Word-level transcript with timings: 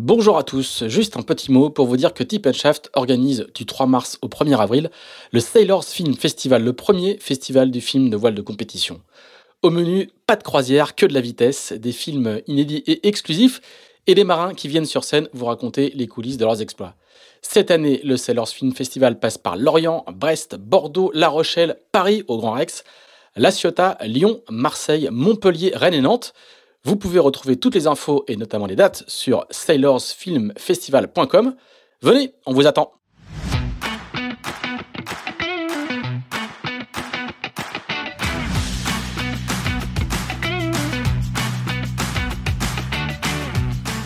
Bonjour 0.00 0.38
à 0.38 0.44
tous, 0.44 0.84
juste 0.86 1.16
un 1.16 1.22
petit 1.22 1.50
mot 1.50 1.70
pour 1.70 1.88
vous 1.88 1.96
dire 1.96 2.14
que 2.14 2.22
Tip 2.22 2.52
Shaft 2.52 2.88
organise 2.94 3.48
du 3.52 3.66
3 3.66 3.86
mars 3.86 4.16
au 4.22 4.28
1er 4.28 4.56
avril 4.56 4.90
le 5.32 5.40
Sailors 5.40 5.84
Film 5.84 6.14
Festival, 6.14 6.62
le 6.62 6.72
premier 6.72 7.18
festival 7.18 7.72
du 7.72 7.80
film 7.80 8.08
de 8.08 8.16
voile 8.16 8.36
de 8.36 8.40
compétition. 8.40 9.00
Au 9.62 9.70
menu, 9.70 10.08
pas 10.24 10.36
de 10.36 10.44
croisière, 10.44 10.94
que 10.94 11.04
de 11.04 11.12
la 11.12 11.20
vitesse, 11.20 11.72
des 11.72 11.90
films 11.90 12.40
inédits 12.46 12.84
et 12.86 13.08
exclusifs, 13.08 13.60
et 14.06 14.14
des 14.14 14.22
marins 14.22 14.54
qui 14.54 14.68
viennent 14.68 14.86
sur 14.86 15.02
scène 15.02 15.28
vous 15.32 15.46
raconter 15.46 15.90
les 15.96 16.06
coulisses 16.06 16.36
de 16.36 16.44
leurs 16.44 16.62
exploits. 16.62 16.94
Cette 17.42 17.72
année, 17.72 18.00
le 18.04 18.16
Sailors 18.16 18.50
Film 18.50 18.72
Festival 18.72 19.18
passe 19.18 19.36
par 19.36 19.56
Lorient, 19.56 20.04
Brest, 20.14 20.54
Bordeaux, 20.54 21.10
La 21.12 21.28
Rochelle, 21.28 21.76
Paris 21.90 22.22
au 22.28 22.38
Grand 22.38 22.52
Rex, 22.52 22.84
La 23.34 23.50
Ciotat, 23.50 23.98
Lyon, 24.02 24.42
Marseille, 24.48 25.08
Montpellier, 25.10 25.72
Rennes 25.74 25.94
et 25.94 26.00
Nantes. 26.00 26.34
Vous 26.84 26.96
pouvez 26.96 27.18
retrouver 27.18 27.56
toutes 27.56 27.74
les 27.74 27.86
infos 27.86 28.24
et 28.28 28.36
notamment 28.36 28.66
les 28.66 28.76
dates 28.76 29.04
sur 29.08 29.46
sailorsfilmfestival.com. 29.50 31.56
Venez, 32.02 32.34
on 32.46 32.52
vous 32.52 32.66
attend. 32.66 32.97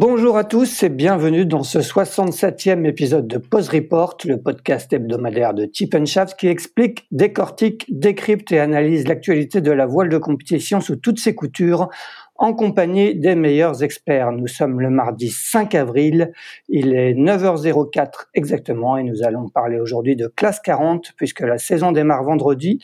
Bonjour 0.00 0.36
à 0.36 0.44
tous 0.44 0.84
et 0.84 0.90
bienvenue 0.90 1.44
dans 1.44 1.64
ce 1.64 1.80
67e 1.80 2.86
épisode 2.86 3.26
de 3.26 3.36
Pause 3.36 3.68
Report, 3.68 4.16
le 4.26 4.40
podcast 4.40 4.92
hebdomadaire 4.92 5.54
de 5.54 5.64
Tip 5.64 5.96
qui 6.38 6.46
explique, 6.46 7.08
décortique, 7.10 7.84
décrypte 7.88 8.52
et 8.52 8.60
analyse 8.60 9.08
l'actualité 9.08 9.60
de 9.60 9.72
la 9.72 9.86
voile 9.86 10.08
de 10.08 10.18
compétition 10.18 10.80
sous 10.80 10.94
toutes 10.94 11.18
ses 11.18 11.34
coutures 11.34 11.88
en 12.36 12.54
compagnie 12.54 13.16
des 13.16 13.34
meilleurs 13.34 13.82
experts. 13.82 14.30
Nous 14.30 14.46
sommes 14.46 14.80
le 14.80 14.88
mardi 14.88 15.30
5 15.30 15.74
avril, 15.74 16.30
il 16.68 16.94
est 16.94 17.14
9h04 17.14 18.28
exactement 18.34 18.98
et 18.98 19.02
nous 19.02 19.24
allons 19.24 19.48
parler 19.48 19.80
aujourd'hui 19.80 20.14
de 20.14 20.28
classe 20.28 20.60
40 20.60 21.14
puisque 21.16 21.40
la 21.40 21.58
saison 21.58 21.90
démarre 21.90 22.22
vendredi 22.22 22.78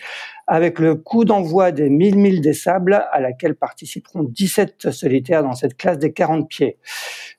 avec 0.47 0.79
le 0.79 0.95
coup 0.95 1.25
d'envoi 1.25 1.73
des 1.73 1.89
1000 1.89 2.17
milles 2.17 2.41
des 2.41 2.53
sables 2.53 3.05
à 3.11 3.21
laquelle 3.21 3.55
participeront 3.55 4.23
17 4.25 4.91
solitaires 4.91 5.43
dans 5.43 5.55
cette 5.55 5.77
classe 5.77 5.99
des 5.99 6.13
40 6.13 6.49
pieds. 6.49 6.79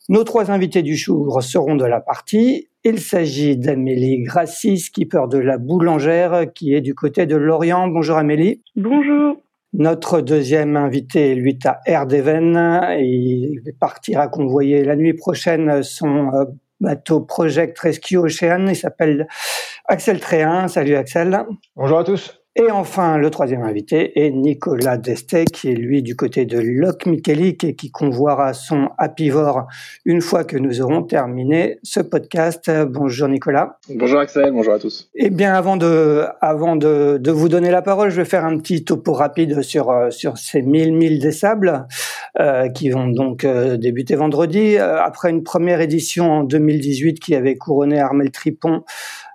Nos 0.10 0.24
trois 0.24 0.52
invités 0.52 0.82
du 0.82 0.96
jour 0.96 1.42
seront 1.42 1.76
de 1.76 1.86
la 1.86 2.02
partie. 2.02 2.70
Il 2.84 3.00
s'agit 3.00 3.58
d'Amélie 3.58 4.22
Grassis, 4.22 4.78
skipper 4.78 5.26
de 5.30 5.40
la 5.40 5.58
Boulangère, 5.58 6.54
qui 6.54 6.74
est 6.74 6.82
du 6.82 6.94
côté 6.94 7.26
de 7.26 7.36
Lorient. 7.36 7.88
Bonjour 7.88 8.18
Amélie. 8.18 8.62
Bonjour. 8.76 9.38
Notre 9.74 10.22
deuxième 10.22 10.78
invité, 10.78 11.36
lui, 11.36 11.52
est 11.52 11.66
à 11.66 11.82
Erdeven. 11.86 12.96
Il 13.00 13.62
partira 13.80 14.28
convoyer 14.28 14.84
la 14.84 14.96
nuit 14.96 15.14
prochaine 15.14 15.84
son 15.84 16.32
euh, 16.34 16.46
bateau 16.80 17.20
Project 17.20 17.78
Rescue 17.80 18.18
Ocean. 18.18 18.68
Il 18.70 18.76
s'appelle 18.76 19.28
Axel 19.86 20.20
Tréhin. 20.20 20.68
Salut 20.68 20.96
Axel. 20.96 21.44
Bonjour 21.76 21.98
à 21.98 22.04
tous. 22.04 22.45
Et 22.58 22.72
enfin, 22.72 23.18
le 23.18 23.30
troisième 23.30 23.64
invité 23.64 24.24
est 24.24 24.32
Nicolas 24.32 24.96
Destet, 24.96 25.44
qui 25.44 25.72
est 25.72 25.76
lui 25.76 26.02
du 26.02 26.16
côté 26.16 26.46
de 26.46 26.58
Loc 26.58 27.06
Michelic 27.06 27.66
et 27.66 27.76
qui 27.76 27.92
convoiera 27.92 28.54
son 28.54 28.88
Apivore 28.98 29.68
une 30.06 30.22
fois 30.22 30.46
que 30.46 30.56
nous 30.56 30.80
aurons 30.80 31.04
terminé 31.04 31.80
ce 31.84 32.00
podcast. 32.00 32.72
Bonjour 32.88 33.28
Nicolas. 33.28 33.78
Bonjour 33.90 34.22
Axel, 34.22 34.54
bonjour 34.54 34.74
à 34.74 34.80
tous. 34.80 35.10
Eh 35.16 35.32
bien, 35.32 35.54
avant 35.54 35.76
de, 35.76 36.24
avant 36.40 36.78
de, 36.78 37.18
de 37.20 37.32
vous 37.32 37.50
donner 37.50 37.72
la 37.72 37.82
parole, 37.82 38.10
je 38.10 38.16
vais 38.16 38.26
faire 38.26 38.46
un 38.46 38.58
petit 38.58 38.86
topo 38.86 39.12
rapide 39.12 39.62
sur, 39.62 39.90
euh, 39.90 40.10
sur 40.10 40.38
ces 40.38 40.62
1000 40.62 40.94
milles 40.94 41.20
des 41.20 41.34
sables 41.34 41.90
euh, 42.40 42.70
qui 42.70 42.90
vont 42.90 43.08
donc 43.08 43.44
euh, 43.44 43.76
débuter 43.76 44.16
vendredi. 44.16 44.78
Après 44.78 45.30
une 45.30 45.44
première 45.44 45.82
édition 45.82 46.32
en 46.32 46.44
2018 46.46 47.20
qui 47.20 47.36
avait 47.36 47.58
couronné 47.58 48.00
Armel 48.00 48.32
Tripon 48.32 48.86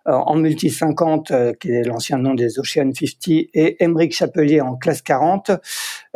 en 0.07 0.37
multi 0.37 0.71
50, 0.71 1.31
euh, 1.31 1.53
qui 1.53 1.71
est 1.71 1.85
l'ancien 1.85 2.19
nom 2.19 2.35
des 2.35 2.59
Ocean 2.59 2.91
50, 2.93 3.49
et 3.55 3.83
Émeric 3.83 4.15
Chapelier 4.15 4.61
en 4.61 4.77
classe 4.77 5.03
40. 5.03 5.51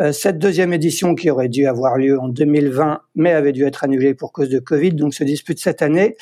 Euh, 0.00 0.12
cette 0.12 0.38
deuxième 0.38 0.72
édition 0.72 1.14
qui 1.14 1.30
aurait 1.30 1.48
dû 1.48 1.66
avoir 1.66 1.96
lieu 1.96 2.18
en 2.18 2.28
2020, 2.28 3.00
mais 3.14 3.32
avait 3.32 3.52
dû 3.52 3.64
être 3.64 3.84
annulée 3.84 4.14
pour 4.14 4.32
cause 4.32 4.48
de 4.48 4.58
Covid, 4.58 4.92
donc 4.92 5.14
se 5.14 5.24
dispute 5.24 5.58
cette 5.60 5.82
année, 5.82 6.16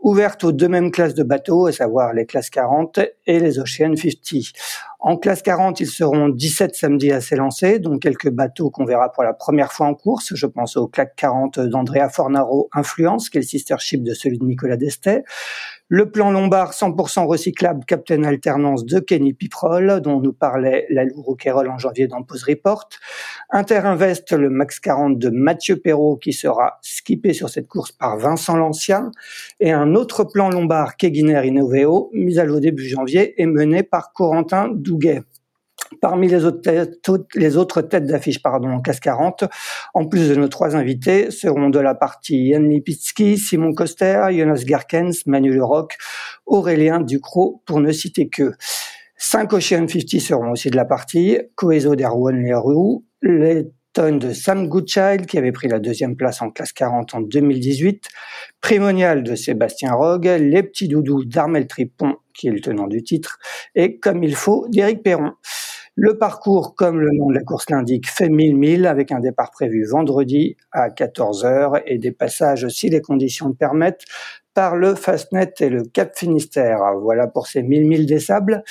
ouverte 0.00 0.44
aux 0.44 0.52
deux 0.52 0.68
mêmes 0.68 0.90
classes 0.90 1.14
de 1.14 1.22
bateaux, 1.24 1.66
à 1.66 1.72
savoir 1.72 2.12
les 2.14 2.26
classes 2.26 2.50
40 2.50 3.00
et 3.26 3.40
les 3.40 3.58
Ocean 3.58 3.94
50. 3.96 4.52
En 5.00 5.16
classe 5.16 5.42
40, 5.42 5.78
ils 5.80 5.86
seront 5.86 6.28
17 6.28 6.74
samedis 6.74 7.12
à 7.12 7.20
s'élancer, 7.20 7.78
donc 7.78 8.02
quelques 8.02 8.30
bateaux 8.30 8.68
qu'on 8.68 8.84
verra 8.84 9.12
pour 9.12 9.22
la 9.22 9.32
première 9.32 9.72
fois 9.72 9.86
en 9.86 9.94
course. 9.94 10.34
Je 10.34 10.46
pense 10.46 10.76
au 10.76 10.88
CLAC 10.88 11.14
40 11.14 11.60
d'Andrea 11.60 12.08
Fornaro 12.08 12.68
Influence, 12.72 13.30
qui 13.30 13.38
est 13.38 13.42
le 13.42 13.46
sister 13.46 13.76
ship 13.78 14.02
de 14.02 14.12
celui 14.12 14.38
de 14.38 14.44
Nicolas 14.44 14.76
Destet. 14.76 15.22
Le 15.90 16.10
plan 16.10 16.30
Lombard 16.30 16.72
100% 16.72 17.24
recyclable 17.24 17.82
Captain 17.86 18.22
Alternance 18.24 18.84
de 18.84 19.00
Kenny 19.00 19.32
Piprol, 19.32 20.02
dont 20.02 20.20
nous 20.20 20.34
parlait 20.34 20.86
la 20.90 21.04
Rouquayrol 21.16 21.66
en 21.70 21.78
janvier 21.78 22.06
dans 22.06 22.22
Pose 22.22 22.44
Report. 22.44 22.90
Interinvest, 23.48 24.32
le 24.32 24.50
Max 24.50 24.80
40 24.80 25.18
de 25.18 25.30
Mathieu 25.30 25.76
Perrault, 25.76 26.18
qui 26.18 26.34
sera 26.34 26.78
skippé 26.82 27.32
sur 27.32 27.48
cette 27.48 27.68
course 27.68 27.92
par 27.92 28.18
Vincent 28.18 28.58
Lancien. 28.58 29.12
Et 29.60 29.72
un 29.72 29.94
autre 29.94 30.24
plan 30.24 30.50
Lombard 30.50 30.98
Keguiner 30.98 31.46
Innoveo, 31.46 32.10
mis 32.12 32.38
à 32.38 32.44
l'eau 32.44 32.60
début 32.60 32.86
janvier, 32.86 33.40
est 33.40 33.46
mené 33.46 33.82
par 33.82 34.12
Corentin 34.12 34.68
Douguet. 34.70 35.22
Parmi 36.00 36.28
les 36.28 36.44
autres 36.44 37.82
têtes, 37.82 38.04
d'affiche, 38.06 38.42
pardon, 38.42 38.70
en 38.70 38.80
classe 38.80 39.00
40, 39.00 39.44
en 39.94 40.06
plus 40.06 40.28
de 40.28 40.34
nos 40.34 40.48
trois 40.48 40.76
invités, 40.76 41.30
seront 41.30 41.70
de 41.70 41.78
la 41.78 41.94
partie 41.94 42.48
Yann 42.48 42.68
Lipitsky, 42.68 43.38
Simon 43.38 43.72
Coster, 43.72 44.28
Jonas 44.30 44.62
Garkens, 44.64 45.26
Manu 45.26 45.52
Leroc, 45.52 45.96
Aurélien 46.46 47.00
Ducrot, 47.00 47.62
pour 47.66 47.80
ne 47.80 47.92
citer 47.92 48.28
que. 48.28 48.52
Cinq 49.20 49.52
Ocean 49.52 49.88
50 49.88 50.20
seront 50.20 50.52
aussi 50.52 50.70
de 50.70 50.76
la 50.76 50.84
partie, 50.84 51.40
Coeso 51.56 51.96
d'Erwan 51.96 52.40
Leroux, 52.40 53.04
les 53.20 53.66
de 53.98 54.32
Sam 54.32 54.68
Goodchild, 54.68 55.26
qui 55.26 55.38
avait 55.38 55.50
pris 55.50 55.66
la 55.66 55.80
deuxième 55.80 56.14
place 56.14 56.40
en 56.40 56.50
classe 56.50 56.72
40 56.72 57.14
en 57.14 57.20
2018, 57.20 58.08
Primonial 58.60 59.24
de 59.24 59.34
Sébastien 59.34 59.92
Rogue, 59.92 60.30
Les 60.38 60.62
Petits 60.62 60.86
Doudous 60.86 61.24
d'Armel 61.24 61.66
Tripon, 61.66 62.16
qui 62.32 62.46
est 62.46 62.52
le 62.52 62.60
tenant 62.60 62.86
du 62.86 63.02
titre, 63.02 63.40
et 63.74 63.98
Comme 63.98 64.22
il 64.22 64.36
faut 64.36 64.68
d'Éric 64.68 65.02
Perron. 65.02 65.32
Le 66.00 66.16
parcours, 66.16 66.76
comme 66.76 67.00
le 67.00 67.10
nom 67.12 67.26
de 67.28 67.34
la 67.34 67.42
course 67.42 67.70
l'indique, 67.70 68.08
fait 68.08 68.28
1000 68.28 68.56
milles 68.56 68.86
avec 68.86 69.10
un 69.10 69.18
départ 69.18 69.50
prévu 69.50 69.84
vendredi 69.84 70.56
à 70.70 70.90
14 70.90 71.44
heures 71.44 71.80
et 71.86 71.98
des 71.98 72.12
passages, 72.12 72.68
si 72.68 72.88
les 72.88 73.00
conditions 73.00 73.48
le 73.48 73.54
permettent, 73.54 74.04
par 74.54 74.76
le 74.76 74.94
Fastnet 74.94 75.54
et 75.58 75.68
le 75.68 75.82
Cap 75.82 76.16
Finistère. 76.16 76.78
Voilà 77.02 77.26
pour 77.26 77.48
ces 77.48 77.64
1000 77.64 77.84
milles 77.84 78.06
des 78.06 78.20
sables. 78.20 78.62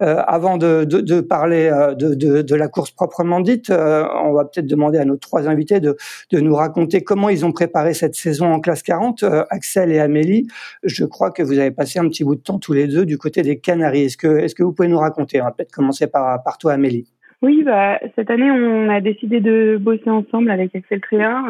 Euh, 0.00 0.22
avant 0.28 0.58
de, 0.58 0.84
de, 0.84 1.00
de 1.00 1.20
parler 1.20 1.68
euh, 1.72 1.92
de, 1.92 2.14
de, 2.42 2.54
la 2.54 2.68
course 2.68 2.92
proprement 2.92 3.40
dite, 3.40 3.70
euh, 3.70 4.04
on 4.22 4.32
va 4.32 4.44
peut-être 4.44 4.68
demander 4.68 4.98
à 4.98 5.04
nos 5.04 5.16
trois 5.16 5.48
invités 5.48 5.80
de, 5.80 5.96
nous 6.32 6.54
raconter 6.54 7.02
comment 7.02 7.28
ils 7.28 7.44
ont 7.44 7.50
préparé 7.50 7.94
cette 7.94 8.14
saison 8.14 8.46
en 8.46 8.60
classe 8.60 8.84
40. 8.84 9.24
Euh, 9.24 9.42
Axel 9.50 9.90
et 9.90 9.98
Amélie, 9.98 10.46
je 10.84 11.04
crois 11.04 11.32
que 11.32 11.42
vous 11.42 11.58
avez 11.58 11.72
passé 11.72 11.98
un 11.98 12.08
petit 12.08 12.22
bout 12.22 12.36
de 12.36 12.40
temps 12.40 12.60
tous 12.60 12.74
les 12.74 12.86
deux 12.86 13.04
du 13.06 13.18
côté 13.18 13.42
des 13.42 13.58
Canaries. 13.58 14.04
Est-ce 14.04 14.16
que, 14.16 14.38
est-ce 14.38 14.54
que 14.54 14.62
vous 14.62 14.72
pouvez 14.72 14.86
nous 14.86 14.98
raconter 14.98 15.42
On 15.42 15.46
va 15.46 15.50
peut-être 15.50 15.72
commencer 15.72 16.06
par, 16.06 16.44
par 16.44 16.58
toi, 16.58 16.74
Amélie? 16.74 17.08
Oui, 17.42 17.64
bah, 17.64 17.98
cette 18.14 18.30
année, 18.30 18.52
on 18.52 18.88
a 18.88 19.00
décidé 19.00 19.40
de 19.40 19.78
bosser 19.80 20.10
ensemble 20.10 20.52
avec 20.52 20.76
Axel 20.76 21.00
Créa. 21.00 21.42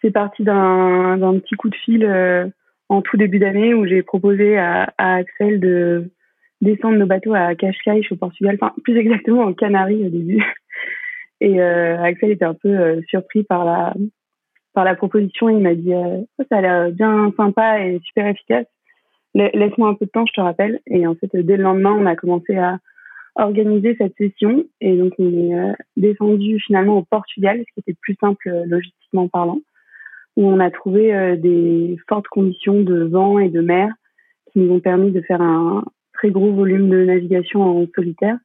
C'est 0.00 0.12
parti 0.12 0.44
d'un, 0.44 1.18
d'un 1.18 1.38
petit 1.40 1.56
coup 1.56 1.68
de 1.68 1.76
fil 1.76 2.52
en 2.88 3.02
tout 3.02 3.18
début 3.18 3.38
d'année 3.38 3.74
où 3.74 3.86
j'ai 3.86 4.02
proposé 4.02 4.56
à, 4.56 4.94
à 4.96 5.16
Axel 5.16 5.60
de 5.60 6.10
descendre 6.60 6.96
nos 6.96 7.06
bateaux 7.06 7.34
à 7.34 7.54
Cascais 7.54 8.00
au 8.10 8.16
Portugal, 8.16 8.58
enfin 8.60 8.74
plus 8.82 8.96
exactement 8.96 9.44
aux 9.44 9.54
Canaries 9.54 10.06
au 10.06 10.10
début. 10.10 10.44
Et 11.40 11.60
euh, 11.60 12.02
Axel 12.02 12.30
était 12.30 12.44
un 12.44 12.54
peu 12.54 12.68
euh, 12.68 13.00
surpris 13.08 13.42
par 13.42 13.64
la 13.64 13.94
par 14.72 14.84
la 14.84 14.94
proposition. 14.94 15.48
Il 15.48 15.60
m'a 15.60 15.74
dit 15.74 15.92
euh, 15.92 16.22
ça 16.50 16.58
a 16.58 16.60
l'air 16.60 16.90
bien 16.92 17.32
sympa 17.36 17.80
et 17.80 18.00
super 18.04 18.26
efficace. 18.26 18.66
Laisse-moi 19.34 19.88
un 19.88 19.94
peu 19.94 20.06
de 20.06 20.10
temps, 20.10 20.24
je 20.26 20.32
te 20.32 20.40
rappelle. 20.40 20.80
Et 20.86 21.06
en 21.06 21.14
fait, 21.14 21.28
dès 21.34 21.58
le 21.58 21.62
lendemain, 21.62 21.92
on 21.92 22.06
a 22.06 22.16
commencé 22.16 22.56
à 22.56 22.78
organiser 23.34 23.94
cette 23.98 24.16
session. 24.16 24.64
Et 24.80 24.96
donc, 24.96 25.12
on 25.18 25.28
est 25.28 25.74
descendu 25.98 26.58
finalement 26.60 26.96
au 26.96 27.02
Portugal, 27.02 27.58
ce 27.58 27.74
qui 27.74 27.80
était 27.80 27.98
plus 28.00 28.16
simple 28.18 28.50
logistiquement 28.64 29.28
parlant, 29.28 29.58
où 30.36 30.48
on 30.48 30.58
a 30.58 30.70
trouvé 30.70 31.36
des 31.36 31.98
fortes 32.08 32.28
conditions 32.28 32.80
de 32.80 33.02
vent 33.02 33.38
et 33.38 33.50
de 33.50 33.60
mer 33.60 33.92
qui 34.50 34.60
nous 34.60 34.72
ont 34.72 34.80
permis 34.80 35.10
de 35.10 35.20
faire 35.20 35.42
un 35.42 35.84
très 36.16 36.30
gros 36.30 36.52
volume 36.52 36.88
de 36.88 37.04
navigation 37.04 37.62
en 37.62 37.86
solitaire. 37.94 38.38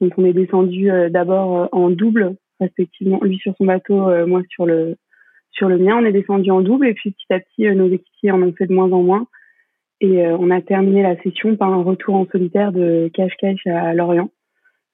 Donc 0.00 0.12
on 0.16 0.24
est 0.24 0.32
descendu 0.32 0.90
d'abord 1.10 1.68
en 1.72 1.90
double, 1.90 2.36
respectivement 2.60 3.18
lui 3.22 3.38
sur 3.38 3.54
son 3.56 3.64
bateau, 3.64 4.26
moi 4.26 4.42
sur 4.50 4.66
le 4.66 4.96
sur 5.52 5.68
le 5.68 5.78
mien. 5.78 5.96
On 5.98 6.04
est 6.04 6.12
descendu 6.12 6.50
en 6.50 6.60
double 6.60 6.88
et 6.88 6.94
puis 6.94 7.12
petit 7.12 7.32
à 7.32 7.40
petit 7.40 7.74
nos 7.74 7.88
équipiers 7.88 8.30
en 8.30 8.42
ont 8.42 8.52
fait 8.52 8.66
de 8.66 8.74
moins 8.74 8.92
en 8.92 9.02
moins. 9.02 9.26
Et 10.02 10.26
on 10.26 10.50
a 10.50 10.60
terminé 10.60 11.02
la 11.02 11.16
session 11.22 11.56
par 11.56 11.72
un 11.72 11.82
retour 11.82 12.14
en 12.16 12.26
solitaire 12.26 12.72
de 12.72 13.10
cache-cache 13.14 13.66
à 13.66 13.94
Lorient. 13.94 14.30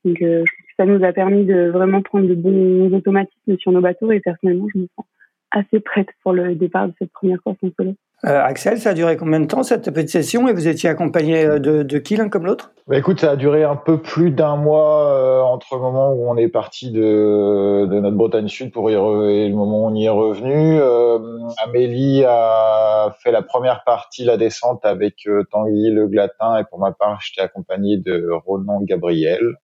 Donc, 0.04 0.20
euh, 0.22 0.44
ça 0.76 0.84
nous 0.84 1.04
a 1.04 1.12
permis 1.12 1.44
de 1.44 1.70
vraiment 1.70 2.02
prendre 2.02 2.28
de 2.28 2.34
bons 2.34 2.92
automatismes 2.92 3.58
sur 3.58 3.72
nos 3.72 3.80
bateaux 3.80 4.10
et 4.10 4.20
personnellement, 4.20 4.66
je 4.74 4.80
me 4.80 4.86
sens 4.96 5.06
assez 5.50 5.80
prête 5.80 6.08
pour 6.22 6.32
le 6.32 6.54
départ 6.54 6.88
de 6.88 6.94
cette 6.98 7.12
première 7.12 7.42
course 7.42 7.58
en 7.62 7.68
solo. 7.76 7.94
Euh, 8.24 8.40
Axel, 8.40 8.78
ça 8.78 8.90
a 8.90 8.94
duré 8.94 9.16
combien 9.16 9.40
de 9.40 9.46
temps 9.46 9.64
cette 9.64 9.90
petite 9.90 10.10
session 10.10 10.46
et 10.46 10.52
vous 10.52 10.68
étiez 10.68 10.88
accompagné 10.88 11.44
euh, 11.44 11.58
de, 11.58 11.82
de 11.82 11.98
qui 11.98 12.14
l'un 12.14 12.28
comme 12.28 12.46
l'autre? 12.46 12.72
Bah 12.86 12.96
Écoute, 12.96 13.20
ça 13.20 13.32
a 13.32 13.36
duré 13.36 13.64
un 13.64 13.74
peu 13.74 14.00
plus 14.00 14.30
d'un 14.30 14.54
mois 14.54 15.08
euh, 15.08 15.40
entre 15.40 15.74
le 15.74 15.80
moment 15.80 16.12
où 16.12 16.30
on 16.30 16.36
est 16.36 16.46
parti 16.46 16.92
de, 16.92 17.86
de 17.86 18.00
notre 18.00 18.16
Bretagne 18.16 18.46
Sud 18.46 18.70
pour 18.72 18.88
y 18.90 18.92
et 18.92 19.48
le 19.48 19.54
moment 19.54 19.84
où 19.84 19.88
on 19.88 19.94
y 19.96 20.04
est 20.04 20.08
revenu. 20.08 20.78
Euh, 20.80 21.18
Amélie 21.64 22.24
a 22.24 23.12
fait 23.24 23.32
la 23.32 23.42
première 23.42 23.82
partie, 23.82 24.24
la 24.24 24.36
descente 24.36 24.84
avec 24.84 25.28
Tanguy 25.50 25.90
Le 25.90 26.06
Glatin 26.06 26.58
et 26.58 26.64
pour 26.70 26.78
ma 26.78 26.92
part, 26.92 27.18
j'étais 27.20 27.42
accompagné 27.42 27.96
de 27.96 28.30
Ronan 28.46 28.82
Gabriel. 28.82 29.56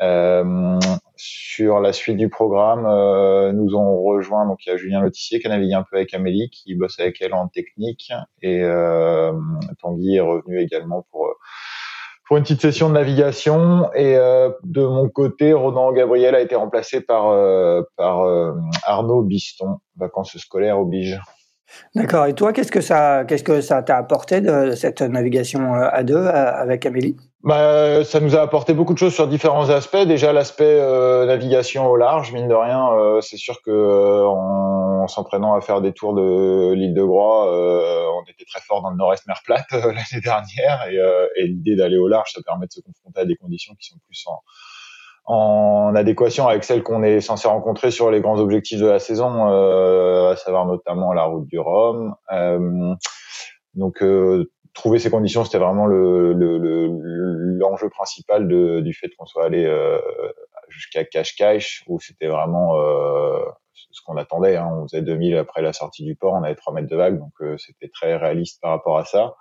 Euh, 0.00 0.78
sur 1.18 1.80
la 1.80 1.92
suite 1.92 2.16
du 2.16 2.28
programme, 2.28 2.86
euh, 2.86 3.52
nous 3.52 3.74
ont 3.74 4.02
rejoint 4.02 4.46
donc 4.46 4.64
il 4.64 4.70
y 4.70 4.72
a 4.72 4.76
Julien 4.76 5.00
Lotissier 5.00 5.40
qui 5.40 5.46
a 5.46 5.50
navigué 5.50 5.74
un 5.74 5.82
peu 5.82 5.96
avec 5.96 6.14
Amélie, 6.14 6.50
qui 6.50 6.74
bosse 6.74 6.98
avec 7.00 7.20
elle 7.20 7.34
en 7.34 7.48
technique, 7.48 8.12
et 8.42 8.62
euh, 8.62 9.32
Tanguy 9.82 10.16
est 10.16 10.20
revenu 10.20 10.60
également 10.60 11.06
pour 11.10 11.34
pour 12.26 12.36
une 12.36 12.42
petite 12.42 12.60
session 12.60 12.88
de 12.88 12.94
navigation. 12.94 13.90
Et 13.94 14.16
euh, 14.16 14.50
de 14.62 14.84
mon 14.84 15.08
côté, 15.08 15.52
Ronan 15.54 15.92
Gabriel 15.92 16.34
a 16.34 16.40
été 16.40 16.54
remplacé 16.54 17.00
par 17.00 17.28
euh, 17.30 17.82
par 17.96 18.26
Arnaud 18.84 19.22
Biston. 19.22 19.78
Vacances 19.96 20.36
scolaires 20.36 20.78
oblige. 20.78 21.20
D'accord. 21.94 22.26
Et 22.26 22.34
toi, 22.34 22.52
qu'est-ce 22.52 22.72
que 22.72 22.80
ça, 22.80 23.24
qu'est-ce 23.26 23.44
que 23.44 23.60
ça 23.60 23.82
t'a 23.82 23.96
apporté 23.96 24.40
de 24.40 24.72
cette 24.72 25.02
navigation 25.02 25.74
à 25.74 26.02
deux 26.02 26.26
avec 26.26 26.86
Amélie? 26.86 27.16
Bah, 27.44 28.02
ça 28.04 28.18
nous 28.18 28.34
a 28.34 28.40
apporté 28.40 28.74
beaucoup 28.74 28.94
de 28.94 28.98
choses 28.98 29.14
sur 29.14 29.28
différents 29.28 29.70
aspects. 29.70 29.96
Déjà 29.96 30.32
l'aspect 30.32 30.64
euh, 30.80 31.24
navigation 31.24 31.88
au 31.88 31.96
large, 31.96 32.32
mine 32.32 32.48
de 32.48 32.54
rien, 32.54 32.92
euh, 32.92 33.20
c'est 33.20 33.36
sûr 33.36 33.62
que 33.62 33.70
euh, 33.70 34.26
en, 34.26 35.06
s'entraînant 35.06 35.54
à 35.54 35.60
faire 35.60 35.80
des 35.80 35.92
tours 35.92 36.14
de 36.14 36.72
l'île 36.72 36.94
de 36.94 37.02
Groix, 37.02 37.46
on 37.50 38.22
était 38.28 38.44
très 38.44 38.60
fort 38.60 38.82
dans 38.82 38.90
le 38.90 38.96
nord-est 38.96 39.26
mer 39.26 39.40
plate 39.44 39.66
l'année 39.72 40.20
dernière, 40.22 40.86
et, 40.90 40.96
et 41.36 41.46
l'idée 41.46 41.76
d'aller 41.76 41.96
au 41.96 42.08
large, 42.08 42.32
ça 42.32 42.42
permet 42.44 42.66
de 42.66 42.72
se 42.72 42.80
confronter 42.80 43.20
à 43.20 43.24
des 43.24 43.36
conditions 43.36 43.74
qui 43.80 43.88
sont 43.88 43.96
plus 44.04 44.26
en, 44.26 44.42
en 45.32 45.94
adéquation 45.94 46.46
avec 46.46 46.64
celles 46.64 46.82
qu'on 46.82 47.02
est 47.02 47.20
censé 47.20 47.48
rencontrer 47.48 47.90
sur 47.90 48.10
les 48.10 48.20
grands 48.20 48.38
objectifs 48.38 48.80
de 48.80 48.86
la 48.86 48.98
saison, 48.98 49.46
à 49.46 50.36
savoir 50.36 50.66
notamment 50.66 51.14
la 51.14 51.24
route 51.24 51.46
du 51.46 51.58
Rhum. 51.58 52.16
donc 53.74 54.02
trouver 54.78 55.00
ces 55.00 55.10
conditions, 55.10 55.44
c'était 55.44 55.58
vraiment 55.58 55.86
le, 55.86 56.32
l'enjeu 57.58 57.88
principal 57.88 58.46
de, 58.46 58.80
du 58.80 58.94
fait 58.94 59.08
qu'on 59.16 59.26
soit 59.26 59.44
allé 59.44 59.64
euh, 59.64 59.98
jusqu'à 60.68 61.04
Cache-Cache, 61.04 61.82
où 61.88 61.98
c'était 62.00 62.28
vraiment 62.28 62.78
euh, 62.80 63.44
ce 63.90 64.00
qu'on 64.06 64.16
attendait. 64.16 64.56
Hein. 64.56 64.70
On 64.72 64.86
faisait 64.86 65.02
2000 65.02 65.36
après 65.36 65.62
la 65.62 65.72
sortie 65.72 66.04
du 66.04 66.14
port, 66.14 66.34
on 66.34 66.44
avait 66.44 66.54
3 66.54 66.72
mètres 66.74 66.88
de 66.88 66.96
vague, 66.96 67.18
donc 67.18 67.32
euh, 67.40 67.56
c'était 67.58 67.90
très 67.92 68.16
réaliste 68.16 68.60
par 68.62 68.70
rapport 68.70 68.98
à 68.98 69.04
ça. 69.04 69.34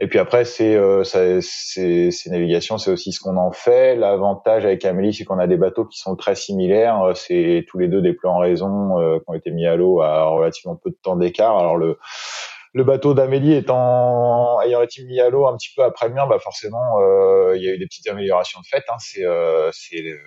Et 0.00 0.08
puis 0.08 0.18
après, 0.18 0.44
c'est 0.44 0.74
euh, 0.74 1.04
ces 1.04 2.10
navigations, 2.30 2.78
c'est 2.78 2.90
aussi 2.90 3.12
ce 3.12 3.20
qu'on 3.20 3.36
en 3.36 3.52
fait. 3.52 3.94
L'avantage 3.94 4.64
avec 4.64 4.84
Amélie, 4.84 5.12
c'est 5.12 5.24
qu'on 5.24 5.38
a 5.38 5.46
des 5.46 5.58
bateaux 5.58 5.84
qui 5.84 5.98
sont 5.98 6.16
très 6.16 6.34
similaires. 6.34 7.12
C'est 7.14 7.66
tous 7.68 7.78
les 7.78 7.88
deux 7.88 8.00
des 8.00 8.14
plans 8.14 8.36
en 8.36 8.38
raison 8.38 8.96
qui 9.20 9.24
ont 9.28 9.34
été 9.34 9.52
mis 9.52 9.66
à 9.66 9.76
l'eau 9.76 10.00
à 10.00 10.24
relativement 10.24 10.74
peu 10.74 10.90
de 10.90 10.96
temps 11.00 11.14
d'écart. 11.14 11.56
Alors 11.56 11.76
le 11.76 11.98
le 12.74 12.84
bateau 12.84 13.14
d'Amélie 13.14 13.54
étant 13.54 14.60
ayant 14.62 14.82
été 14.82 15.04
mis 15.04 15.20
à 15.20 15.28
l'eau 15.28 15.46
un 15.46 15.56
petit 15.56 15.70
peu 15.76 15.82
après 15.82 16.08
le 16.08 16.14
mien, 16.14 16.26
bah 16.26 16.38
forcément 16.38 17.00
euh, 17.00 17.54
il 17.56 17.62
y 17.62 17.68
a 17.68 17.74
eu 17.74 17.78
des 17.78 17.86
petites 17.86 18.08
améliorations 18.08 18.60
de 18.60 18.66
fait. 18.66 18.84
Hein. 18.88 18.96
C'est 18.98 19.24
euh, 19.24 19.70
le, 19.92 20.18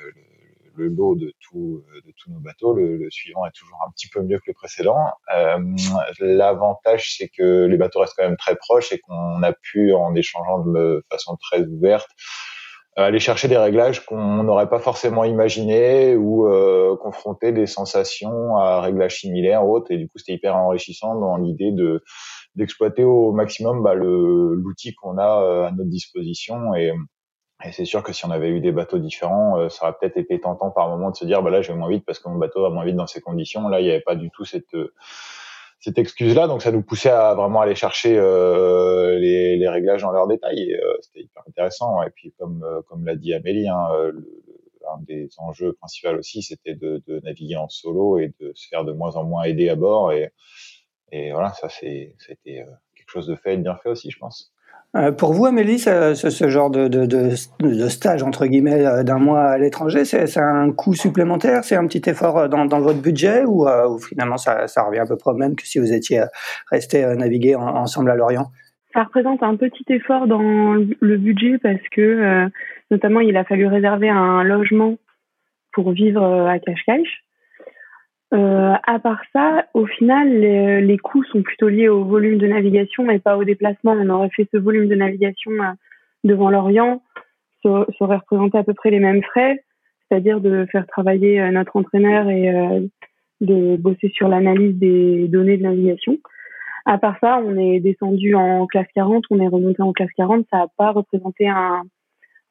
le, 0.76 0.88
lot 0.90 1.16
de 1.16 1.34
tout 1.40 1.84
de 2.06 2.14
tous 2.18 2.32
nos 2.32 2.40
bateaux. 2.40 2.74
Le, 2.74 2.98
le, 2.98 3.10
suivant 3.10 3.46
est 3.46 3.56
toujours 3.56 3.80
un 3.88 3.92
petit 3.92 4.08
peu 4.10 4.22
mieux 4.22 4.38
que 4.38 4.46
le 4.48 4.54
précédent. 4.54 5.08
Euh, 5.36 5.58
L'avantage 6.20 7.16
c'est 7.18 7.30
que 7.30 7.66
les 7.66 7.78
bateaux 7.78 8.00
restent 8.00 8.16
quand 8.16 8.28
même 8.28 8.38
très 8.38 8.56
proches 8.56 8.92
et 8.92 9.00
qu'on 9.00 9.42
a 9.42 9.54
pu 9.54 9.94
en 9.94 10.14
échangeant 10.14 10.60
de 10.60 11.04
façon 11.10 11.38
très 11.38 11.62
ouverte 11.62 12.10
aller 12.98 13.20
chercher 13.20 13.48
des 13.48 13.58
réglages 13.58 14.06
qu'on 14.06 14.44
n'aurait 14.44 14.70
pas 14.70 14.80
forcément 14.80 15.26
imaginé 15.26 16.16
ou 16.16 16.48
euh, 16.48 16.96
confronter 16.96 17.52
des 17.52 17.66
sensations 17.66 18.56
à 18.56 18.80
réglages 18.82 19.20
similaires 19.20 19.68
autres 19.68 19.92
et 19.92 19.98
du 19.98 20.08
coup 20.08 20.18
c'était 20.18 20.34
hyper 20.34 20.56
enrichissant 20.56 21.16
dans 21.20 21.36
l'idée 21.36 21.72
de 21.72 22.04
d'exploiter 22.56 23.04
au 23.04 23.32
maximum 23.32 23.84
bah, 23.84 23.94
l'outil 23.94 24.94
qu'on 24.96 25.18
a 25.18 25.42
euh, 25.42 25.68
à 25.68 25.72
notre 25.72 25.90
disposition 25.90 26.74
et, 26.76 26.92
et 27.64 27.72
c'est 27.72 27.86
sûr 27.86 28.04
que 28.04 28.14
si 28.14 28.26
on 28.26 28.32
avait 28.32 28.50
eu 28.50 28.60
des 28.60 28.72
bateaux 28.72 29.00
différents, 29.00 29.58
euh, 29.58 29.70
ça 29.70 29.86
aurait 29.86 29.96
peut-être 30.00 30.18
été 30.18 30.40
tentant 30.40 30.72
par 30.72 30.90
moment 30.90 31.12
de 31.12 31.16
se 31.16 31.26
dire 31.26 31.42
bah 31.42 31.50
là 31.50 31.62
je 31.62 31.72
vais 31.72 31.78
moins 31.78 31.90
vite 31.90 32.06
parce 32.06 32.20
que 32.20 32.30
mon 32.30 32.38
bateau 32.38 32.62
va 32.62 32.70
moins 32.70 32.86
vite 32.86 32.96
dans 32.96 33.08
ces 33.08 33.22
conditions. 33.22 33.68
Là 33.68 33.80
il 33.80 33.86
n'y 33.86 33.92
avait 33.92 34.02
pas 34.02 34.16
du 34.16 34.30
tout 34.32 34.46
cette 34.46 34.76
cette 35.86 36.00
excuse-là, 36.00 36.48
donc 36.48 36.64
ça 36.64 36.72
nous 36.72 36.82
poussait 36.82 37.12
à 37.12 37.36
vraiment 37.36 37.62
aller 37.62 37.76
chercher 37.76 38.18
euh, 38.18 39.20
les, 39.20 39.56
les, 39.56 39.70
réglages 39.70 40.02
dans 40.02 40.12
leurs 40.12 40.28
détails. 40.28 40.74
Euh, 40.74 40.98
C'était 41.02 41.22
hyper 41.22 41.44
intéressant. 41.48 42.02
Et 42.02 42.10
puis 42.10 42.34
comme 42.40 42.64
euh, 42.64 42.82
comme 42.88 43.06
l'a 43.06 43.16
dit 43.16 43.36
Amélie, 43.36 43.68
hein, 43.68 43.90
le, 44.12 44.28
un 44.92 45.02
des 45.02 45.30
enjeux 45.38 45.74
principaux 45.74 46.18
aussi, 46.18 46.42
c'était 46.42 46.74
de, 46.74 47.04
de, 47.08 47.20
naviguer 47.20 47.58
en 47.58 47.70
solo 47.70 48.18
et 48.18 48.34
de 48.40 48.52
se 48.56 48.68
faire 48.68 48.84
de 48.84 48.94
moins 48.94 49.16
en 49.16 49.26
moins 49.26 49.44
aider 49.44 49.70
à 49.70 49.76
bord. 49.76 50.12
Et, 50.12 50.32
et 51.16 51.32
voilà, 51.32 51.50
ça 51.54 51.70
c'est 51.70 52.14
c'était 52.20 52.60
euh, 52.60 52.72
quelque 52.96 53.10
chose 53.10 53.28
de 53.28 53.36
fait 53.36 53.54
et 53.54 53.58
de 53.58 53.64
bien 53.64 53.78
fait 53.82 53.90
aussi, 53.90 54.12
je 54.12 54.20
pense. 54.20 54.52
Euh, 54.96 55.12
pour 55.12 55.34
vous, 55.34 55.46
Amélie, 55.46 55.80
ce, 55.80 56.14
ce 56.14 56.50
genre 56.50 56.70
de, 56.70 56.88
de, 56.88 57.06
de, 57.06 57.88
stage, 57.90 58.24
entre 58.24 58.46
guillemets, 58.46 58.86
euh, 58.86 59.04
d'un 59.04 59.20
mois 59.20 59.44
à 59.44 59.58
l'étranger, 59.58 60.06
c'est 60.06 60.38
un 60.38 60.72
coût 60.72 60.94
supplémentaire? 60.94 61.64
C'est 61.64 61.76
un 61.76 61.86
petit 61.88 62.10
effort 62.10 62.48
dans, 62.48 62.66
dans 62.66 62.80
votre 62.80 63.02
budget 63.02 63.44
ou, 63.46 63.68
ou 63.68 64.00
finalement 64.00 64.38
ça, 64.38 64.68
ça, 64.68 64.84
revient 64.84 65.00
à 65.00 65.06
peu 65.06 65.18
près 65.18 65.32
au 65.32 65.36
même 65.36 65.56
que 65.56 65.66
si 65.66 65.80
vous 65.80 65.92
étiez 65.92 66.24
resté 66.72 67.06
naviguer 67.16 67.56
ensemble 67.56 68.12
à 68.12 68.16
Lorient? 68.16 68.52
Ça 68.94 69.04
représente 69.04 69.44
un 69.44 69.58
petit 69.58 69.84
effort 69.90 70.28
dans 70.28 70.74
le 70.76 71.18
budget 71.18 71.58
parce 71.58 71.82
que, 71.92 72.48
notamment, 72.90 73.20
il 73.20 73.36
a 73.36 73.44
fallu 73.44 73.68
réserver 73.68 74.10
un 74.10 74.44
logement 74.44 74.96
pour 75.74 75.92
vivre 75.92 76.24
à 76.24 76.58
Cache-Cache. 76.60 77.25
Euh, 78.36 78.74
à 78.86 79.00
part 79.00 79.22
ça, 79.32 79.66
au 79.74 79.86
final, 79.86 80.28
les, 80.30 80.82
les, 80.82 80.98
coûts 80.98 81.24
sont 81.26 81.42
plutôt 81.42 81.70
liés 81.70 81.88
au 81.88 82.04
volume 82.04 82.38
de 82.38 82.48
navigation 82.48 83.10
et 83.10 83.20
pas 83.20 83.38
au 83.38 83.46
déplacement. 83.46 83.94
On 83.94 84.10
aurait 84.10 84.30
fait 84.30 84.48
ce 84.52 84.58
volume 84.58 84.90
de 84.90 84.96
navigation 84.96 85.52
euh, 85.52 85.72
devant 86.26 86.50
l'Orient, 86.50 87.02
ça, 87.64 87.86
ça, 87.98 88.06
aurait 88.06 88.18
représenté 88.18 88.58
à 88.58 88.64
peu 88.64 88.74
près 88.74 88.90
les 88.90 89.00
mêmes 89.00 89.24
frais, 89.24 89.64
c'est-à-dire 90.10 90.42
de 90.42 90.66
faire 90.72 90.86
travailler 90.88 91.40
euh, 91.40 91.52
notre 91.52 91.78
entraîneur 91.78 92.30
et 92.30 92.50
euh, 92.50 92.82
de 93.40 93.78
bosser 93.78 94.10
sur 94.10 94.28
l'analyse 94.28 94.76
des 94.76 95.28
données 95.30 95.58
de 95.58 95.64
navigation. 95.64 96.18
À 96.86 96.98
part 96.98 97.18
ça, 97.22 97.42
on 97.44 97.58
est 97.58 97.80
descendu 97.80 98.36
en 98.36 98.68
classe 98.68 98.88
40, 98.96 99.24
on 99.30 99.40
est 99.40 99.48
remonté 99.48 99.82
en 99.82 99.94
classe 99.94 100.12
40, 100.18 100.46
ça 100.52 100.58
n'a 100.58 100.68
pas 100.78 100.92
représenté 100.92 101.48
un, 101.48 101.84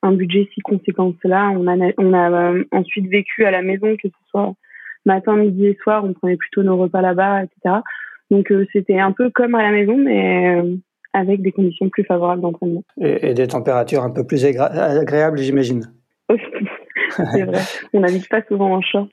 un 0.03 0.13
budget 0.13 0.49
si 0.55 0.61
conséquent 0.61 1.13
que 1.13 1.19
cela. 1.23 1.51
On 1.51 1.67
a, 1.67 1.93
on 1.99 2.15
a 2.15 2.55
ensuite 2.73 3.07
vécu 3.07 3.45
à 3.45 3.51
la 3.51 3.63
maison, 3.63 3.95
que 3.97 4.09
ce 4.09 4.29
soit 4.31 4.55
matin, 5.07 5.37
midi 5.37 5.67
et 5.67 5.79
soir, 5.83 6.05
on 6.05 6.13
prenait 6.13 6.37
plutôt 6.37 6.63
nos 6.63 6.77
repas 6.77 7.01
là-bas, 7.01 7.45
etc. 7.45 7.77
Donc 8.31 8.51
euh, 8.51 8.67
c'était 8.73 8.99
un 8.99 9.13
peu 9.13 9.31
comme 9.31 9.55
à 9.55 9.63
la 9.63 9.71
maison, 9.71 9.97
mais 9.97 10.57
euh, 10.57 10.77
avec 11.13 11.43
des 11.43 11.53
conditions 11.53 11.89
plus 11.89 12.05
favorables 12.05 12.43
d'entraînement. 12.43 12.83
Et, 13.01 13.35
des 13.35 13.47
températures 13.47 14.03
un 14.03 14.11
peu 14.11 14.27
plus 14.27 14.45
agréables, 14.45 15.39
j'imagine. 15.39 15.83
c'est 17.11 17.45
vrai. 17.45 17.61
On 17.93 18.01
n'habite 18.01 18.29
pas 18.29 18.43
souvent 18.49 18.75
en 18.75 18.81
short. 18.81 19.13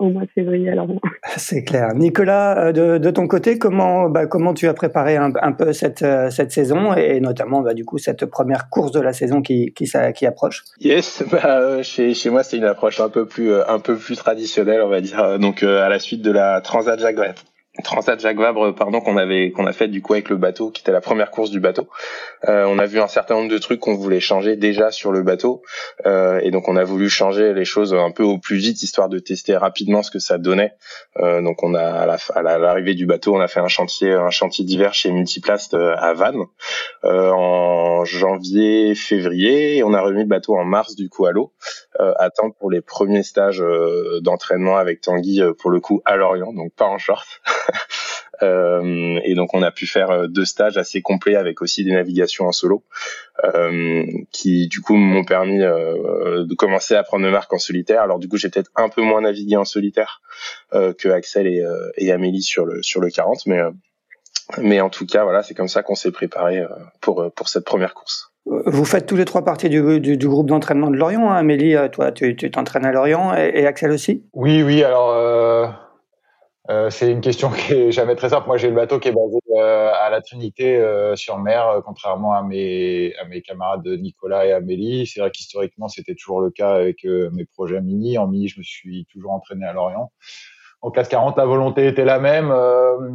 Euh, 0.00 0.04
au 0.04 0.10
mois 0.10 0.22
de 0.22 0.30
février. 0.34 0.70
Alors 0.70 0.88
c'est 1.36 1.62
clair. 1.64 1.94
Nicolas, 1.94 2.72
de, 2.72 2.98
de, 2.98 3.10
ton 3.10 3.28
côté, 3.28 3.58
comment 3.58 4.08
bah, 4.08 4.26
comment 4.26 4.54
tu 4.54 4.68
as 4.68 4.74
préparé 4.74 5.16
un, 5.16 5.32
un 5.40 5.52
peu 5.52 5.72
cette 5.72 6.04
cette 6.30 6.52
saison 6.52 6.94
et 6.94 7.20
notamment 7.20 7.60
bah, 7.60 7.74
du 7.74 7.84
coup 7.84 7.98
cette 7.98 8.26
première 8.26 8.68
course 8.70 8.92
de 8.92 9.00
la 9.00 9.12
saison 9.12 9.42
qui 9.42 9.72
qui, 9.72 9.90
qui 10.14 10.26
approche? 10.26 10.64
Yes, 10.80 11.24
bah, 11.30 11.82
chez 11.82 12.14
chez 12.14 12.30
moi 12.30 12.42
c'est 12.42 12.56
une 12.56 12.64
approche 12.64 13.00
un 13.00 13.08
peu 13.08 13.26
plus 13.26 13.54
un 13.54 13.78
peu 13.78 13.96
plus 13.96 14.16
traditionnelle, 14.16 14.82
on 14.82 14.88
va 14.88 15.00
dire. 15.00 15.38
Donc 15.38 15.62
à 15.62 15.88
la 15.88 15.98
suite 15.98 16.22
de 16.22 16.30
la 16.30 16.60
Transat 16.60 16.98
Jacques 16.98 17.16
Transat 17.82 18.20
Jacques 18.20 18.38
Vabre, 18.38 18.74
pardon, 18.74 19.00
qu'on 19.00 19.16
avait 19.16 19.50
qu'on 19.50 19.66
a 19.66 19.72
fait 19.72 19.88
du 19.88 20.02
coup 20.02 20.14
avec 20.14 20.28
le 20.28 20.36
bateau, 20.36 20.70
qui 20.70 20.82
était 20.82 20.92
la 20.92 21.00
première 21.00 21.30
course 21.30 21.50
du 21.50 21.60
bateau. 21.60 21.88
Euh, 22.48 22.64
on 22.66 22.78
a 22.78 22.86
vu 22.86 23.00
un 23.00 23.08
certain 23.08 23.34
nombre 23.34 23.50
de 23.50 23.58
trucs 23.58 23.80
qu'on 23.80 23.94
voulait 23.94 24.20
changer 24.20 24.56
déjà 24.56 24.90
sur 24.90 25.12
le 25.12 25.22
bateau, 25.22 25.62
euh, 26.06 26.40
et 26.42 26.50
donc 26.50 26.68
on 26.68 26.76
a 26.76 26.84
voulu 26.84 27.08
changer 27.08 27.52
les 27.52 27.64
choses 27.64 27.94
un 27.94 28.10
peu 28.10 28.22
au 28.22 28.38
plus 28.38 28.56
vite, 28.56 28.82
histoire 28.82 29.08
de 29.08 29.18
tester 29.18 29.56
rapidement 29.56 30.02
ce 30.02 30.10
que 30.10 30.18
ça 30.18 30.38
donnait. 30.38 30.72
Euh, 31.18 31.42
donc 31.42 31.62
on 31.62 31.74
a 31.74 31.82
à 31.82 32.42
l'arrivée 32.58 32.94
du 32.94 33.06
bateau, 33.06 33.34
on 33.34 33.40
a 33.40 33.48
fait 33.48 33.60
un 33.60 33.68
chantier 33.68 34.12
un 34.12 34.30
chantier 34.30 34.64
d'hiver 34.64 34.94
chez 34.94 35.10
Multiplast 35.10 35.74
euh, 35.74 35.94
à 35.96 36.12
Vannes 36.14 36.44
en 37.02 38.04
janvier, 38.04 38.94
février, 38.94 39.78
et 39.78 39.82
on 39.82 39.94
a 39.94 40.00
remis 40.00 40.22
le 40.22 40.28
bateau 40.28 40.56
en 40.56 40.64
mars 40.64 40.96
du 40.96 41.08
coup 41.08 41.26
à 41.26 41.32
l'eau, 41.32 41.52
à 41.98 42.30
temps 42.30 42.50
pour 42.50 42.70
les 42.70 42.80
premiers 42.80 43.22
stages 43.22 43.62
d'entraînement 44.22 44.76
avec 44.76 45.00
Tanguy 45.00 45.42
pour 45.58 45.70
le 45.70 45.80
coup 45.80 46.02
à 46.04 46.16
Lorient, 46.16 46.52
donc 46.52 46.72
pas 46.74 46.86
en 46.86 46.98
short. 46.98 47.26
Euh, 48.42 49.20
et 49.22 49.34
donc 49.34 49.52
on 49.52 49.62
a 49.62 49.70
pu 49.70 49.86
faire 49.86 50.10
euh, 50.10 50.26
deux 50.26 50.46
stages 50.46 50.78
assez 50.78 51.02
complets 51.02 51.36
avec 51.36 51.60
aussi 51.60 51.84
des 51.84 51.92
navigations 51.92 52.46
en 52.46 52.52
solo, 52.52 52.84
euh, 53.44 54.02
qui 54.32 54.66
du 54.68 54.80
coup 54.80 54.94
m'ont 54.94 55.24
permis 55.24 55.58
de 55.58 56.54
commencer 56.54 56.94
à 56.94 57.02
prendre 57.02 57.24
mes 57.24 57.30
marques 57.30 57.52
en 57.52 57.58
solitaire. 57.58 58.00
Alors 58.00 58.18
du 58.18 58.28
coup 58.28 58.38
j'ai 58.38 58.48
peut-être 58.48 58.70
un 58.76 58.88
peu 58.88 59.02
moins 59.02 59.20
navigué 59.20 59.56
en 59.56 59.64
solitaire 59.66 60.22
que 60.72 61.08
Axel 61.10 61.46
et, 61.46 61.62
et, 61.98 62.12
Amélie 62.12 62.42
sur 62.42 62.64
le 62.64 62.82
sur 62.82 63.00
le 63.02 63.10
40, 63.10 63.46
mais 63.46 63.60
mais 64.58 64.80
en 64.80 64.88
tout 64.88 65.04
cas 65.04 65.24
voilà 65.24 65.42
c'est 65.42 65.54
comme 65.54 65.68
ça 65.68 65.82
qu'on 65.82 65.94
s'est 65.94 66.12
préparé 66.12 66.64
pour 67.02 67.30
pour 67.34 67.48
cette 67.50 67.64
première 67.64 67.92
course. 67.92 68.32
Vous 68.46 68.86
faites 68.86 69.04
tous 69.04 69.16
les 69.16 69.26
trois 69.26 69.44
partie 69.44 69.68
du, 69.68 70.00
du, 70.00 70.28
groupe 70.28 70.46
d'entraînement 70.46 70.90
de 70.90 70.96
Lorient. 70.96 71.30
Hein. 71.30 71.36
Amélie, 71.36 71.76
toi, 71.92 72.10
tu 72.10 72.34
t'entraînes 72.50 72.86
à 72.86 72.90
Lorient 72.90 73.36
et, 73.36 73.52
et, 73.54 73.66
Axel 73.66 73.92
aussi? 73.92 74.24
Oui, 74.32 74.62
oui. 74.62 74.82
Alors, 74.82 75.10
euh, 75.10 75.66
euh, 76.70 76.88
c'est 76.88 77.10
une 77.10 77.20
question 77.20 77.50
qui 77.50 77.72
est 77.74 77.92
jamais 77.92 78.14
très 78.14 78.28
simple. 78.28 78.46
Moi, 78.46 78.56
j'ai 78.56 78.68
le 78.68 78.74
bateau 78.74 79.00
qui 79.00 79.08
est 79.08 79.12
basé 79.12 79.38
euh, 79.56 79.90
à 79.92 80.08
la 80.08 80.20
Trinité 80.20 80.76
euh, 80.76 81.16
sur 81.16 81.38
mer, 81.38 81.82
contrairement 81.84 82.32
à 82.32 82.42
mes, 82.42 83.12
à 83.20 83.24
mes 83.24 83.42
camarades 83.42 83.86
Nicolas 83.86 84.46
et 84.46 84.52
Amélie. 84.52 85.06
C'est 85.06 85.20
vrai 85.20 85.30
qu'historiquement, 85.30 85.88
c'était 85.88 86.14
toujours 86.14 86.40
le 86.40 86.50
cas 86.50 86.70
avec 86.70 87.04
mes 87.04 87.44
projets 87.44 87.80
mini. 87.80 88.18
En 88.18 88.28
mini, 88.28 88.48
je 88.48 88.58
me 88.58 88.64
suis 88.64 89.06
toujours 89.12 89.32
entraîné 89.32 89.66
à 89.66 89.72
Lorient. 89.72 90.12
En 90.82 90.90
classe 90.90 91.08
40, 91.08 91.36
la 91.36 91.44
volonté 91.44 91.86
était 91.86 92.06
la 92.06 92.18
même. 92.18 92.50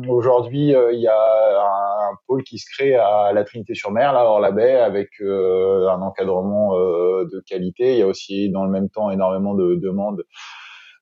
Aujourd'hui, 0.08 0.76
il 0.92 1.00
y 1.00 1.08
a 1.08 2.12
un, 2.12 2.16
pôle 2.28 2.44
qui 2.44 2.60
se 2.60 2.66
crée 2.70 2.96
à 2.96 3.32
la 3.34 3.44
Trinité-sur-Mer, 3.44 4.14
là, 4.14 4.26
hors 4.26 4.40
la 4.40 4.52
baie, 4.52 4.76
avec 4.76 5.10
un 5.20 6.02
encadrement 6.02 6.76
de 6.76 7.44
qualité. 7.48 7.94
Il 7.94 8.00
y 8.00 8.04
a 8.04 8.08
aussi, 8.08 8.52
dans 8.52 8.66
le 8.66 8.70
même 8.70 8.90
temps, 8.90 9.10
énormément 9.10 9.56
de 9.56 9.76
demandes 9.76 10.24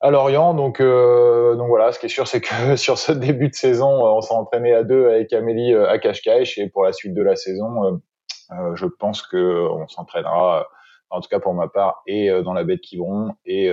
à 0.04 0.12
Lorient. 0.12 0.54
Donc, 0.54 0.82
euh, 0.82 1.56
donc 1.56 1.70
voilà, 1.70 1.94
ce 1.94 1.98
qui 1.98 2.06
est 2.06 2.10
sûr, 2.10 2.28
c'est 2.28 2.42
que 2.42 2.76
sur 2.76 2.98
ce 3.00 3.12
début 3.12 3.48
de 3.48 3.56
saison, 3.56 3.88
on 3.88 4.22
s'est 4.22 4.34
entraîné 4.34 4.74
à 4.74 4.84
deux 4.84 5.08
avec 5.08 5.34
Amélie 5.34 5.74
euh, 5.74 5.90
à 5.90 5.98
Cache-Cache 5.98 6.58
et 6.58 6.70
pour 6.70 6.84
la 6.84 6.92
suite 6.92 7.14
de 7.14 7.24
la 7.24 7.36
saison, 7.36 8.02
euh, 8.52 8.76
je 8.76 8.86
pense 8.86 9.22
que 9.22 9.68
on 9.72 9.88
s'entraînera, 9.88 10.68
en 11.10 11.22
tout 11.22 11.30
cas 11.30 11.40
pour 11.40 11.54
ma 11.54 11.70
part, 11.70 12.04
et 12.06 12.30
dans 12.44 12.54
la 12.54 12.66
baie 12.66 12.76
de 12.76 12.82
Quiberon 12.82 13.34
et, 13.46 13.72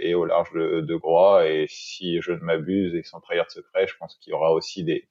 et 0.00 0.14
au 0.14 0.24
large 0.26 0.52
de, 0.52 0.80
de 0.80 0.96
Groix. 0.96 1.46
Et 1.46 1.66
si 1.68 2.20
je 2.20 2.32
ne 2.32 2.40
m'abuse 2.40 2.94
et 2.94 3.02
sans 3.02 3.20
trahir 3.20 3.44
de 3.44 3.50
secret, 3.50 3.86
je 3.86 3.94
pense 3.98 4.16
qu'il 4.16 4.32
y 4.32 4.34
aura 4.34 4.52
aussi 4.52 4.82
des, 4.84 5.08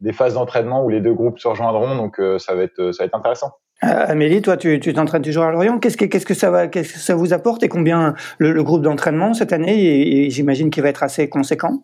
des 0.00 0.12
phases 0.12 0.34
d'entraînement 0.34 0.84
où 0.84 0.90
les 0.90 1.00
deux 1.00 1.14
groupes 1.14 1.38
se 1.38 1.48
rejoindront. 1.48 1.96
Donc 1.96 2.20
ça 2.38 2.54
va 2.54 2.64
être 2.64 2.92
ça 2.92 3.04
va 3.04 3.06
être 3.06 3.14
intéressant. 3.14 3.52
Euh, 3.84 4.04
Amélie, 4.08 4.40
toi, 4.40 4.56
tu 4.56 4.80
t'entraînes 4.92 5.22
toujours 5.22 5.44
à 5.44 5.52
Lorient. 5.52 5.78
Qu'est-ce 5.78 5.96
que, 5.96 6.34
ça 6.34 6.50
va, 6.50 6.66
vous 7.16 7.32
apporte 7.32 7.62
et 7.62 7.68
combien 7.68 8.14
le, 8.38 8.62
groupe 8.62 8.82
d'entraînement 8.82 9.34
cette 9.34 9.52
année 9.52 10.28
j'imagine 10.30 10.70
qu'il 10.70 10.82
va 10.82 10.88
être 10.88 11.02
assez 11.02 11.28
conséquent? 11.28 11.82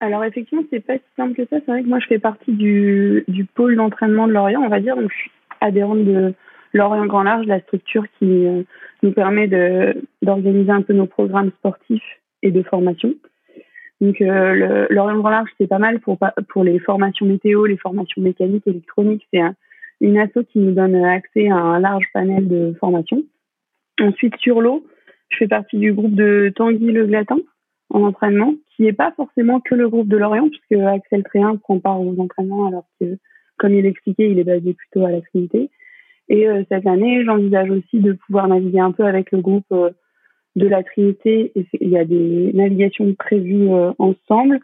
Alors 0.00 0.24
effectivement, 0.24 0.62
c'est 0.70 0.84
pas 0.84 0.94
si 0.94 1.02
simple 1.16 1.34
que 1.34 1.42
ça. 1.48 1.56
C'est 1.64 1.70
vrai 1.70 1.82
que 1.82 1.88
moi, 1.88 1.98
je 1.98 2.06
fais 2.06 2.18
partie 2.18 2.52
du, 2.52 3.24
pôle 3.54 3.76
d'entraînement 3.76 4.26
de 4.26 4.32
Lorient, 4.32 4.62
on 4.62 4.68
va 4.68 4.80
dire. 4.80 4.96
Donc, 4.96 5.10
je 5.10 5.16
suis 5.16 5.30
adhérente 5.60 6.04
de 6.04 6.34
Lorient 6.72 7.06
Grand 7.06 7.22
Large, 7.22 7.46
la 7.46 7.60
structure 7.60 8.04
qui 8.18 8.46
euh, 8.46 8.62
nous 9.02 9.12
permet 9.12 9.48
d'organiser 10.22 10.70
un 10.70 10.82
peu 10.82 10.92
nos 10.92 11.06
programmes 11.06 11.50
sportifs 11.58 12.20
et 12.42 12.50
de 12.50 12.62
formation. 12.62 13.14
Donc, 14.00 14.20
euh, 14.20 14.54
le, 14.54 14.86
Lorient 14.90 15.18
Grand 15.18 15.30
Large, 15.30 15.50
c'est 15.58 15.68
pas 15.68 15.78
mal 15.78 16.00
pour, 16.00 16.18
pour 16.48 16.64
les 16.64 16.78
formations 16.80 17.26
météo, 17.26 17.64
les 17.66 17.78
formations 17.78 18.20
mécaniques, 18.20 18.66
électroniques. 18.66 19.26
C'est 19.32 19.40
un, 19.40 19.54
une 20.00 20.18
asso 20.18 20.44
qui 20.50 20.58
nous 20.58 20.72
donne 20.72 20.96
accès 20.96 21.48
à 21.48 21.56
un 21.56 21.80
large 21.80 22.06
panel 22.12 22.48
de 22.48 22.74
formations. 22.78 23.22
Ensuite, 24.00 24.36
sur 24.38 24.60
l'eau, 24.60 24.84
je 25.30 25.38
fais 25.38 25.48
partie 25.48 25.78
du 25.78 25.92
groupe 25.92 26.14
de 26.14 26.52
Tanguy 26.54 26.92
Le 26.92 27.06
Glatin 27.06 27.38
en 27.90 28.02
entraînement, 28.02 28.54
qui 28.74 28.82
n'est 28.82 28.92
pas 28.92 29.12
forcément 29.12 29.60
que 29.60 29.74
le 29.74 29.88
groupe 29.88 30.08
de 30.08 30.16
Lorient, 30.16 30.48
puisque 30.48 30.82
Axel 30.82 31.22
Tréhin 31.22 31.56
prend 31.56 31.78
part 31.78 32.00
aux 32.00 32.18
entraînements, 32.18 32.66
alors 32.66 32.86
que, 33.00 33.18
comme 33.56 33.72
il 33.72 33.82
l'expliquait, 33.82 34.30
il 34.30 34.38
est 34.38 34.44
basé 34.44 34.74
plutôt 34.74 35.04
à 35.06 35.10
la 35.10 35.20
Trinité. 35.20 35.70
Et 36.28 36.48
euh, 36.48 36.64
cette 36.68 36.86
année, 36.86 37.24
j'envisage 37.24 37.70
aussi 37.70 38.00
de 38.00 38.12
pouvoir 38.12 38.48
naviguer 38.48 38.80
un 38.80 38.92
peu 38.92 39.04
avec 39.04 39.30
le 39.30 39.40
groupe 39.40 39.66
euh, 39.72 39.90
de 40.56 40.66
la 40.66 40.82
Trinité. 40.82 41.52
Il 41.80 41.88
y 41.88 41.98
a 41.98 42.04
des 42.04 42.50
navigations 42.54 43.12
prévues 43.14 43.72
euh, 43.72 43.92
ensemble. 43.98 44.60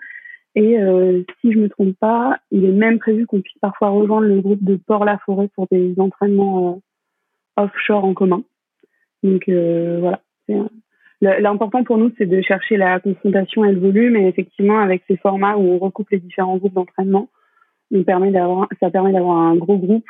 Et 0.56 0.78
euh, 0.78 1.22
si 1.40 1.52
je 1.52 1.58
me 1.58 1.68
trompe 1.68 1.96
pas, 1.98 2.38
il 2.50 2.64
est 2.64 2.72
même 2.72 2.98
prévu 2.98 3.26
qu'on 3.26 3.40
puisse 3.40 3.58
parfois 3.60 3.90
rejoindre 3.90 4.26
le 4.26 4.40
groupe 4.40 4.62
de 4.62 4.76
Port-la-Forêt 4.76 5.48
pour 5.54 5.66
des 5.70 5.94
entraînements 5.98 6.82
euh, 7.58 7.62
offshore 7.64 8.04
en 8.04 8.14
commun. 8.14 8.42
Donc 9.22 9.48
euh, 9.48 9.98
voilà. 10.00 10.20
L'important 11.20 11.84
pour 11.84 11.98
nous, 11.98 12.10
c'est 12.16 12.26
de 12.26 12.40
chercher 12.40 12.78
la 12.78 12.98
confrontation 12.98 13.64
et 13.64 13.72
le 13.72 13.78
volume. 13.78 14.16
Et 14.16 14.26
effectivement, 14.26 14.80
avec 14.80 15.02
ces 15.06 15.16
formats 15.18 15.56
où 15.56 15.60
on 15.60 15.78
recoupe 15.78 16.10
les 16.10 16.18
différents 16.18 16.56
groupes 16.56 16.72
d'entraînement, 16.72 17.28
ça 17.92 18.02
permet 18.04 18.32
d'avoir 18.32 19.36
un 19.36 19.56
gros 19.56 19.76
groupe 19.76 20.06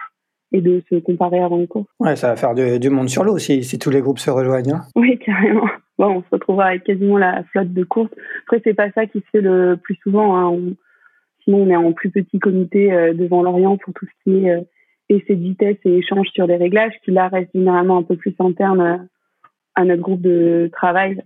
et 0.52 0.61
de 0.61 0.83
se 0.90 0.97
comparer 0.97 1.40
avant 1.40 1.59
les 1.59 1.66
courses. 1.66 1.88
Ouais, 2.00 2.16
ça 2.16 2.28
va 2.28 2.37
faire 2.37 2.54
du, 2.54 2.90
monde 2.90 3.09
sur 3.09 3.25
l'eau 3.25 3.38
si, 3.38 3.62
si 3.62 3.78
tous 3.78 3.90
les 3.90 4.00
groupes 4.00 4.19
se 4.19 4.30
rejoignent. 4.30 4.73
Hein. 4.73 4.83
Oui, 4.97 5.19
carrément. 5.19 5.69
Bon, 5.99 6.16
on 6.16 6.23
se 6.23 6.28
retrouvera 6.33 6.69
avec 6.69 6.85
quasiment 6.85 7.19
la 7.19 7.45
flotte 7.45 7.73
de 7.73 7.85
courses. 7.85 8.11
Après, 8.45 8.61
c'est 8.64 8.75
pas 8.75 8.90
ça 8.92 9.07
qui 9.07 9.21
se 9.21 9.26
fait 9.33 9.40
le 9.40 9.76
plus 9.76 9.97
souvent. 10.02 10.37
Hein. 10.37 10.59
sinon, 11.45 11.59
on 11.59 11.69
est 11.69 11.76
en 11.76 11.92
plus 11.92 12.11
petit 12.11 12.38
comité 12.38 12.92
euh, 12.92 13.12
devant 13.12 13.42
l'Orient 13.42 13.76
pour 13.76 13.92
tout 13.95 14.07
ce 14.07 14.25
qui 14.25 14.45
est 14.45 14.50
euh, 14.50 14.62
essai 15.09 15.37
de 15.37 15.42
vitesse 15.42 15.76
et 15.85 15.99
échange 15.99 16.28
sur 16.28 16.47
les 16.47 16.57
réglages, 16.57 16.95
qui 17.04 17.11
là 17.11 17.28
reste 17.28 17.50
généralement 17.54 17.99
un 17.99 18.02
peu 18.02 18.16
plus 18.16 18.35
interne 18.38 18.80
euh, 18.80 18.97
à 19.75 19.85
notre 19.85 20.02
groupe 20.02 20.23
de 20.23 20.71
travail, 20.73 21.23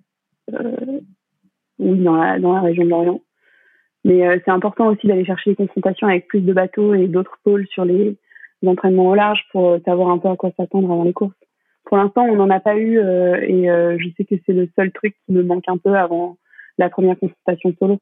oui, 1.78 1.98
dans 2.00 2.16
la, 2.16 2.38
dans 2.38 2.52
la 2.52 2.60
région 2.60 2.84
de 2.84 2.90
l'Orient. 2.90 3.20
Mais 4.04 4.22
c'est 4.44 4.50
important 4.50 4.88
aussi 4.88 5.06
d'aller 5.06 5.24
chercher 5.24 5.50
des 5.50 5.56
confrontations 5.56 6.06
avec 6.06 6.28
plus 6.28 6.42
de 6.42 6.52
bateaux 6.52 6.92
et 6.94 7.06
d'autres 7.08 7.38
pôles 7.42 7.66
sur 7.68 7.86
les 7.86 8.18
d'entraînement 8.64 9.10
au 9.10 9.14
large 9.14 9.40
pour 9.52 9.70
euh, 9.70 9.78
savoir 9.84 10.08
un 10.10 10.18
peu 10.18 10.28
à 10.28 10.36
quoi 10.36 10.50
s'attendre 10.56 10.90
avant 10.90 11.04
les 11.04 11.12
courses. 11.12 11.34
Pour 11.84 11.96
l'instant, 11.96 12.24
on 12.24 12.36
n'en 12.36 12.50
a 12.50 12.60
pas 12.60 12.76
eu 12.76 12.98
euh, 12.98 13.40
et 13.42 13.70
euh, 13.70 13.96
je 13.98 14.08
sais 14.16 14.24
que 14.24 14.34
c'est 14.46 14.52
le 14.52 14.68
seul 14.74 14.90
truc 14.92 15.14
qui 15.26 15.32
me 15.32 15.42
manque 15.42 15.64
un 15.68 15.78
peu 15.78 15.94
avant 15.94 16.36
la 16.78 16.88
première 16.88 17.18
consultation 17.18 17.74
solo. 17.78 17.98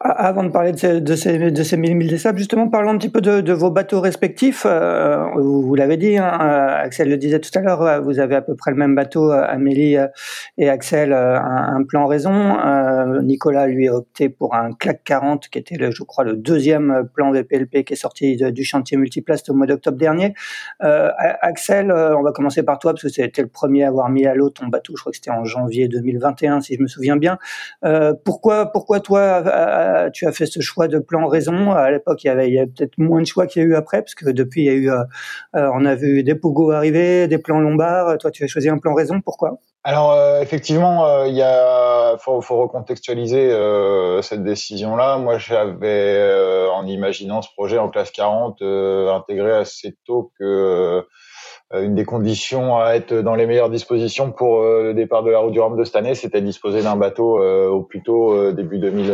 Avant 0.00 0.42
de 0.42 0.48
parler 0.48 0.72
de 0.72 0.78
ces, 0.78 1.00
de 1.00 1.14
ces, 1.14 1.50
de 1.52 1.62
ces 1.62 1.76
mille 1.76 2.08
des 2.08 2.18
sables, 2.18 2.38
justement, 2.38 2.68
parlons 2.68 2.90
un 2.90 2.98
petit 2.98 3.08
peu 3.08 3.20
de, 3.20 3.52
vos 3.52 3.70
bateaux 3.70 4.00
respectifs. 4.00 4.64
Euh, 4.66 5.24
vous, 5.36 5.74
l'avez 5.76 5.96
dit, 5.96 6.18
hein, 6.18 6.38
euh, 6.40 6.84
Axel 6.84 7.08
le 7.08 7.16
disait 7.16 7.38
tout 7.38 7.56
à 7.56 7.60
l'heure, 7.60 7.82
euh, 7.82 8.00
vous 8.00 8.18
avez 8.18 8.34
à 8.34 8.42
peu 8.42 8.56
près 8.56 8.72
le 8.72 8.76
même 8.76 8.96
bateau, 8.96 9.30
Amélie 9.30 9.96
et 10.58 10.68
Axel, 10.68 11.12
un, 11.12 11.82
plan 11.84 12.06
raison. 12.06 12.32
Nicolas, 13.22 13.68
lui, 13.68 13.88
a 13.88 13.94
opté 13.94 14.28
pour 14.28 14.56
un 14.56 14.72
CLAC 14.72 15.04
40, 15.04 15.48
qui 15.48 15.58
était, 15.58 15.92
je 15.92 16.02
crois, 16.02 16.24
le 16.24 16.34
deuxième 16.34 17.08
plan 17.14 17.30
VPLP 17.30 17.84
qui 17.84 17.92
est 17.92 17.96
sorti 17.96 18.36
du 18.36 18.64
chantier 18.64 18.96
multiplace 18.96 19.48
au 19.50 19.54
mois 19.54 19.66
d'octobre 19.66 19.98
dernier. 19.98 20.34
Axel, 20.80 21.92
on 21.92 22.22
va 22.22 22.32
commencer 22.32 22.64
par 22.64 22.80
toi, 22.80 22.92
parce 22.92 23.02
que 23.02 23.08
c'était 23.08 23.42
le 23.42 23.48
premier 23.48 23.84
à 23.84 23.88
avoir 23.88 24.08
mis 24.08 24.26
à 24.26 24.34
l'eau 24.34 24.50
ton 24.50 24.66
bateau, 24.66 24.94
je 24.96 25.00
crois 25.02 25.12
que 25.12 25.16
c'était 25.16 25.30
en 25.30 25.44
janvier 25.44 25.86
2021, 25.86 26.60
si 26.60 26.74
je 26.76 26.82
me 26.82 26.88
souviens 26.88 27.16
bien. 27.16 27.38
pourquoi, 28.24 28.72
pourquoi 28.72 29.00
toi 29.00 29.42
tu 30.12 30.26
as 30.26 30.32
fait 30.32 30.46
ce 30.46 30.60
choix 30.60 30.88
de 30.88 30.98
plan 30.98 31.26
raison. 31.26 31.72
À 31.72 31.90
l'époque, 31.90 32.24
il 32.24 32.26
y 32.26 32.30
avait, 32.30 32.66
peut-être 32.66 32.98
moins 32.98 33.20
de 33.20 33.26
choix 33.26 33.46
qu'il 33.46 33.62
y 33.62 33.64
a 33.64 33.68
eu 33.68 33.74
après, 33.74 34.02
parce 34.02 34.14
que 34.14 34.30
depuis, 34.30 34.62
il 34.62 34.66
y 34.66 34.70
a 34.70 34.72
eu, 34.72 34.90
euh, 34.90 35.02
euh, 35.56 35.70
on 35.74 35.84
a 35.84 35.94
vu 35.94 36.22
des 36.22 36.34
Pogo 36.34 36.70
arriver, 36.70 37.28
des 37.28 37.38
plans 37.38 37.60
lombards. 37.60 38.18
Toi, 38.18 38.30
tu 38.30 38.44
as 38.44 38.46
choisi 38.46 38.68
un 38.68 38.78
plan 38.78 38.94
raison. 38.94 39.20
Pourquoi? 39.20 39.58
Alors 39.84 40.12
euh, 40.12 40.40
effectivement, 40.40 41.24
il 41.24 41.42
a 41.42 42.16
faut, 42.18 42.40
faut 42.40 42.60
recontextualiser 42.62 43.50
cette 44.22 44.44
décision-là. 44.44 45.18
Moi, 45.18 45.38
j'avais 45.38 46.68
en 46.72 46.86
imaginant 46.86 47.42
ce 47.42 47.48
projet 47.56 47.78
en 47.78 47.88
classe 47.88 48.12
40 48.12 48.62
intégré 48.62 49.52
assez 49.52 49.96
tôt 50.06 50.32
que 50.38 51.04
une 51.74 51.94
des 51.94 52.04
conditions 52.04 52.78
à 52.78 52.92
être 52.94 53.14
dans 53.14 53.34
les 53.34 53.46
meilleures 53.46 53.70
dispositions 53.70 54.30
pour 54.30 54.62
le 54.62 54.92
départ 54.92 55.22
de 55.22 55.30
la 55.30 55.38
route 55.38 55.52
du 55.52 55.60
Rhum 55.60 55.76
de 55.76 55.84
cette 55.84 55.96
année, 55.96 56.14
c'était 56.14 56.42
disposer 56.42 56.82
d'un 56.82 56.96
bateau 56.96 57.40
au 57.40 57.82
plus 57.82 58.02
tôt 58.02 58.52
début 58.52 58.78
2000 58.78 59.10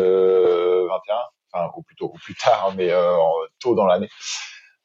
enfin 1.52 1.70
ou 1.76 1.82
plutôt 1.82 2.06
ou 2.06 2.18
plus 2.18 2.34
tard, 2.34 2.72
mais 2.76 2.90
euh, 2.90 3.16
tôt 3.60 3.74
dans 3.74 3.86
l'année. 3.86 4.08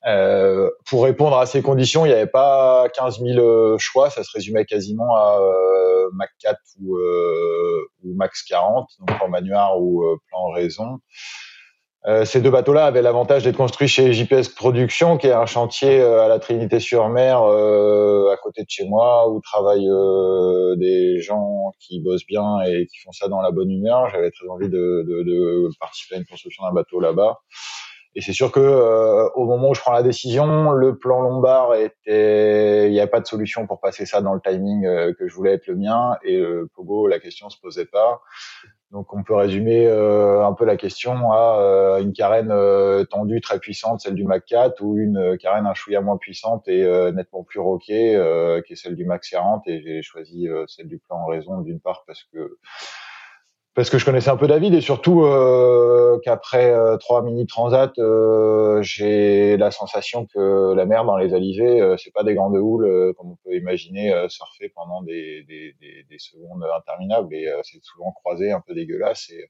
Euh, 0.05 0.69
pour 0.85 1.05
répondre 1.05 1.37
à 1.37 1.45
ces 1.45 1.61
conditions, 1.61 2.05
il 2.05 2.09
n'y 2.09 2.15
avait 2.15 2.27
pas 2.27 2.89
15 2.93 3.19
000 3.19 3.39
euh, 3.39 3.77
choix, 3.77 4.09
ça 4.09 4.23
se 4.23 4.31
résumait 4.33 4.65
quasiment 4.65 5.15
à 5.15 5.39
euh, 5.39 6.09
Mac 6.13 6.29
4 6.39 6.57
ou, 6.81 6.97
ou, 6.97 8.15
Max 8.15 8.43
40, 8.43 8.89
donc 8.99 9.21
en 9.21 9.29
manuar 9.29 9.79
ou 9.79 10.03
plan 10.27 10.49
raison. 10.51 10.99
Euh, 12.05 12.25
ces 12.25 12.41
deux 12.41 12.49
bateaux-là 12.49 12.85
avaient 12.85 13.01
l'avantage 13.01 13.45
d'être 13.45 13.55
construits 13.55 13.87
chez 13.87 14.11
JPS 14.11 14.49
Production, 14.49 15.17
qui 15.17 15.27
est 15.27 15.31
un 15.31 15.45
chantier 15.45 16.01
euh, 16.01 16.21
à 16.21 16.27
la 16.27 16.37
Trinité-sur-Mer, 16.37 17.43
euh, 17.43 18.29
à 18.29 18.35
côté 18.35 18.63
de 18.63 18.69
chez 18.69 18.85
moi, 18.85 19.29
où 19.29 19.39
travaillent 19.39 19.89
des 20.77 21.21
gens 21.21 21.71
qui 21.79 22.01
bossent 22.01 22.25
bien 22.25 22.61
et 22.63 22.87
qui 22.87 22.99
font 22.99 23.13
ça 23.13 23.29
dans 23.29 23.41
la 23.41 23.51
bonne 23.51 23.71
humeur. 23.71 24.09
J'avais 24.09 24.31
très 24.31 24.47
envie 24.49 24.67
de, 24.67 25.05
de, 25.07 25.23
de, 25.23 25.69
participer 25.79 26.15
à 26.15 26.17
une 26.17 26.25
construction 26.25 26.65
d'un 26.65 26.73
bateau 26.73 26.99
là-bas. 26.99 27.39
Et 28.15 28.21
c'est 28.21 28.33
sûr 28.33 28.51
que 28.51 29.29
au 29.35 29.45
moment 29.45 29.69
où 29.69 29.73
je 29.73 29.79
prends 29.79 29.91
la 29.91 30.03
décision, 30.03 30.71
le 30.71 30.99
plan 30.99 31.21
Lombard 31.21 31.73
était, 31.73 32.87
il 32.87 32.91
n'y 32.91 32.99
a 32.99 33.07
pas 33.07 33.19
de 33.19 33.25
solution 33.25 33.65
pour 33.65 33.79
passer 33.79 34.05
ça 34.05 34.21
dans 34.21 34.35
le 34.35 34.39
timing 34.39 34.83
que 35.15 35.27
je 35.27 35.33
voulais 35.33 35.53
être 35.53 35.65
le 35.65 35.77
mien. 35.77 36.17
Et 36.23 36.37
le 36.37 36.69
Pogo, 36.75 37.07
la 37.07 37.19
question 37.19 37.49
se 37.49 37.59
posait 37.59 37.87
pas. 37.87 38.21
Donc 38.93 39.11
on 39.11 39.23
peut 39.23 39.33
résumer 39.33 39.87
euh, 39.87 40.45
un 40.45 40.53
peu 40.53 40.65
la 40.65 40.77
question 40.77 41.31
à 41.31 41.57
euh, 41.59 41.99
une 41.99 42.13
carène 42.13 42.51
euh, 42.51 43.03
tendue 43.05 43.41
très 43.41 43.57
puissante, 43.57 44.01
celle 44.01 44.13
du 44.13 44.23
Mac 44.23 44.45
4, 44.45 44.81
ou 44.81 44.99
une 44.99 45.35
carène 45.39 45.65
un 45.65 45.73
chouïa 45.73 45.99
moins 45.99 46.17
puissante 46.17 46.67
et 46.67 46.83
nettement 47.11 47.43
plus 47.43 47.59
roquée, 47.59 48.11
qui 48.67 48.73
est 48.73 48.75
celle 48.75 48.95
du 48.95 49.03
Max 49.03 49.31
40. 49.31 49.67
Et 49.67 49.81
j'ai 49.81 50.03
choisi 50.03 50.47
celle 50.67 50.87
du 50.87 50.99
plan 50.99 51.17
en 51.17 51.25
raison 51.25 51.61
d'une 51.61 51.79
part 51.79 52.03
parce 52.05 52.23
que 52.31 52.59
parce 53.75 53.89
que 53.89 53.97
je 53.97 54.05
connaissais 54.05 54.29
un 54.29 54.37
peu 54.37 54.47
David 54.47 54.75
et 54.75 54.81
surtout 54.81 55.23
euh, 55.23 56.19
qu'après 56.23 56.71
euh, 56.71 56.97
trois 56.97 57.23
mini 57.23 57.47
transat, 57.47 57.91
euh, 57.97 58.81
j'ai 58.83 59.57
la 59.57 59.71
sensation 59.71 60.27
que 60.27 60.73
la 60.75 60.85
mer 60.85 61.05
dans 61.05 61.17
les 61.17 61.33
alizés, 61.33 61.81
euh, 61.81 61.97
c'est 61.97 62.13
pas 62.13 62.23
des 62.23 62.35
grandes 62.35 62.55
houles 62.55 62.85
euh, 62.85 63.13
comme 63.13 63.31
on 63.31 63.37
peut 63.43 63.55
imaginer 63.55 64.13
surfer 64.29 64.69
pendant 64.75 65.01
des, 65.01 65.43
des, 65.47 65.75
des, 65.81 66.05
des, 66.07 66.19
secondes 66.19 66.63
interminables 66.77 67.33
et 67.33 67.51
c'est 67.63 67.83
souvent 67.83 68.11
croisé, 68.11 68.51
un 68.51 68.61
peu 68.61 68.73
dégueulasse 68.73 69.29
et 69.29 69.49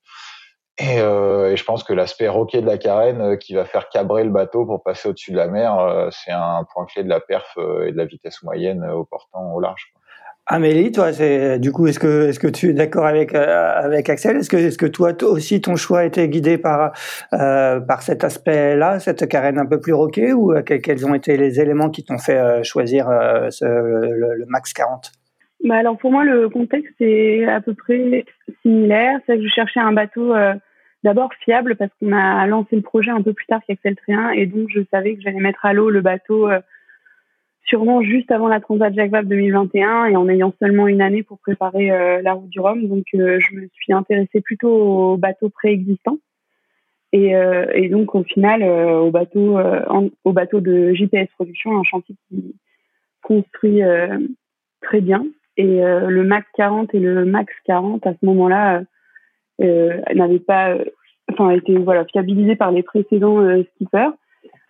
et, 0.80 0.98
et 0.98 1.56
je 1.56 1.64
pense 1.66 1.84
que 1.84 1.94
l'aspect 1.94 2.28
roquet 2.28 2.60
de 2.60 2.66
la 2.66 2.80
carène 2.80 3.38
qui 3.38 3.54
va 3.54 3.64
faire 3.64 3.90
cabrer 3.90 4.24
le 4.24 4.32
bateau 4.32 4.66
pour 4.66 4.82
passer 4.82 5.08
au-dessus 5.08 5.32
de 5.32 5.38
la 5.38 5.48
mer, 5.48 6.10
c'est 6.12 6.32
un 6.32 6.66
point 6.74 6.88
clé 6.88 7.04
de 7.04 7.10
la 7.10 7.20
perf 7.20 7.60
et 7.86 7.92
de 7.92 7.96
la 7.96 8.06
vitesse 8.06 8.42
moyenne 8.42 8.84
au 8.84 9.06
portant 9.06 9.54
au 9.54 9.60
large. 9.60 9.92
Quoi. 9.94 10.03
Amélie, 10.46 10.92
toi, 10.92 11.14
c'est 11.14 11.58
du 11.58 11.72
coup, 11.72 11.88
est-ce 11.88 12.00
que 12.00 12.28
est-ce 12.28 12.40
que 12.40 12.50
tu 12.50 12.70
es 12.70 12.74
d'accord 12.74 13.06
avec 13.06 13.34
euh, 13.34 13.72
avec 13.76 14.10
Axel? 14.10 14.36
Est-ce 14.36 14.50
que 14.50 14.58
est-ce 14.58 14.78
que 14.78 14.86
toi 14.86 15.14
aussi 15.24 15.62
ton 15.62 15.78
choix 15.78 16.00
a 16.00 16.04
été 16.04 16.28
guidé 16.28 16.58
par 16.58 16.92
euh, 17.32 17.80
par 17.80 18.02
cet 18.02 18.26
aspect-là, 18.26 19.00
cette 19.00 19.26
carène 19.30 19.58
un 19.58 19.66
peu 19.66 19.80
plus 19.80 19.94
roquée, 19.94 20.34
ou 20.34 20.52
euh, 20.52 20.62
quels 20.62 21.06
ont 21.06 21.14
été 21.14 21.38
les 21.38 21.62
éléments 21.62 21.90
qui 21.90 22.04
t'ont 22.04 22.18
fait 22.18 22.62
choisir 22.64 23.10
le, 23.10 24.46
Max 24.48 24.74
40 24.74 25.12
bah 25.64 25.76
alors 25.76 25.98
pour 25.98 26.12
moi 26.12 26.26
le 26.26 26.50
contexte 26.50 27.00
est 27.00 27.46
à 27.46 27.62
peu 27.62 27.74
près 27.74 28.26
similaire, 28.64 29.20
c'est 29.26 29.38
que 29.38 29.44
je 29.44 29.48
cherchais 29.48 29.80
un 29.80 29.94
bateau 29.94 30.34
d'abord 31.06 31.30
fiable 31.46 31.78
parce 31.78 31.92
qu'on 32.02 32.12
a 32.12 32.46
lancé 32.48 32.76
le 32.76 32.82
projet 32.82 33.12
un 33.12 33.22
peu 33.22 33.32
plus 33.32 33.46
tard 33.46 33.62
qu'Axel 33.66 33.96
Tréin 33.96 34.32
et 34.32 34.46
donc 34.46 34.68
je 34.76 34.82
savais 34.92 35.16
que 35.16 35.22
j'allais 35.22 35.40
mettre 35.40 35.66
à 35.66 35.72
l'eau 35.72 35.90
le 35.90 36.02
bateau 36.02 36.50
sûrement 37.66 38.02
juste 38.02 38.32
avant 38.32 38.48
la 38.48 38.60
Transat 38.60 38.94
Jacques 38.94 39.12
Vabre 39.12 39.30
2021 39.30 40.06
et 40.06 40.16
en 40.16 40.28
ayant 40.30 40.54
seulement 40.60 40.88
une 40.88 41.02
année 41.02 41.24
pour 41.24 41.40
préparer 41.40 41.92
euh, 41.92 42.22
la 42.22 42.34
route 42.34 42.50
du 42.50 42.60
Rhum. 42.60 42.88
Donc, 42.88 43.06
euh, 43.16 43.40
je 43.40 43.56
me 43.56 43.68
suis 43.74 43.94
intéressée 43.94 44.42
plutôt 44.42 44.70
aux 44.70 45.18
bateaux 45.18 45.50
préexistants. 45.50 46.18
Et, 47.14 47.36
euh, 47.36 47.66
et 47.74 47.90
donc, 47.90 48.16
au 48.16 48.24
final, 48.24 48.64
au 48.64 49.12
bateau, 49.12 49.60
au 50.24 50.34
bateau 50.34 50.62
de 50.62 50.94
JPS 50.94 51.30
Production, 51.36 51.78
un 51.78 51.84
chantier 51.84 52.16
qui 52.28 52.56
construit 53.22 53.82
très 54.82 55.00
bien. 55.00 55.24
Et 55.56 55.82
le 55.82 56.24
Max 56.24 56.48
40 56.56 56.96
et 56.96 57.00
le 57.00 57.24
Max 57.24 57.54
40, 57.66 58.08
à 58.08 58.14
ce 58.14 58.26
moment-là, 58.26 58.82
n'avaient 59.60 60.40
pas, 60.40 60.76
enfin, 61.32 61.52
été 61.52 61.78
voilà 61.78 62.04
fiabilisés 62.06 62.56
par 62.56 62.72
les 62.72 62.82
précédents 62.82 63.64
skippers. 63.76 64.10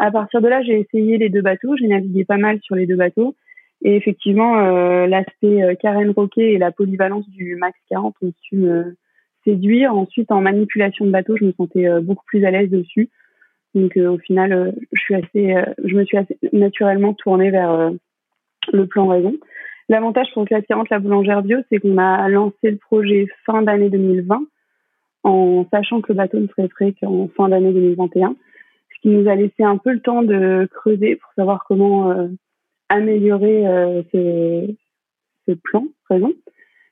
À 0.04 0.12
partir 0.12 0.42
de 0.42 0.50
là, 0.50 0.62
j'ai 0.62 0.82
essayé 0.82 1.18
les 1.18 1.30
deux 1.30 1.42
bateaux, 1.42 1.78
j'ai 1.78 1.88
navigué 1.88 2.26
pas 2.26 2.36
mal 2.36 2.60
sur 2.62 2.76
les 2.76 2.86
deux 2.86 2.98
bateaux. 2.98 3.38
Et 3.86 3.96
effectivement, 3.96 4.60
euh, 4.60 5.08
l'aspect 5.08 5.64
euh, 5.64 5.76
Karen 5.76 6.10
Roquet 6.10 6.52
et 6.52 6.58
la 6.58 6.74
polyvalence 6.74 7.26
du 7.30 7.56
Max 7.56 7.80
40 7.88 8.14
ont 8.22 8.34
su 8.42 8.58
me 8.58 8.98
séduire. 9.46 9.96
Ensuite, 9.96 10.30
en 10.34 10.42
manipulation 10.42 11.06
de 11.06 11.12
bateau, 11.12 11.38
je 11.38 11.46
me 11.46 11.54
sentais 11.54 11.88
euh, 11.88 12.02
beaucoup 12.02 12.26
plus 12.26 12.44
à 12.44 12.52
l'aise 12.52 12.70
dessus. 12.70 13.12
Donc, 13.76 13.96
au 13.96 14.18
final, 14.18 14.76
je 14.92 15.96
me 15.96 16.04
suis 16.04 16.18
naturellement 16.52 17.14
tournée 17.14 17.50
vers 17.50 17.92
le 18.74 18.86
plan 18.88 19.08
raison. 19.08 19.34
L'avantage 19.88 20.28
pour 20.34 20.44
Classe 20.46 20.66
40, 20.68 20.90
la 20.90 21.00
boulangère 21.00 21.44
bio, 21.44 21.60
c'est 21.70 21.80
qu'on 21.80 21.98
a 21.98 22.28
lancé 22.28 22.72
le 22.72 22.76
projet 22.78 23.26
fin 23.46 23.62
d'année 23.62 23.90
2020 23.90 24.42
en 25.24 25.66
sachant 25.72 26.02
que 26.02 26.12
le 26.12 26.18
bateau 26.18 26.40
ne 26.40 26.48
serait 26.48 26.68
prêt 26.68 26.94
qu'en 27.00 27.30
fin 27.30 27.48
d'année 27.48 27.72
2021 27.72 28.36
qui 29.04 29.10
nous 29.10 29.30
a 29.30 29.36
laissé 29.36 29.64
un 29.64 29.78
peu 29.78 29.92
le 29.92 30.00
temps 30.00 30.24
de 30.24 30.68
creuser 30.74 31.18
pour 31.18 31.30
savoir 31.34 31.66
comment 31.68 32.12
euh, 32.12 32.30
améliorer 32.88 33.68
euh, 33.68 34.02
ce, 34.14 35.54
plan 35.56 35.86
présent. 36.06 36.32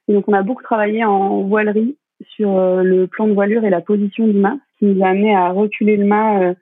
Et 0.07 0.13
donc 0.13 0.27
on 0.27 0.33
a 0.33 0.43
beaucoup 0.43 0.61
travaillé 0.61 1.05
en 1.05 1.43
voilerie 1.43 1.97
sur 2.35 2.57
euh, 2.57 2.83
le 2.83 3.07
plan 3.07 3.27
de 3.27 3.33
voilure 3.33 3.63
et 3.63 3.69
la 3.69 3.79
position 3.79 4.27
du 4.27 4.37
mât, 4.37 4.57
ce 4.73 4.79
qui 4.79 4.85
nous 4.85 5.03
a 5.03 5.07
amené 5.07 5.33
à 5.33 5.51
reculer 5.51 5.95
le 5.95 6.05
mât 6.05 6.53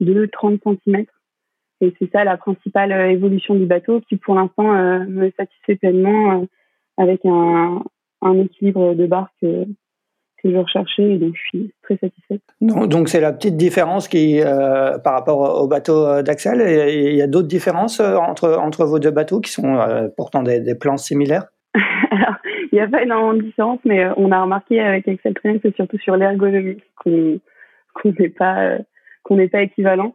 de 0.00 0.26
30 0.26 0.60
cm. 0.64 1.04
Et 1.80 1.94
c'est 2.00 2.10
ça 2.10 2.24
la 2.24 2.36
principale 2.36 2.92
évolution 3.12 3.54
du 3.54 3.66
bateau 3.66 4.00
qui 4.00 4.16
pour 4.16 4.34
l'instant 4.34 4.72
me 5.06 5.30
satisfait 5.36 5.76
pleinement 5.76 6.44
avec 6.96 7.24
un 7.24 7.82
équilibre 8.34 8.94
de 8.94 9.06
barque 9.06 9.44
que 10.42 10.50
je 10.50 10.56
recherchais 10.56 11.14
et 11.14 11.18
donc 11.18 11.34
je 11.34 11.42
suis 11.42 11.72
très 11.82 11.96
satisfaite. 11.96 12.40
Donc 12.60 13.08
c'est 13.08 13.20
la 13.20 13.32
petite 13.32 13.56
différence 13.56 14.08
qui 14.08 14.40
euh, 14.40 14.98
par 14.98 15.14
rapport 15.14 15.62
au 15.62 15.68
bateau 15.68 16.06
euh, 16.06 16.22
d'Axel. 16.22 16.60
Il 16.90 17.14
y 17.14 17.22
a 17.22 17.26
d'autres 17.26 17.48
différences 17.48 18.00
euh, 18.00 18.16
entre 18.16 18.56
entre 18.56 18.84
vos 18.84 18.98
deux 18.98 19.10
bateaux 19.10 19.40
qui 19.40 19.52
sont 19.52 19.78
pourtant 20.16 20.42
des, 20.42 20.60
des, 20.60 20.74
plans 20.74 20.96
similaires? 20.96 21.46
Alors 22.10 22.36
il 22.72 22.76
n'y 22.76 22.80
a 22.80 22.88
pas 22.88 23.02
énormément 23.02 23.34
de 23.34 23.42
différence, 23.42 23.78
mais 23.84 24.06
on 24.16 24.32
a 24.32 24.42
remarqué 24.42 24.80
avec 24.80 25.06
Axel 25.06 25.34
Train 25.34 25.56
c'est 25.62 25.74
surtout 25.76 25.98
sur 25.98 26.16
l'ergonomie 26.16 26.78
qu'on 26.96 27.40
n'est 28.04 28.28
pas 28.28 28.78
n'est 29.30 29.48
pas 29.48 29.62
équivalent. 29.62 30.14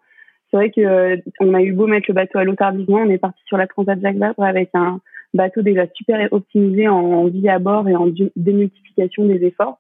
C'est 0.50 0.58
vrai 0.58 0.72
que 0.72 1.20
on 1.40 1.54
a 1.54 1.62
eu 1.62 1.74
beau 1.74 1.88
mettre 1.88 2.06
le 2.10 2.14
bateau 2.14 2.40
à 2.40 2.44
l'eau 2.44 2.56
tardivement, 2.56 3.00
on 3.00 3.10
est 3.10 3.18
parti 3.18 3.42
sur 3.46 3.58
la 3.58 3.68
Transat 3.68 4.00
Jacques 4.02 4.18
Vabre 4.18 4.44
avec 4.44 4.70
un 4.74 5.00
bateau 5.34 5.62
déjà 5.62 5.86
super 5.94 6.26
optimisé 6.32 6.88
en 6.88 7.26
vie 7.28 7.50
à 7.50 7.60
bord 7.60 7.88
et 7.88 7.96
en 7.96 8.08
démultiplication 8.36 9.26
des 9.26 9.44
efforts 9.46 9.80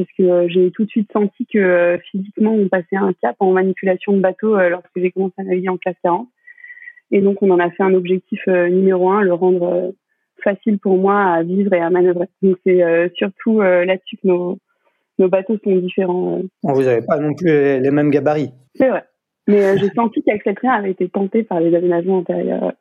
parce 0.00 0.12
que 0.16 0.22
euh, 0.22 0.48
j'ai 0.48 0.70
tout 0.70 0.84
de 0.84 0.88
suite 0.88 1.10
senti 1.12 1.46
que 1.46 1.58
euh, 1.58 1.98
physiquement 2.10 2.54
on 2.54 2.68
passait 2.68 2.96
un 2.96 3.12
cap 3.20 3.36
en 3.38 3.52
manipulation 3.52 4.12
de 4.12 4.20
bateau 4.20 4.56
euh, 4.56 4.70
lorsque 4.70 4.90
j'ai 4.96 5.10
commencé 5.10 5.34
à 5.38 5.42
naviguer 5.42 5.68
en 5.68 5.76
classe 5.76 5.96
40. 6.02 6.26
Et 7.10 7.20
donc 7.20 7.42
on 7.42 7.50
en 7.50 7.58
a 7.58 7.70
fait 7.70 7.82
un 7.82 7.92
objectif 7.92 8.40
numéro 8.46 9.10
un, 9.10 9.22
le 9.22 9.34
rendre 9.34 9.92
facile 10.42 10.78
pour 10.78 10.96
moi 10.96 11.20
à 11.20 11.42
vivre 11.42 11.72
et 11.74 11.80
à 11.80 11.90
manœuvrer. 11.90 12.28
Donc 12.40 12.56
c'est 12.64 13.10
surtout 13.16 13.60
là-dessus 13.60 14.16
que 14.18 14.28
nos, 14.28 14.58
nos 15.18 15.28
bateaux 15.28 15.58
sont 15.64 15.74
différents. 15.74 16.40
Vous 16.62 16.82
n'avez 16.82 17.04
pas 17.04 17.18
non 17.18 17.34
plus 17.34 17.50
les 17.80 17.90
mêmes 17.90 18.10
gabarits. 18.10 18.52
C'est 18.76 18.88
vrai. 18.88 19.02
Mais 19.48 19.76
j'ai 19.76 19.88
senti 19.88 20.22
qu'Axel 20.22 20.54
avait 20.62 20.92
été 20.92 21.08
tenté 21.08 21.42
par 21.42 21.58
les 21.58 21.74
aménagements 21.74 22.20
intérieurs, 22.20 22.74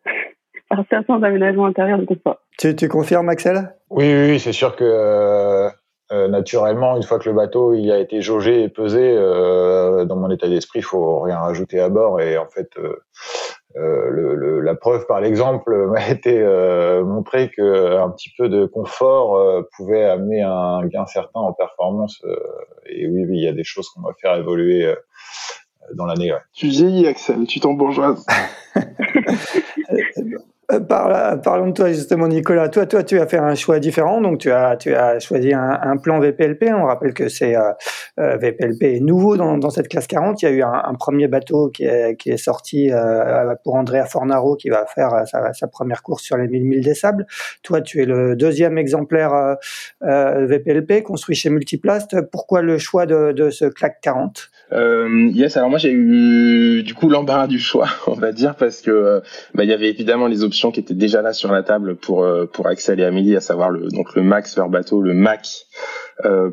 par 0.69 0.86
certains 0.91 1.23
aménagements 1.23 1.65
intérieurs 1.65 1.97
de 1.97 2.05
confort. 2.05 2.38
Tu, 2.60 2.75
tu 2.75 2.88
confirmes, 2.88 3.29
Axel? 3.29 3.73
Oui, 3.89 4.05
oui, 4.13 4.39
c'est 4.39 4.51
sûr 4.51 4.75
que 4.75 5.69
euh, 6.12 6.28
naturellement, 6.28 6.98
une 6.98 7.04
fois 7.04 7.19
que 7.19 7.30
le 7.30 7.36
bateau 7.36 7.74
il 7.76 7.91
a 7.91 8.00
été 8.00 8.22
jaugé 8.22 8.63
et 8.63 8.69
pesé, 8.69 9.15
euh, 9.15 10.06
dans 10.06 10.15
mon 10.15 10.32
état 10.32 10.50
d'esprit, 10.50 10.80
il 10.80 10.84
faut 10.84 11.19
rien 11.19 11.38
rajouter 11.38 11.80
à 11.80 11.89
bord. 11.89 12.19
Et 12.19 12.38
en 12.38 12.48
fait, 12.48 12.69
euh, 12.78 12.95
euh 13.78 14.10
le, 14.10 14.34
le, 14.34 14.62
la 14.62 14.74
preuve 14.74 15.06
par 15.06 15.22
l'exemple 15.22 15.88
m'a 15.91 16.10
été 16.10 16.41
euh, 16.41 17.04
montré 17.04 17.52
que 17.52 17.98
un 17.98 18.10
petit 18.10 18.32
peu 18.38 18.50
de 18.50 18.65
confort 18.65 19.63
pouvait 19.78 20.04
amener 20.04 20.41
un 20.41 20.84
gain 20.88 21.06
certain 21.06 21.41
en 21.41 21.54
performance. 21.54 22.19
et 22.88 23.08
oui, 23.08 23.26
oui, 23.28 23.38
il 23.38 23.43
y 23.43 23.48
a 23.48 23.54
des 23.54 23.63
choses 23.63 23.88
qu'on 23.89 24.02
va 24.02 24.13
faire 24.19 24.36
évoluer 24.36 24.91
dans 25.93 26.06
l'année. 26.06 26.34
Ouais. 26.34 26.39
Tu 26.54 26.67
vieillis, 26.67 27.08
Axel, 27.08 27.45
tu 27.45 27.60
t'embourgeoises. 27.60 28.26
Euh, 30.71 30.79
parlons 30.79 31.67
de 31.67 31.73
toi 31.73 31.91
justement, 31.91 32.27
Nicolas. 32.27 32.69
Toi, 32.69 32.86
toi, 32.86 33.03
tu 33.03 33.19
as 33.19 33.25
fait 33.25 33.38
un 33.38 33.55
choix 33.55 33.79
différent. 33.79 34.21
Donc, 34.21 34.39
tu 34.39 34.51
as, 34.51 35.19
choisi 35.19 35.53
un, 35.53 35.97
plan 35.97 36.19
VPLP. 36.19 36.71
On 36.71 36.86
rappelle 36.86 37.13
que 37.13 37.27
c'est 37.27 37.55
euh, 37.55 37.71
euh 38.19 38.38
VPLP 38.38 39.01
nouveau 39.01 39.36
dans, 39.36 39.69
cette 39.69 39.88
classe 39.88 40.08
40. 40.08 40.41
Il 40.41 40.45
y 40.45 40.47
a 40.47 40.51
eu 40.51 40.62
un, 40.62 40.93
premier 40.93 41.27
bateau 41.27 41.69
qui 41.69 41.86
est, 41.86 42.38
sorti 42.38 42.91
pour 43.63 43.75
Andrea 43.75 44.05
Fornaro 44.05 44.55
qui 44.55 44.69
va 44.69 44.86
faire 44.86 45.23
sa, 45.25 45.67
première 45.67 46.03
course 46.03 46.23
sur 46.23 46.38
les 46.38 46.47
1000 46.47 46.63
milles 46.63 46.84
des 46.84 46.93
sables. 46.93 47.25
Toi, 47.63 47.82
tu 47.82 48.01
es 48.01 48.05
le 48.05 48.36
deuxième 48.36 48.77
exemplaire 48.77 49.58
VPLP 50.01 51.03
construit 51.03 51.36
chez 51.36 51.49
Multiplast. 51.49 52.21
Pourquoi 52.32 52.62
le 52.62 52.77
choix 52.77 53.05
de, 53.05 53.49
ce 53.49 53.65
claque 53.65 53.99
40 54.01 54.49
Yes. 54.71 55.58
Alors 55.58 55.69
moi, 55.69 55.79
j'ai 55.79 55.91
eu 55.91 56.84
du 56.84 56.93
coup 56.93 57.10
l'embarras 57.10 57.47
du 57.47 57.60
choix, 57.60 57.88
on 58.08 58.13
va 58.13 58.32
dire, 58.32 58.55
parce 58.55 58.82
que 58.82 59.21
bah, 59.55 59.63
il 59.63 59.69
y 59.69 59.73
avait 59.73 59.89
évidemment 59.89 60.27
les 60.27 60.43
options 60.43 60.59
qui 60.72 60.80
était 60.80 60.93
déjà 60.93 61.22
là 61.22 61.34
sur 61.34 61.52
la 61.52 61.63
table 61.63 61.95
pour 61.95 62.28
pour 62.52 62.67
Axel 62.67 63.00
et 63.00 63.06
Amélie, 63.06 63.36
à 63.36 63.41
savoir 63.41 63.69
le 63.69 63.88
donc 63.88 64.15
le 64.15 64.24
Max 64.24 64.58
leur 64.58 64.69
bateau, 64.69 65.02
le 65.02 65.13
Mac 65.13 65.48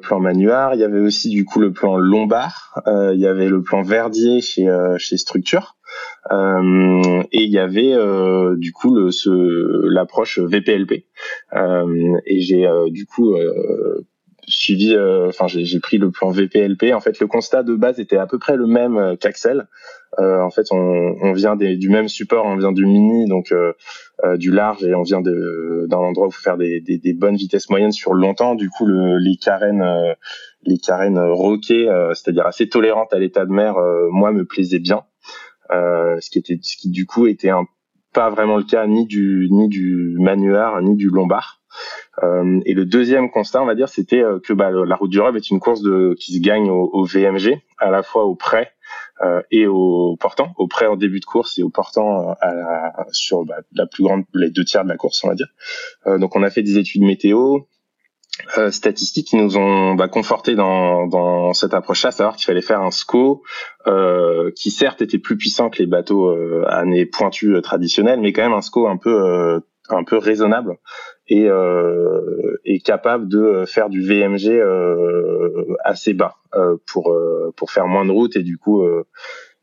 plan 0.02 0.20
Manuard. 0.20 0.74
Il 0.74 0.80
y 0.80 0.84
avait 0.84 1.00
aussi 1.00 1.28
du 1.30 1.44
coup 1.44 1.60
le 1.60 1.72
plan 1.72 1.96
Lombard. 1.96 2.80
il 2.86 3.20
y 3.20 3.26
avait 3.26 3.48
le 3.48 3.62
plan 3.62 3.82
Verdier 3.82 4.40
chez 4.40 4.68
chez 4.98 5.16
Structure. 5.16 5.76
Euh, 6.32 7.22
et 7.32 7.44
il 7.44 7.50
y 7.50 7.58
avait 7.58 7.92
euh, 7.92 8.56
du 8.56 8.72
coup 8.72 8.96
l'approche 8.96 10.38
VPLP. 10.38 11.06
Euh, 11.54 12.18
et 12.26 12.40
j'ai 12.40 12.66
du 12.90 13.06
coup 13.06 13.36
suivi, 14.48 14.96
enfin 15.28 15.46
j'ai 15.46 15.80
pris 15.80 15.98
le 15.98 16.10
plan 16.10 16.30
VPLP. 16.30 16.92
En 16.94 17.00
fait, 17.00 17.18
le 17.20 17.26
constat 17.26 17.62
de 17.62 17.74
base 17.74 18.00
était 18.00 18.16
à 18.16 18.26
peu 18.26 18.38
près 18.38 18.56
le 18.56 18.66
même 18.66 19.16
qu'Axel. 19.20 19.68
Euh, 20.18 20.40
en 20.40 20.50
fait, 20.50 20.66
on, 20.70 21.16
on 21.20 21.32
vient 21.32 21.56
des, 21.56 21.76
du 21.76 21.88
même 21.88 22.08
support, 22.08 22.46
on 22.46 22.56
vient 22.56 22.72
du 22.72 22.86
mini, 22.86 23.26
donc 23.26 23.52
euh, 23.52 23.72
du 24.36 24.50
large, 24.50 24.82
et 24.84 24.94
on 24.94 25.02
vient 25.02 25.20
d'un 25.20 25.96
endroit 25.96 26.26
où 26.26 26.30
il 26.30 26.34
faut 26.34 26.42
faire 26.42 26.56
des, 26.56 26.80
des, 26.80 26.98
des, 26.98 27.12
bonnes 27.12 27.36
vitesses 27.36 27.68
moyennes 27.68 27.92
sur 27.92 28.14
longtemps. 28.14 28.54
Du 28.54 28.70
coup, 28.70 28.86
le, 28.86 29.18
les 29.18 29.36
carènes, 29.36 29.84
les 30.64 30.78
carènes 30.78 31.18
roquées, 31.18 31.86
c'est-à-dire 32.14 32.46
assez 32.46 32.68
tolérantes 32.68 33.12
à 33.12 33.18
l'état 33.18 33.44
de 33.44 33.52
mer, 33.52 33.74
moi 34.10 34.32
me 34.32 34.44
plaisaient 34.44 34.78
bien. 34.78 35.02
Euh, 35.72 36.18
ce 36.20 36.30
qui 36.30 36.38
était, 36.38 36.58
ce 36.62 36.76
qui 36.76 36.90
du 36.90 37.06
coup 37.06 37.26
était 37.26 37.50
un, 37.50 37.66
pas 38.12 38.30
vraiment 38.30 38.56
le 38.56 38.62
cas 38.62 38.86
ni 38.86 39.06
du 39.06 39.48
ni 39.50 39.68
du 39.68 40.16
Manuard 40.18 40.80
ni 40.82 40.94
du 40.96 41.08
Lombard. 41.08 41.60
Euh, 42.22 42.60
et 42.64 42.72
le 42.72 42.86
deuxième 42.86 43.30
constat, 43.30 43.62
on 43.62 43.66
va 43.66 43.74
dire, 43.74 43.88
c'était 43.88 44.22
euh, 44.22 44.38
que 44.38 44.52
bah, 44.52 44.70
la 44.70 44.96
route 44.96 45.10
du 45.10 45.20
Rhum 45.20 45.36
est 45.36 45.50
une 45.50 45.60
course 45.60 45.82
de, 45.82 46.14
qui 46.18 46.36
se 46.36 46.40
gagne 46.40 46.70
au, 46.70 46.88
au 46.92 47.04
VMG, 47.04 47.60
à 47.78 47.90
la 47.90 48.02
fois 48.02 48.24
au 48.24 48.34
prêt 48.34 48.72
euh, 49.22 49.40
et 49.50 49.66
au 49.66 50.16
portant, 50.20 50.52
au 50.56 50.66
prêt 50.66 50.86
en 50.86 50.96
début 50.96 51.20
de 51.20 51.24
course 51.24 51.58
et 51.58 51.62
au 51.62 51.70
portant 51.70 52.34
à 52.40 52.54
la, 52.54 53.06
sur 53.12 53.44
bah, 53.44 53.56
la 53.72 53.86
plus 53.86 54.04
grande, 54.04 54.24
les 54.34 54.50
deux 54.50 54.64
tiers 54.64 54.84
de 54.84 54.88
la 54.88 54.96
course, 54.96 55.24
on 55.24 55.28
va 55.28 55.34
dire. 55.34 55.48
Euh, 56.06 56.18
donc 56.18 56.36
on 56.36 56.42
a 56.42 56.50
fait 56.50 56.62
des 56.62 56.78
études 56.78 57.02
météo, 57.02 57.60
euh, 58.58 58.70
statistiques 58.70 59.28
qui 59.28 59.36
nous 59.36 59.56
ont 59.56 59.94
bah, 59.94 60.08
conforté 60.08 60.54
dans, 60.54 61.06
dans 61.06 61.54
cette 61.54 61.72
approche-là, 61.72 62.10
savoir 62.10 62.36
qu'il 62.36 62.44
fallait 62.44 62.60
faire 62.60 62.82
un 62.82 62.90
SCO 62.90 63.42
euh, 63.86 64.50
qui 64.54 64.70
certes 64.70 65.00
était 65.00 65.18
plus 65.18 65.38
puissant 65.38 65.70
que 65.70 65.78
les 65.78 65.86
bateaux 65.86 66.28
euh, 66.28 66.64
à 66.68 66.84
nez 66.84 67.06
pointu 67.06 67.54
euh, 67.54 67.62
traditionnels, 67.62 68.20
mais 68.20 68.32
quand 68.32 68.42
même 68.42 68.52
un 68.52 68.60
SCO 68.60 68.86
un 68.88 68.98
peu 68.98 69.10
euh, 69.10 69.60
un 69.94 70.04
peu 70.04 70.18
raisonnable 70.18 70.78
et, 71.28 71.48
et 72.64 72.80
capable 72.80 73.28
de 73.28 73.64
faire 73.66 73.88
du 73.88 74.02
VMG 74.02 74.60
assez 75.84 76.14
bas 76.14 76.36
pour 76.86 77.16
pour 77.56 77.70
faire 77.70 77.86
moins 77.86 78.04
de 78.04 78.12
route 78.12 78.36
et 78.36 78.42
du 78.42 78.58
coup 78.58 78.86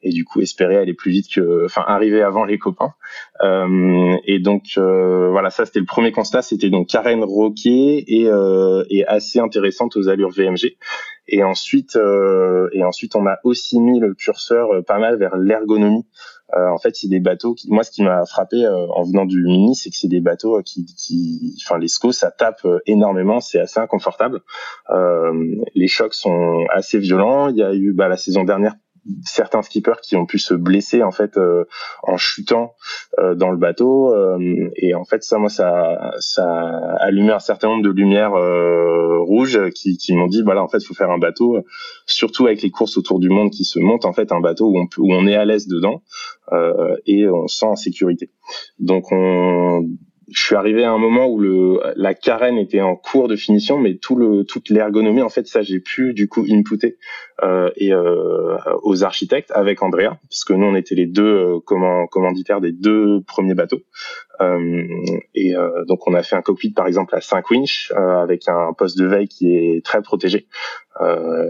et 0.04 0.12
du 0.12 0.26
coup 0.26 0.42
espérer 0.42 0.78
aller 0.78 0.94
plus 0.94 1.12
vite 1.12 1.34
que, 1.34 1.66
enfin 1.66 1.84
arriver 1.88 2.22
avant 2.22 2.46
les 2.46 2.60
copains. 2.60 2.94
Euh, 3.42 4.18
et 4.26 4.40
donc 4.40 4.64
euh, 4.78 5.30
voilà, 5.32 5.50
ça 5.50 5.66
c'était 5.66 5.80
le 5.80 5.86
premier 5.86 6.12
constat, 6.12 6.42
c'était 6.42 6.70
donc 6.70 6.90
Karen 6.90 7.24
Roquet 7.24 8.04
et, 8.08 8.28
euh, 8.28 8.84
et 8.90 9.06
assez 9.06 9.40
intéressante 9.40 9.96
aux 9.96 10.10
allures 10.10 10.30
VMG. 10.30 10.76
Et 11.28 11.44
ensuite, 11.44 11.96
euh, 11.96 12.70
et 12.74 12.84
ensuite 12.84 13.16
on 13.16 13.26
a 13.26 13.38
aussi 13.44 13.80
mis 13.80 14.00
le 14.00 14.14
curseur 14.14 14.72
euh, 14.74 14.82
pas 14.82 15.00
mal 15.00 15.18
vers 15.18 15.38
l'ergonomie. 15.38 16.06
Euh, 16.56 16.70
en 16.70 16.78
fait, 16.78 16.96
c'est 16.96 17.08
des 17.08 17.20
bateaux 17.20 17.54
qui, 17.54 17.72
moi, 17.72 17.84
ce 17.84 17.92
qui 17.92 18.04
m'a 18.04 18.26
frappé 18.26 18.68
en 18.68 19.04
venant 19.04 19.26
du 19.26 19.44
mini, 19.44 19.76
c'est 19.76 19.90
que 19.90 19.96
c'est 19.96 20.08
des 20.08 20.22
bateaux 20.22 20.62
qui, 20.64 20.86
qui, 20.86 21.56
enfin, 21.66 21.78
les 21.78 21.88
SCO, 21.88 22.12
ça 22.12 22.32
tape 22.32 22.66
énormément, 22.86 23.40
c'est 23.40 23.60
assez 23.60 23.80
inconfortable. 23.80 24.42
les 25.76 25.88
chocs 25.88 26.14
sont 26.14 26.66
assez 26.72 27.00
violents. 27.00 27.50
Il 27.50 27.58
y 27.58 27.64
a 27.64 27.74
eu, 27.74 27.94
bah, 27.94 28.08
la 28.08 28.18
saison 28.18 28.44
dernière, 28.44 28.76
certains 29.26 29.62
skippers 29.62 30.02
qui 30.02 30.16
ont 30.16 30.26
pu 30.26 30.40
se 30.40 30.54
blesser 30.54 31.04
en 31.04 31.12
fait 31.12 31.38
euh, 31.38 31.66
en 32.04 32.18
chutant 32.18 32.74
euh, 33.20 33.36
dans 33.36 33.52
le 33.52 33.58
bateau 33.58 34.14
euh, 34.14 34.70
et 34.76 34.96
en 34.96 35.04
fait 35.04 35.24
ça 35.24 35.38
moi 35.38 35.50
ça 35.50 36.14
ça 36.20 36.46
a 36.46 37.06
allumé 37.06 37.32
un 37.32 37.40
certain 37.40 37.68
nombre 37.68 37.84
de 37.84 37.90
lumières 37.90 38.34
rouges 39.26 39.70
qui, 39.72 39.98
qui 39.98 40.14
m'ont 40.16 40.28
dit 40.28 40.42
voilà 40.42 40.64
en 40.64 40.68
fait 40.68 40.84
faut 40.84 40.94
faire 40.94 41.12
un 41.12 41.18
bateau 41.18 41.58
surtout 42.06 42.46
avec 42.46 42.62
les 42.62 42.72
courses 42.72 42.98
autour 42.98 43.20
du 43.20 43.30
monde 43.30 43.52
qui 43.52 43.66
se 43.66 43.80
montent 43.80 44.06
en 44.06 44.14
fait 44.14 44.32
un 44.32 44.40
bateau 44.40 44.68
où 44.68 44.80
on 44.80 44.88
peut, 44.88 45.02
où 45.02 45.14
on 45.14 45.28
est 45.28 45.36
à 45.36 45.46
l'aise 45.46 45.68
dedans 45.68 46.02
et 47.06 47.28
on 47.28 47.48
se 47.48 47.58
sent 47.58 47.66
en 47.66 47.76
sécurité. 47.76 48.30
Donc 48.80 49.12
on 49.12 49.88
je 50.34 50.42
suis 50.42 50.56
arrivé 50.56 50.84
à 50.84 50.92
un 50.92 50.98
moment 50.98 51.28
où 51.28 51.40
le 51.40 51.80
la 51.96 52.14
carène 52.14 52.58
était 52.58 52.82
en 52.82 52.96
cours 52.96 53.28
de 53.28 53.36
finition, 53.36 53.78
mais 53.78 53.98
tout 53.98 54.16
le 54.16 54.44
toute 54.46 54.70
l'ergonomie 54.70 55.22
en 55.22 55.30
fait 55.30 55.48
ça 55.48 55.62
j'ai 55.62 55.80
pu 55.80 56.14
du 56.14 56.28
coup 56.28 56.46
inputer 56.50 56.98
euh, 57.33 57.33
et 57.76 57.94
euh, 57.94 58.58
aux 58.82 59.04
architectes 59.04 59.52
avec 59.54 59.82
Andrea 59.82 60.18
parce 60.30 60.44
que 60.44 60.54
nous 60.54 60.66
on 60.66 60.76
était 60.76 60.96
les 60.96 61.06
deux 61.06 61.58
euh, 61.58 62.08
commanditaires 62.10 62.62
des 62.62 62.72
deux 62.72 63.22
premiers 63.22 63.54
bateaux 63.54 63.82
euh, 64.42 64.88
et 65.34 65.56
euh, 65.56 65.86
donc 65.86 66.08
on 66.08 66.14
a 66.14 66.24
fait 66.24 66.36
un 66.36 66.42
cockpit 66.42 66.72
par 66.72 66.88
exemple 66.88 67.16
à 67.16 67.22
5 67.22 67.50
winch 67.50 67.92
avec 67.96 68.48
un 68.48 68.74
poste 68.74 68.98
de 68.98 69.06
veille 69.06 69.28
qui 69.28 69.56
est 69.56 69.86
très 69.86 70.02
protégé 70.02 70.48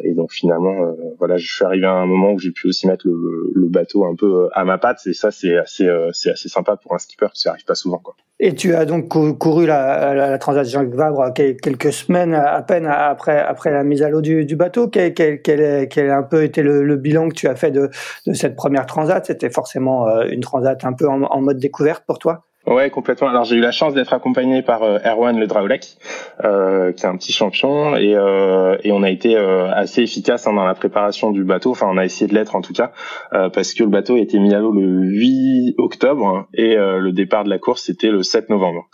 et 0.03 0.13
donc 0.13 0.31
finalement 0.31 0.95
voilà 1.19 1.35
je 1.35 1.53
suis 1.53 1.65
arrivé 1.65 1.85
à 1.85 1.91
un 1.91 2.05
moment 2.05 2.31
où 2.31 2.39
j'ai 2.39 2.51
pu 2.51 2.67
aussi 2.67 2.87
mettre 2.87 3.05
le, 3.07 3.67
bateau 3.67 4.05
un 4.05 4.15
peu 4.15 4.49
à 4.53 4.63
ma 4.63 4.77
patte 4.77 4.99
et 5.05 5.13
ça 5.13 5.31
c'est 5.31 5.57
assez 5.57 5.87
c'est 6.13 6.29
assez 6.29 6.47
sympa 6.47 6.77
pour 6.77 6.93
un 6.93 6.97
skipper 6.97 7.27
ça 7.33 7.51
arrive 7.51 7.65
pas 7.65 7.75
souvent. 7.75 8.01
Et 8.45 8.53
tu 8.53 8.75
as 8.75 8.85
donc 8.85 9.07
couru 9.37 9.65
la, 9.65 10.13
la, 10.13 10.29
la 10.29 10.37
transaction 10.37 10.81
avec 10.81 10.93
Vabre 10.93 11.31
quelques 11.33 11.93
semaines 11.93 12.33
à 12.33 12.61
peine 12.61 12.85
après, 12.87 13.39
après 13.39 13.71
la 13.71 13.83
mise 13.83 14.01
à 14.03 14.09
l'eau 14.09 14.21
du, 14.21 14.55
bateau. 14.57 14.89
Quel, 14.89 15.13
quel, 15.13 15.82
quel, 15.87 16.09
a 16.09 16.17
un 16.17 16.23
peu 16.23 16.43
été 16.43 16.63
le, 16.63 16.95
bilan 16.95 17.29
que 17.29 17.35
tu 17.35 17.47
as 17.47 17.55
fait 17.55 17.71
de, 17.71 17.89
cette 18.33 18.55
première 18.55 18.85
transat? 18.85 19.25
C'était 19.25 19.49
forcément 19.49 20.07
euh, 20.07 20.25
une 20.29 20.41
transat 20.41 20.83
un 20.85 20.93
peu 20.93 21.07
en 21.07 21.41
mode 21.41 21.59
découverte 21.59 22.03
pour 22.05 22.19
toi? 22.19 22.45
Ouais, 22.65 22.89
complètement. 22.89 23.27
Alors 23.27 23.43
j'ai 23.43 23.57
eu 23.57 23.59
la 23.59 23.71
chance 23.71 23.93
d'être 23.93 24.13
accompagné 24.13 24.61
par 24.61 24.83
euh, 24.83 24.97
Erwan 25.03 25.37
Le 25.37 25.47
Draoulek, 25.47 25.97
euh, 26.45 26.93
qui 26.93 27.03
est 27.03 27.09
un 27.09 27.17
petit 27.17 27.33
champion, 27.33 27.97
et, 27.97 28.15
euh, 28.15 28.77
et 28.85 28.93
on 28.93 29.03
a 29.03 29.09
été 29.09 29.35
euh, 29.35 29.69
assez 29.69 30.01
efficace 30.01 30.47
hein, 30.47 30.53
dans 30.53 30.63
la 30.63 30.73
préparation 30.73 31.31
du 31.31 31.43
bateau. 31.43 31.71
Enfin, 31.71 31.87
on 31.89 31.97
a 31.97 32.05
essayé 32.05 32.25
de 32.25 32.33
l'être 32.33 32.55
en 32.55 32.61
tout 32.61 32.71
cas, 32.71 32.93
euh, 33.33 33.49
parce 33.49 33.73
que 33.73 33.83
le 33.83 33.89
bateau 33.89 34.15
a 34.15 34.19
été 34.19 34.39
mis 34.39 34.53
à 34.53 34.59
l'eau 34.59 34.71
le 34.71 34.81
8 34.81 35.75
octobre 35.77 36.47
et 36.53 36.75
le 36.75 37.11
départ 37.11 37.43
de 37.43 37.49
la 37.49 37.59
course 37.59 37.83
c'était 37.83 38.09
le 38.11 38.23
7 38.23 38.49
novembre. 38.49 38.87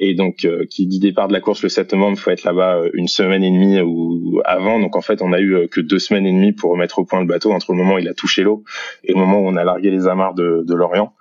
et 0.00 0.14
donc, 0.14 0.46
qui 0.68 0.86
dit 0.86 0.98
départ 0.98 1.28
de 1.28 1.32
la 1.32 1.40
course 1.40 1.62
le 1.62 1.68
7 1.68 1.92
novembre, 1.92 2.18
faut 2.18 2.30
être 2.30 2.42
là-bas 2.42 2.80
une 2.94 3.06
semaine 3.06 3.44
et 3.44 3.50
demie 3.50 3.80
ou 3.80 4.40
avant. 4.44 4.80
Donc 4.80 4.96
en 4.96 5.00
fait, 5.02 5.22
on 5.22 5.32
a 5.32 5.40
eu 5.40 5.68
que 5.68 5.80
deux 5.80 6.00
semaines 6.00 6.26
et 6.26 6.32
demie 6.32 6.52
pour 6.52 6.72
remettre 6.72 6.98
au 6.98 7.04
point 7.04 7.20
le 7.20 7.26
bateau 7.26 7.52
entre 7.52 7.72
le 7.72 7.78
moment 7.78 7.94
où 7.94 7.98
il 7.98 8.08
a 8.08 8.14
touché 8.14 8.42
l'eau 8.42 8.64
et 9.04 9.12
le 9.12 9.18
moment 9.18 9.38
où 9.38 9.46
on 9.46 9.56
a 9.56 9.62
largué 9.62 9.90
les 9.90 10.08
amarres 10.08 10.34
de, 10.34 10.64
de 10.66 10.74
l'Orient. 10.74 11.12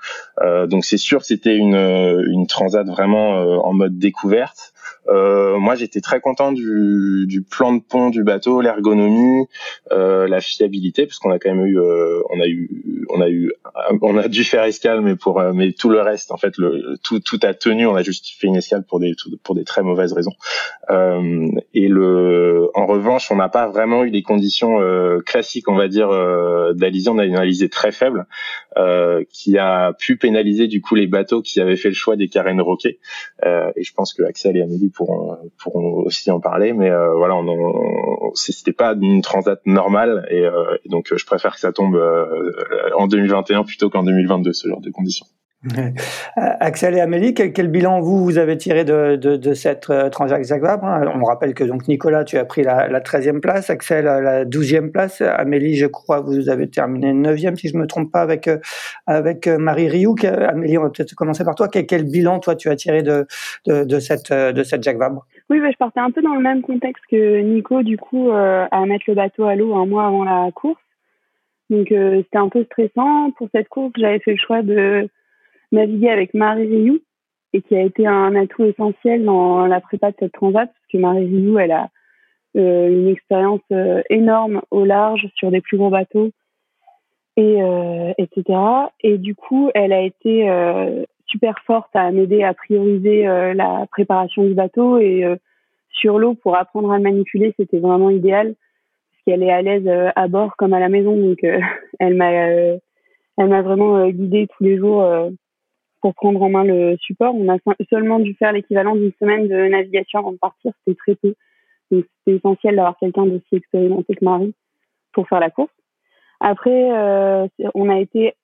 Donc 0.67 0.85
c'est 0.85 0.97
sûr, 0.97 1.23
c'est 1.23 1.35
c'était 1.35 1.55
une, 1.55 1.75
une 1.75 2.47
transat 2.47 2.87
vraiment 2.87 3.37
euh, 3.37 3.57
en 3.57 3.73
mode 3.73 3.97
découverte. 3.97 4.73
Euh, 5.07 5.57
moi, 5.59 5.75
j'étais 5.75 6.01
très 6.01 6.19
content 6.19 6.51
du, 6.51 7.25
du, 7.27 7.41
plan 7.41 7.73
de 7.73 7.81
pont 7.81 8.09
du 8.09 8.23
bateau, 8.23 8.61
l'ergonomie, 8.61 9.45
euh, 9.91 10.27
la 10.27 10.41
fiabilité, 10.41 11.05
parce 11.05 11.19
qu'on 11.19 11.31
a 11.31 11.39
quand 11.39 11.53
même 11.53 11.65
eu, 11.65 11.79
euh, 11.79 12.21
on 12.29 12.39
a 12.39 12.47
eu, 12.47 13.05
on 13.09 13.21
a 13.21 13.29
eu, 13.29 13.51
on 14.01 14.17
a 14.17 14.27
dû 14.27 14.43
faire 14.43 14.63
escale, 14.63 15.01
mais 15.01 15.15
pour, 15.15 15.39
euh, 15.39 15.53
mais 15.53 15.73
tout 15.73 15.89
le 15.89 16.01
reste, 16.01 16.31
en 16.31 16.37
fait, 16.37 16.57
le, 16.57 16.97
tout, 17.03 17.19
tout 17.19 17.39
a 17.43 17.53
tenu. 17.53 17.85
On 17.85 17.95
a 17.95 18.03
juste 18.03 18.27
fait 18.39 18.47
une 18.47 18.55
escale 18.55 18.83
pour 18.83 18.99
des, 18.99 19.13
pour 19.43 19.55
des 19.55 19.63
très 19.63 19.83
mauvaises 19.83 20.13
raisons. 20.13 20.33
Euh, 20.89 21.47
et 21.73 21.87
le, 21.87 22.69
en 22.73 22.85
revanche, 22.85 23.31
on 23.31 23.35
n'a 23.35 23.49
pas 23.49 23.67
vraiment 23.67 24.03
eu 24.03 24.09
les 24.09 24.23
conditions 24.23 24.79
classiques, 25.25 25.69
on 25.69 25.75
va 25.75 25.87
dire, 25.87 26.09
d'Alizé. 26.73 27.09
On 27.09 27.17
a 27.19 27.25
une 27.25 27.37
alizée 27.37 27.69
très 27.69 27.91
faible, 27.91 28.25
qui 29.29 29.57
a 29.57 29.93
pu 29.93 30.17
pénaliser 30.17 30.67
du 30.67 30.81
coup 30.81 30.95
les 30.95 31.07
bateaux 31.07 31.41
qui 31.41 31.61
avaient 31.61 31.75
fait 31.75 31.89
le 31.89 31.95
choix 31.95 32.15
des 32.15 32.27
carènes 32.27 32.61
roquées. 32.61 32.99
et 33.43 33.83
je 33.83 33.93
pense 33.93 34.13
que 34.13 34.23
Axel 34.23 34.57
et 34.57 34.61
Pourront, 34.93 35.37
pourront 35.61 36.03
aussi 36.05 36.29
en 36.31 36.39
parler. 36.39 36.73
Mais 36.73 36.89
euh, 36.89 37.15
voilà, 37.15 37.35
on, 37.35 37.47
on 37.47 38.31
c'était 38.35 38.73
pas 38.73 38.93
une 38.99 39.21
transat 39.21 39.59
normale 39.65 40.27
et, 40.29 40.45
euh, 40.45 40.77
et, 40.83 40.89
donc 40.89 41.13
je 41.15 41.25
préfère 41.25 41.53
que 41.53 41.59
ça 41.59 41.71
tombe 41.71 41.95
euh, 41.95 42.25
en 42.97 43.07
2021 43.07 43.63
plutôt 43.63 43.89
qu'en 43.89 44.03
2022 44.03 44.53
ce 44.53 44.67
genre 44.67 44.81
de 44.81 44.89
conditions. 44.89 45.25
Axel 46.35 46.95
et 46.95 47.01
Amélie, 47.01 47.33
quel, 47.33 47.67
bilan 47.69 47.99
vous 48.01 48.23
vous 48.23 48.37
avez 48.37 48.57
tiré 48.57 48.83
de, 48.83 49.15
de, 49.15 49.35
de 49.35 49.53
cette 49.53 49.89
euh, 49.89 50.09
transaction 50.09 50.57
hein? 50.63 51.11
On 51.15 51.23
rappelle 51.23 51.53
que 51.53 51.63
donc 51.63 51.87
Nicolas, 51.87 52.23
tu 52.23 52.37
as 52.37 52.45
pris 52.45 52.61
la, 52.61 52.87
la 52.87 52.99
13e 52.99 53.39
place, 53.39 53.69
Axel 53.69 54.05
la 54.05 54.45
12e 54.45 54.91
place, 54.91 55.21
Amélie, 55.21 55.75
je 55.75 55.87
crois, 55.87 56.21
vous 56.21 56.49
avez 56.49 56.69
terminé 56.69 57.13
9e 57.13 57.55
si 57.55 57.69
je 57.69 57.77
me 57.77 57.87
trompe 57.87 58.11
pas 58.11 58.21
avec 58.21 58.47
euh, 58.47 58.57
avec 59.07 59.47
euh, 59.47 59.57
Marie 59.57 59.89
Rioux. 59.89 60.15
Amélie, 60.23 60.77
on 60.77 60.83
va 60.83 60.89
peut-être 60.89 61.15
commencer 61.15 61.43
par 61.43 61.55
toi. 61.55 61.67
Quel, 61.67 61.85
quel, 61.85 62.03
bilan 62.03 62.39
toi 62.39 62.55
tu 62.55 62.69
as 62.69 62.75
tiré 62.75 63.01
de 63.01 63.25
de, 63.65 63.99
cette 63.99 64.31
de 64.31 64.63
cette 64.63 64.83
Jacques 64.83 64.97
Vabre 64.97 65.25
Oui, 65.49 65.59
bah, 65.59 65.71
je 65.71 65.77
partais 65.77 65.99
un 65.99 66.11
peu 66.11 66.21
dans 66.21 66.35
le 66.35 66.41
même 66.41 66.61
contexte 66.61 67.03
que 67.09 67.41
Nico, 67.41 67.81
du 67.81 67.97
coup, 67.97 68.29
euh, 68.29 68.65
à 68.69 68.85
mettre 68.85 69.05
le 69.07 69.15
bateau 69.15 69.45
à 69.45 69.55
l'eau 69.55 69.73
un 69.75 69.85
mois 69.85 70.07
avant 70.07 70.23
la 70.23 70.51
course. 70.53 70.79
Donc 71.71 71.87
c'était 71.89 72.37
un 72.37 72.49
peu 72.49 72.63
stressant 72.65 73.31
pour 73.37 73.49
cette 73.51 73.69
course. 73.69 73.93
J'avais 73.97 74.19
fait 74.19 74.33
le 74.33 74.37
choix 74.37 74.61
de 74.61 75.09
naviguer 75.71 76.09
avec 76.09 76.33
Marie 76.33 76.67
Rioux 76.67 76.99
et 77.53 77.61
qui 77.61 77.75
a 77.75 77.81
été 77.81 78.05
un 78.05 78.35
atout 78.35 78.65
essentiel 78.65 79.23
dans 79.23 79.65
la 79.65 79.79
prépa 79.79 80.11
de 80.11 80.15
cette 80.19 80.33
transat 80.33 80.67
parce 80.67 80.85
que 80.91 80.97
Marie 80.97 81.25
Rioux, 81.25 81.57
elle 81.57 81.71
a 81.71 81.89
euh, 82.57 82.89
une 82.89 83.09
expérience 83.09 83.61
euh, 83.73 84.01
énorme 84.09 84.61
au 84.71 84.85
large 84.85 85.27
sur 85.35 85.51
des 85.51 85.59
plus 85.59 85.77
gros 85.77 85.89
bateaux 85.89 86.31
et 87.35 87.61
euh, 87.61 88.13
etc. 88.17 88.59
Et 89.01 89.17
du 89.17 89.35
coup, 89.35 89.71
elle 89.73 89.91
a 89.91 90.01
été 90.01 90.49
super 91.27 91.59
forte 91.65 91.93
à 91.93 92.11
m'aider 92.11 92.43
à 92.43 92.53
prioriser 92.53 93.23
la 93.23 93.85
préparation 93.91 94.43
du 94.43 94.53
bateau 94.53 94.99
et 94.99 95.25
sur 95.89 96.17
l'eau 96.17 96.33
pour 96.33 96.55
apprendre 96.55 96.91
à 96.91 96.97
le 96.97 97.03
manipuler, 97.03 97.53
c'était 97.57 97.79
vraiment 97.79 98.09
idéal 98.09 98.55
parce 98.55 99.23
qu'elle 99.25 99.43
est 99.43 99.51
à 99.51 99.61
l'aise 99.61 99.89
à 100.15 100.27
bord 100.27 100.55
comme 100.57 100.73
à 100.73 100.79
la 100.79 100.87
maison. 100.87 101.17
Donc 101.17 101.39
elle 101.99 102.15
m'a 102.15 102.31
elle 102.31 103.49
m'a 103.49 103.61
vraiment 103.61 104.07
guidée 104.07 104.47
tous 104.55 104.63
les 104.63 104.77
jours 104.77 105.03
pour 106.05 106.13
prendre 106.13 106.39
en 106.43 106.49
main 106.49 106.63
le 106.63 106.97
support. 106.97 107.33
On 107.33 107.51
a 107.51 107.57
seulement 107.89 108.19
dû 108.19 108.35
faire 108.35 108.51
l'équivalent 108.51 108.95
d'une 108.95 109.11
semaine 109.19 109.47
de 109.47 109.55
navigation 109.55 110.19
avant 110.19 110.33
de 110.33 110.37
partir, 110.37 110.71
c'était 110.77 110.95
très 110.95 111.15
peu. 111.15 111.33
Donc 111.89 112.05
c'était 112.19 112.37
essentiel 112.37 112.75
d'avoir 112.75 112.95
quelqu'un 112.99 113.25
d'aussi 113.25 113.55
expérimenté 113.55 114.13
que 114.13 114.23
Marie 114.23 114.53
pour 115.13 115.27
faire 115.27 115.39
la 115.39 115.49
course. 115.49 115.73
Après, 116.39 116.91
euh, 116.91 117.47
on 117.73 117.89
a 117.89 117.99
été 117.99 118.35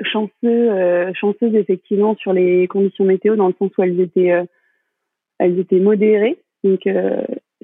chanceux, 0.00 0.32
euh, 0.44 1.12
effectivement 1.42 2.16
sur 2.16 2.32
les 2.32 2.66
conditions 2.66 3.04
météo 3.04 3.36
dans 3.36 3.46
le 3.46 3.54
sens 3.56 3.70
où 3.78 3.82
elles 3.84 4.00
étaient, 4.00 4.32
euh, 4.32 5.80
modérées. 5.80 6.40
Donc 6.64 6.88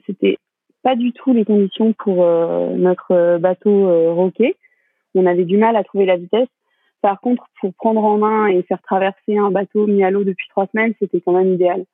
c'était 0.07 0.39
pas 0.85 0.95
du 0.95 1.13
tout 1.13 1.35
les 1.35 1.45
conditions 1.45 1.95
pour 1.95 2.25
notre 2.25 3.39
bateau 3.39 4.15
roquet. 4.15 4.55
On 5.17 5.27
avait 5.27 5.45
du 5.45 5.59
mal 5.59 5.75
à 5.75 5.83
trouver 5.83 6.07
la 6.07 6.17
vitesse. 6.17 6.47
Par 7.03 7.21
contre, 7.21 7.45
pour 7.61 7.75
prendre 7.75 8.03
en 8.05 8.17
main 8.17 8.47
et 8.47 8.63
faire 8.63 8.81
traverser 8.81 9.37
un 9.37 9.51
bateau 9.51 9.89
mis 9.89 10.05
à 10.05 10.11
l'eau 10.11 10.23
depuis 10.23 10.49
trois 10.49 10.69
semaines, 10.69 10.95
c'était 11.01 11.21
quand 11.21 11.33
même 11.33 11.53
idéal. 11.53 11.85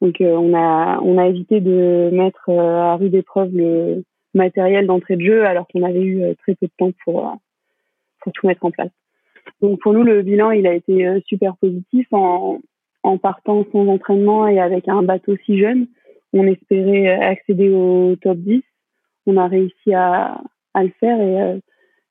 Donc 0.00 0.20
euh, 0.20 0.34
on 0.36 1.18
a 1.18 1.26
évité 1.26 1.60
de 1.60 2.08
mettre 2.12 2.48
euh, 2.48 2.80
à 2.80 2.96
rude 2.96 3.14
épreuve 3.14 3.50
le 3.52 4.04
matériel 4.32 4.86
d'entrée 4.86 5.16
de 5.16 5.24
jeu 5.24 5.44
alors 5.44 5.66
qu'on 5.68 5.82
avait 5.82 6.00
eu 6.00 6.22
euh, 6.22 6.34
très 6.38 6.54
peu 6.54 6.66
de 6.66 6.72
temps 6.78 6.92
pour 7.04 7.36
tout 8.32 8.46
mettre 8.46 8.64
en 8.64 8.70
place. 8.70 8.90
Donc 9.60 9.80
pour 9.80 9.92
nous 9.92 10.02
le 10.02 10.22
bilan 10.22 10.50
il 10.52 10.66
a 10.66 10.74
été 10.74 11.20
super 11.26 11.56
positif 11.56 12.06
en 12.12 12.60
en 13.02 13.18
partant 13.18 13.64
sans 13.72 13.86
entraînement 13.86 14.48
et 14.48 14.60
avec 14.60 14.88
un 14.88 15.02
bateau 15.02 15.36
si 15.46 15.58
jeune, 15.58 15.86
on 16.32 16.46
espérait 16.46 17.08
accéder 17.08 17.70
au 17.70 18.16
top 18.20 18.38
10. 18.38 18.62
On 19.26 19.36
a 19.36 19.46
réussi 19.46 19.94
à, 19.94 20.42
à 20.74 20.82
le 20.82 20.92
faire 21.00 21.20
et 21.20 21.60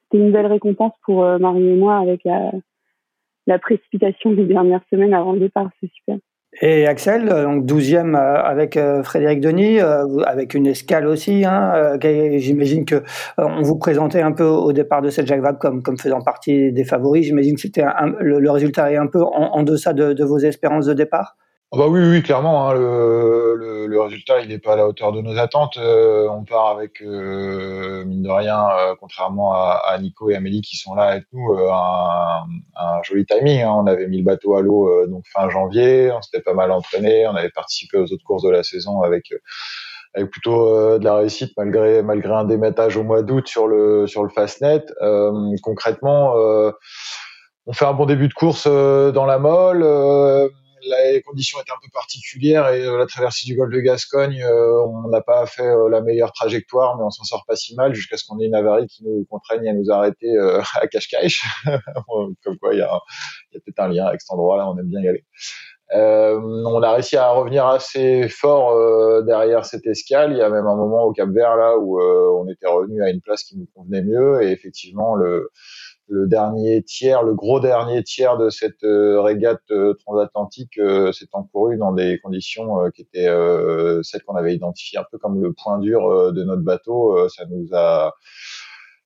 c'était 0.10 0.24
une 0.24 0.32
belle 0.32 0.48
récompense 0.48 0.94
pour 1.06 1.24
euh, 1.24 1.38
Marie 1.38 1.70
et 1.70 1.76
moi 1.76 1.98
avec 1.98 2.22
la, 2.26 3.60
précipitation 3.60 4.32
des 4.32 4.46
dernières 4.46 4.82
semaines 4.90 5.14
avant 5.14 5.34
le 5.34 5.40
départ. 5.40 5.70
C'est 5.80 5.90
super. 5.92 6.18
Et 6.62 6.88
Axel, 6.88 7.30
euh, 7.30 7.44
donc 7.44 7.66
12e 7.66 8.16
euh, 8.16 8.42
avec 8.42 8.80
Frédéric 9.04 9.42
Denis, 9.42 9.80
avec 9.80 10.54
une 10.54 10.68
escale 10.68 11.08
aussi. 11.08 11.46
Hein, 11.46 11.98
J'imagine 12.38 12.86
que 12.86 13.04
on 13.38 13.62
vous 13.62 13.78
présentait 13.78 14.22
un 14.22 14.32
peu 14.32 14.46
au 14.46 14.74
départ 14.74 15.02
de 15.02 15.10
cette 15.10 15.28
Jacques 15.28 15.42
Vabre 15.42 15.60
comme, 15.60 15.98
faisant 15.98 16.22
partie 16.22 16.72
des 16.72 16.84
favoris. 16.84 17.26
J'imagine 17.26 17.56
que 17.56 17.62
c'était 17.62 17.86
le, 18.20 18.52
résultat 18.52 18.92
est 18.92 18.98
un 18.98 19.08
peu 19.08 19.22
en, 19.22 19.64
deçà 19.64 19.94
de, 19.94 20.14
de, 20.14 20.24
vos 20.24 20.40
espérances 20.40 20.86
de 20.86 20.94
départ. 20.94 21.36
Ah 21.74 21.78
bah 21.80 21.88
oui, 21.90 22.00
oui, 22.02 22.24
clairement. 22.24 22.70
Hein, 22.70 22.76
le, 22.76 23.88
le, 23.88 24.02
résultat, 24.02 24.40
il 24.40 24.48
n'est 24.48 24.58
pas 24.58 24.74
à 24.74 24.76
la 24.78 24.88
hauteur 24.88 25.12
de 25.12 25.20
nos 25.20 25.38
attentes. 25.38 25.76
Euh, 25.78 26.26
on 26.30 26.46
part 26.46 26.68
avec, 26.68 27.02
euh, 27.02 28.06
mine 28.06 28.24
de 28.24 28.30
rien, 28.30 28.70
euh, 28.70 28.96
contrairement 28.98 29.54
à, 29.54 29.98
Nico 30.00 30.30
et 30.30 30.36
Amélie 30.36 30.62
qui 30.62 30.78
sont 30.78 30.96
là 30.96 31.04
avec 31.04 31.26
nous, 31.34 31.58
un, 31.70 32.46
un, 32.78 33.04
joli 33.04 33.26
timing. 33.26 33.64
Hein. 33.64 33.74
On 33.76 33.86
avait 33.86 34.08
mis 34.08 34.20
le 34.20 34.24
bateau 34.24 34.56
à 34.56 34.62
l'eau 34.62 34.90
donc 35.08 35.26
fin 35.34 35.50
janvier. 35.50 36.10
On 36.14 36.22
s'était 36.22 36.42
pas 36.42 36.54
mal 36.54 36.72
entraîné. 36.72 37.28
On 37.28 37.36
avait 37.36 37.50
participé 37.50 37.98
aux 37.98 38.14
autres 38.14 38.24
courses 38.26 38.44
de 38.44 38.50
la 38.50 38.64
saison 38.64 39.02
avec 39.02 39.34
avec 40.16 40.32
plutôt 40.32 40.98
de 40.98 41.04
la 41.04 41.16
réussite 41.16 41.52
malgré 41.58 42.02
malgré 42.02 42.34
un 42.34 42.46
démettage 42.46 42.96
au 42.96 43.04
mois 43.04 43.24
d'août 43.24 43.46
sur 43.46 43.68
le 43.68 44.08
sur 44.08 44.24
le 44.24 44.30
Fastnet. 44.30 44.86
concrètement, 45.62 46.34
on 47.66 47.74
fait 47.74 47.86
un 47.86 47.94
bon 47.94 48.06
début 48.06 48.30
de 48.30 48.34
course 48.34 48.68
dans 48.68 49.26
la 49.26 49.38
molle 49.38 49.84
les 50.88 51.22
conditions 51.22 51.60
étaient 51.60 51.72
un 51.72 51.80
peu 51.82 51.90
particulières 51.92 52.70
et 52.70 52.86
euh, 52.86 52.98
la 52.98 53.06
traversée 53.06 53.46
du 53.46 53.56
golfe 53.56 53.74
de 53.74 53.80
Gascogne, 53.80 54.42
euh, 54.42 54.84
on 54.86 55.10
n'a 55.10 55.22
pas 55.22 55.46
fait 55.46 55.68
euh, 55.68 55.90
la 55.90 56.02
meilleure 56.02 56.32
trajectoire, 56.32 56.98
mais 56.98 57.04
on 57.04 57.10
s'en 57.10 57.24
sort 57.24 57.46
pas 57.48 57.56
si 57.56 57.76
mal 57.76 57.94
jusqu'à 57.94 58.18
ce 58.18 58.26
qu'on 58.26 58.40
ait 58.40 58.46
une 58.46 58.56
avarie 58.56 58.88
qui 58.88 59.04
nous 59.04 59.26
contraigne 59.30 59.68
à 59.68 59.74
nous 59.74 59.92
arrêter 59.92 60.28
à 60.82 60.88
Cascais. 60.88 61.28
Comme 62.44 62.58
quoi, 62.60 62.74
il 62.74 62.80
y 62.80 62.82
a, 62.82 63.00
peut-être 63.54 63.80
un 63.80 63.90
lien 63.90 64.06
avec 64.06 64.22
cet 64.22 64.32
endroit-là, 64.32 64.70
on 64.70 64.78
aime 64.78 64.88
bien 64.88 65.02
y 65.02 65.08
aller. 65.08 65.26
On 65.94 66.84
a 66.84 66.94
réussi 66.94 67.16
à 67.16 67.30
revenir 67.30 67.66
assez 67.66 68.28
fort 68.28 69.24
derrière 69.24 69.66
cette 69.66 69.88
escale. 69.88 70.34
Il 70.34 70.38
y 70.38 70.42
a 70.42 70.50
même 70.50 70.68
un 70.68 70.76
moment 70.76 71.04
au 71.04 71.14
Cap 71.14 71.30
Vert 71.30 71.56
là 71.56 71.78
où 71.78 72.02
on 72.02 72.46
était 72.50 72.68
revenu 72.68 73.02
à 73.02 73.10
une 73.10 73.22
place 73.22 73.44
qui 73.44 73.58
nous 73.58 73.68
convenait 73.74 74.02
mieux 74.04 74.44
et 74.44 74.52
effectivement 74.52 75.16
le 75.16 75.50
le 76.10 76.28
dernier 76.28 76.84
tiers, 76.84 77.24
le 77.24 77.34
gros 77.34 77.60
dernier 77.60 78.04
tiers 78.04 78.38
de 78.38 78.50
cette 78.50 78.84
euh, 78.84 79.22
régate 79.22 79.62
euh, 79.72 79.94
transatlantique 79.94 80.78
euh, 80.78 81.12
s'est 81.12 81.28
encouru 81.34 81.78
dans 81.78 81.92
des 81.92 82.20
conditions 82.20 82.90
qui 82.92 83.02
étaient 83.02 83.28
celles 84.04 84.24
qu'on 84.24 84.36
avait 84.36 84.56
identifiées 84.56 85.00
un 85.00 85.06
peu 85.12 85.18
comme 85.18 85.42
le 85.42 85.54
point 85.54 85.80
dur 85.80 86.34
de 86.34 86.44
notre 86.44 86.64
bateau. 86.64 87.28
ça 87.30 87.46
nous 87.50 87.70
a 87.74 88.14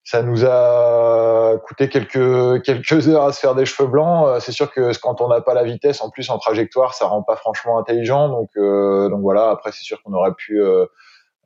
ça 0.04 0.24
nous 0.24 0.46
a 0.46 1.58
coûté 1.66 1.88
quelques 1.88 2.64
quelques 2.64 3.08
heures 3.08 3.24
à 3.24 3.32
se 3.32 3.40
faire 3.40 3.56
des 3.56 3.66
cheveux 3.66 3.88
blancs. 3.88 4.42
C'est 4.42 4.52
sûr 4.52 4.72
que 4.72 4.98
quand 5.00 5.22
on 5.22 5.30
n'a 5.30 5.42
pas 5.42 5.54
la 5.54 5.64
vitesse, 5.64 6.02
en 6.02 6.10
plus 6.10 6.30
en 6.30 6.38
trajectoire, 6.38 6.94
ça 6.94 7.06
rend 7.06 7.24
pas 7.24 7.36
franchement 7.36 7.78
intelligent. 7.78 8.30
Donc 8.30 8.50
donc 8.56 9.22
voilà. 9.22 9.50
Après, 9.50 9.72
c'est 9.72 9.84
sûr 9.84 10.02
qu'on 10.04 10.14
aurait 10.14 10.34
pu 10.34 10.62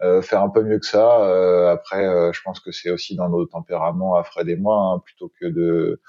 euh, 0.02 0.22
faire 0.22 0.42
un 0.42 0.50
peu 0.50 0.62
mieux 0.62 0.80
que 0.80 0.86
ça. 0.86 1.22
Euh, 1.22 1.72
après, 1.72 2.06
euh, 2.06 2.34
je 2.34 2.42
pense 2.42 2.60
que 2.60 2.72
c'est 2.72 2.90
aussi 2.92 3.16
dans 3.16 3.30
nos 3.30 3.46
tempéraments 3.46 4.16
à 4.16 4.24
Fred 4.24 4.50
et 4.50 4.58
moi, 4.58 4.78
hein, 4.78 5.02
plutôt 5.04 5.32
que 5.40 5.46
de 5.48 6.02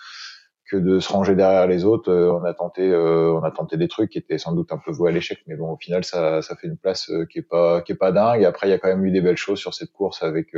que 0.68 0.77
de 0.77 0.99
se 0.99 1.12
ranger 1.12 1.37
derrière 1.37 1.68
les 1.68 1.85
autres. 1.85 2.12
on 2.12 2.42
a 2.44 2.53
tenté, 2.53 2.92
on 2.92 3.44
a 3.44 3.53
tenté 3.53 3.77
des 3.77 3.87
trucs 3.87 4.11
qui 4.11 4.18
étaient 4.18 4.38
sans 4.38 4.53
doute 4.53 4.72
un 4.72 4.79
peu 4.79 4.90
voués 4.90 5.11
à 5.11 5.12
l'échec, 5.12 5.38
mais 5.46 5.55
bon, 5.55 5.70
au 5.70 5.77
final, 5.77 6.03
ça, 6.05 6.42
ça 6.42 6.57
fait 6.57 6.66
une 6.66 6.77
place 6.77 7.09
qui 7.31 7.38
est 7.38 7.49
pas, 7.49 7.83
qui 7.83 7.92
est 7.92 7.96
pas 7.96 8.11
dingue. 8.11 8.44
Après, 8.44 8.66
il 8.66 8.70
y 8.70 8.72
a 8.72 8.79
quand 8.79 8.88
même 8.88 9.05
eu 9.05 9.12
des 9.12 9.20
belles 9.20 9.37
choses 9.37 9.61
sur 9.61 9.75
cette 9.75 9.92
course 9.92 10.25
avec, 10.25 10.49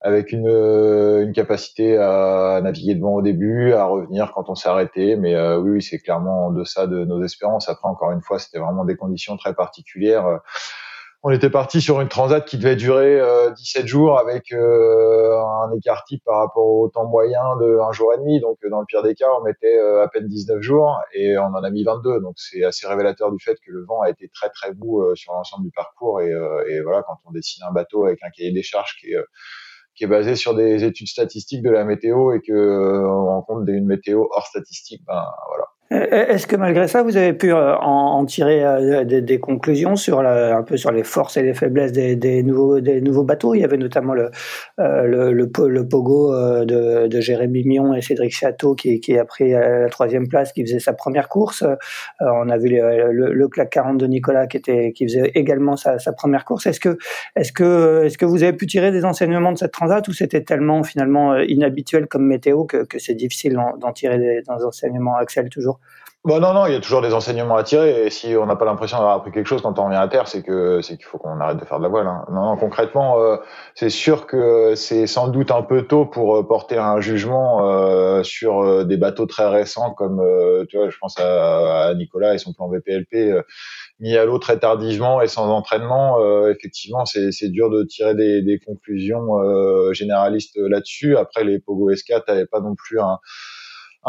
avec 0.00 0.30
une, 0.30 0.46
une 0.46 1.32
capacité 1.32 1.98
à 1.98 2.60
naviguer 2.62 2.94
devant 2.94 3.14
au 3.14 3.22
début, 3.22 3.72
à 3.72 3.86
revenir 3.86 4.30
quand 4.32 4.48
on 4.48 4.54
s'est 4.54 4.68
arrêté. 4.68 5.16
Mais 5.16 5.36
oui, 5.56 5.70
oui 5.70 5.82
c'est 5.82 5.98
clairement 5.98 6.46
en 6.46 6.50
deçà 6.52 6.86
de 6.86 7.04
nos 7.04 7.20
espérances. 7.24 7.68
Après, 7.68 7.88
encore 7.88 8.12
une 8.12 8.22
fois, 8.22 8.38
c'était 8.38 8.60
vraiment 8.60 8.84
des 8.84 8.96
conditions 8.96 9.36
très 9.36 9.54
particulières 9.54 10.40
on 11.28 11.30
était 11.30 11.50
parti 11.50 11.80
sur 11.80 12.00
une 12.00 12.06
transat 12.06 12.46
qui 12.46 12.56
devait 12.56 12.76
durer 12.76 13.20
17 13.56 13.82
euh, 13.82 13.86
jours 13.88 14.16
avec 14.16 14.52
euh, 14.52 15.36
un 15.36 15.74
écart 15.76 16.04
type 16.04 16.22
par 16.24 16.38
rapport 16.38 16.64
au 16.64 16.88
temps 16.88 17.04
moyen 17.04 17.56
de 17.56 17.80
un 17.80 17.90
jour 17.90 18.14
et 18.14 18.18
demi. 18.18 18.38
Donc 18.38 18.58
dans 18.70 18.78
le 18.78 18.86
pire 18.86 19.02
des 19.02 19.16
cas, 19.16 19.26
on 19.36 19.42
mettait 19.42 19.76
euh, 19.76 20.04
à 20.04 20.08
peine 20.08 20.28
19 20.28 20.60
jours 20.60 20.96
et 21.12 21.36
on 21.36 21.46
en 21.46 21.64
a 21.64 21.70
mis 21.70 21.82
22. 21.82 22.20
Donc 22.20 22.34
c'est 22.36 22.62
assez 22.62 22.86
révélateur 22.86 23.32
du 23.32 23.42
fait 23.42 23.56
que 23.56 23.72
le 23.72 23.84
vent 23.84 24.02
a 24.02 24.10
été 24.10 24.30
très 24.32 24.50
très 24.50 24.72
beau 24.72 25.16
sur 25.16 25.32
l'ensemble 25.32 25.64
du 25.64 25.72
parcours. 25.72 26.20
Et, 26.20 26.32
voilà, 26.84 27.02
quand 27.02 27.16
on 27.24 27.32
dessine 27.32 27.64
un 27.68 27.72
bateau 27.72 28.04
avec 28.04 28.22
un 28.22 28.30
cahier 28.30 28.52
des 28.52 28.62
charges 28.62 28.94
qui 29.00 30.04
est 30.04 30.06
basé 30.06 30.36
sur 30.36 30.54
des 30.54 30.84
études 30.84 31.08
statistiques 31.08 31.62
de 31.62 31.70
la 31.70 31.82
météo 31.82 32.34
et 32.34 32.40
que 32.40 33.04
on 33.04 33.26
rencontre 33.26 33.68
une 33.68 33.86
météo 33.86 34.28
hors 34.30 34.46
statistique, 34.46 35.02
ben 35.04 35.24
voilà, 35.48 35.64
euh, 35.64 35.75
est-ce 35.88 36.48
que 36.48 36.56
malgré 36.56 36.88
ça, 36.88 37.04
vous 37.04 37.16
avez 37.16 37.32
pu 37.32 37.52
euh, 37.52 37.76
en, 37.76 38.24
tirer 38.24 38.64
euh, 38.64 39.04
des, 39.04 39.38
conclusions 39.38 39.94
sur 39.94 40.20
la, 40.20 40.56
un 40.56 40.64
peu 40.64 40.76
sur 40.76 40.90
les 40.90 41.04
forces 41.04 41.36
et 41.36 41.42
les 41.42 41.54
faiblesses 41.54 41.92
des, 41.92 42.16
des 42.16 42.42
nouveaux, 42.42 42.80
des 42.80 43.00
nouveaux 43.00 43.22
bateaux? 43.22 43.54
Il 43.54 43.60
y 43.60 43.64
avait 43.64 43.76
notamment 43.76 44.12
le, 44.12 44.30
le, 44.78 45.32
le, 45.32 45.88
Pogo 45.88 46.34
de, 46.64 47.06
de, 47.06 47.20
Jérémy 47.20 47.62
Mion 47.64 47.94
et 47.94 48.02
Cédric 48.02 48.34
Château 48.34 48.74
qui, 48.74 48.98
qui, 48.98 49.16
a 49.16 49.24
pris 49.24 49.52
la 49.52 49.88
troisième 49.88 50.26
place, 50.26 50.52
qui 50.52 50.62
faisait 50.62 50.80
sa 50.80 50.92
première 50.92 51.28
course. 51.28 51.62
on 52.20 52.48
a 52.48 52.58
vu 52.58 52.68
le, 52.68 53.48
CLAC 53.48 53.70
40 53.70 53.98
de 53.98 54.06
Nicolas 54.08 54.48
qui, 54.48 54.56
était, 54.56 54.92
qui 54.92 55.04
faisait 55.04 55.30
également 55.36 55.76
sa, 55.76 56.00
sa 56.00 56.12
première 56.12 56.44
course. 56.44 56.66
Est-ce 56.66 56.80
que, 56.80 56.98
est-ce, 57.36 57.52
que, 57.52 58.02
est-ce 58.04 58.18
que 58.18 58.24
vous 58.24 58.42
avez 58.42 58.54
pu 58.54 58.66
tirer 58.66 58.90
des 58.90 59.04
enseignements 59.04 59.52
de 59.52 59.58
cette 59.58 59.72
transat 59.72 60.06
ou 60.08 60.12
c'était 60.12 60.42
tellement 60.42 60.82
finalement 60.82 61.36
inhabituel 61.38 62.08
comme 62.08 62.26
météo 62.26 62.64
que, 62.64 62.78
que 62.78 62.98
c'est 62.98 63.14
difficile 63.14 63.56
d'en 63.78 63.92
tirer 63.92 64.18
des 64.18 64.42
enseignements, 64.50 65.14
Axel, 65.16 65.48
toujours? 65.48 65.76
Bon, 66.26 66.40
non, 66.40 66.54
non, 66.54 66.66
il 66.66 66.72
y 66.72 66.74
a 66.74 66.80
toujours 66.80 67.02
des 67.02 67.14
enseignements 67.14 67.54
à 67.54 67.62
tirer. 67.62 68.04
Et 68.04 68.10
si 68.10 68.34
on 68.36 68.46
n'a 68.46 68.56
pas 68.56 68.64
l'impression 68.64 68.96
d'avoir 68.96 69.14
appris 69.14 69.30
quelque 69.30 69.46
chose 69.46 69.62
quand 69.62 69.78
on 69.78 69.84
revient 69.84 69.94
à 69.94 70.08
terre, 70.08 70.26
c'est 70.26 70.42
que 70.42 70.80
c'est 70.82 70.96
qu'il 70.96 71.06
faut 71.06 71.18
qu'on 71.18 71.38
arrête 71.38 71.56
de 71.56 71.64
faire 71.64 71.78
de 71.78 71.84
la 71.84 71.88
voile. 71.88 72.08
Hein. 72.08 72.24
Non, 72.32 72.46
non, 72.46 72.56
concrètement, 72.56 73.20
euh, 73.20 73.36
c'est 73.76 73.90
sûr 73.90 74.26
que 74.26 74.74
c'est 74.74 75.06
sans 75.06 75.28
doute 75.28 75.52
un 75.52 75.62
peu 75.62 75.82
tôt 75.82 76.04
pour 76.04 76.36
euh, 76.36 76.42
porter 76.42 76.78
un 76.78 77.00
jugement 77.00 77.70
euh, 77.70 78.24
sur 78.24 78.60
euh, 78.60 78.82
des 78.82 78.96
bateaux 78.96 79.26
très 79.26 79.46
récents, 79.46 79.92
comme 79.92 80.20
tu 80.68 80.78
vois, 80.78 80.90
je 80.90 80.98
pense 80.98 81.14
à, 81.20 81.94
Nicolas 81.94 82.34
et 82.34 82.38
son 82.38 82.52
plan 82.52 82.68
VPLP 82.68 83.44
mis 84.00 84.16
à 84.16 84.24
l'eau 84.24 84.40
très 84.40 84.58
tardivement 84.58 85.22
et 85.22 85.28
sans 85.28 85.48
entraînement. 85.48 86.18
effectivement, 86.48 87.04
c'est 87.04 87.48
dur 87.50 87.70
de 87.70 87.84
tirer 87.84 88.16
des, 88.16 88.42
des 88.42 88.58
conclusions 88.58 89.92
généralistes 89.92 90.56
là-dessus. 90.56 91.16
Après, 91.16 91.44
les 91.44 91.60
Pogo 91.60 91.92
S4 91.92 92.24
n'avaient 92.26 92.46
pas 92.46 92.60
non 92.60 92.74
plus 92.74 92.98
un 92.98 93.20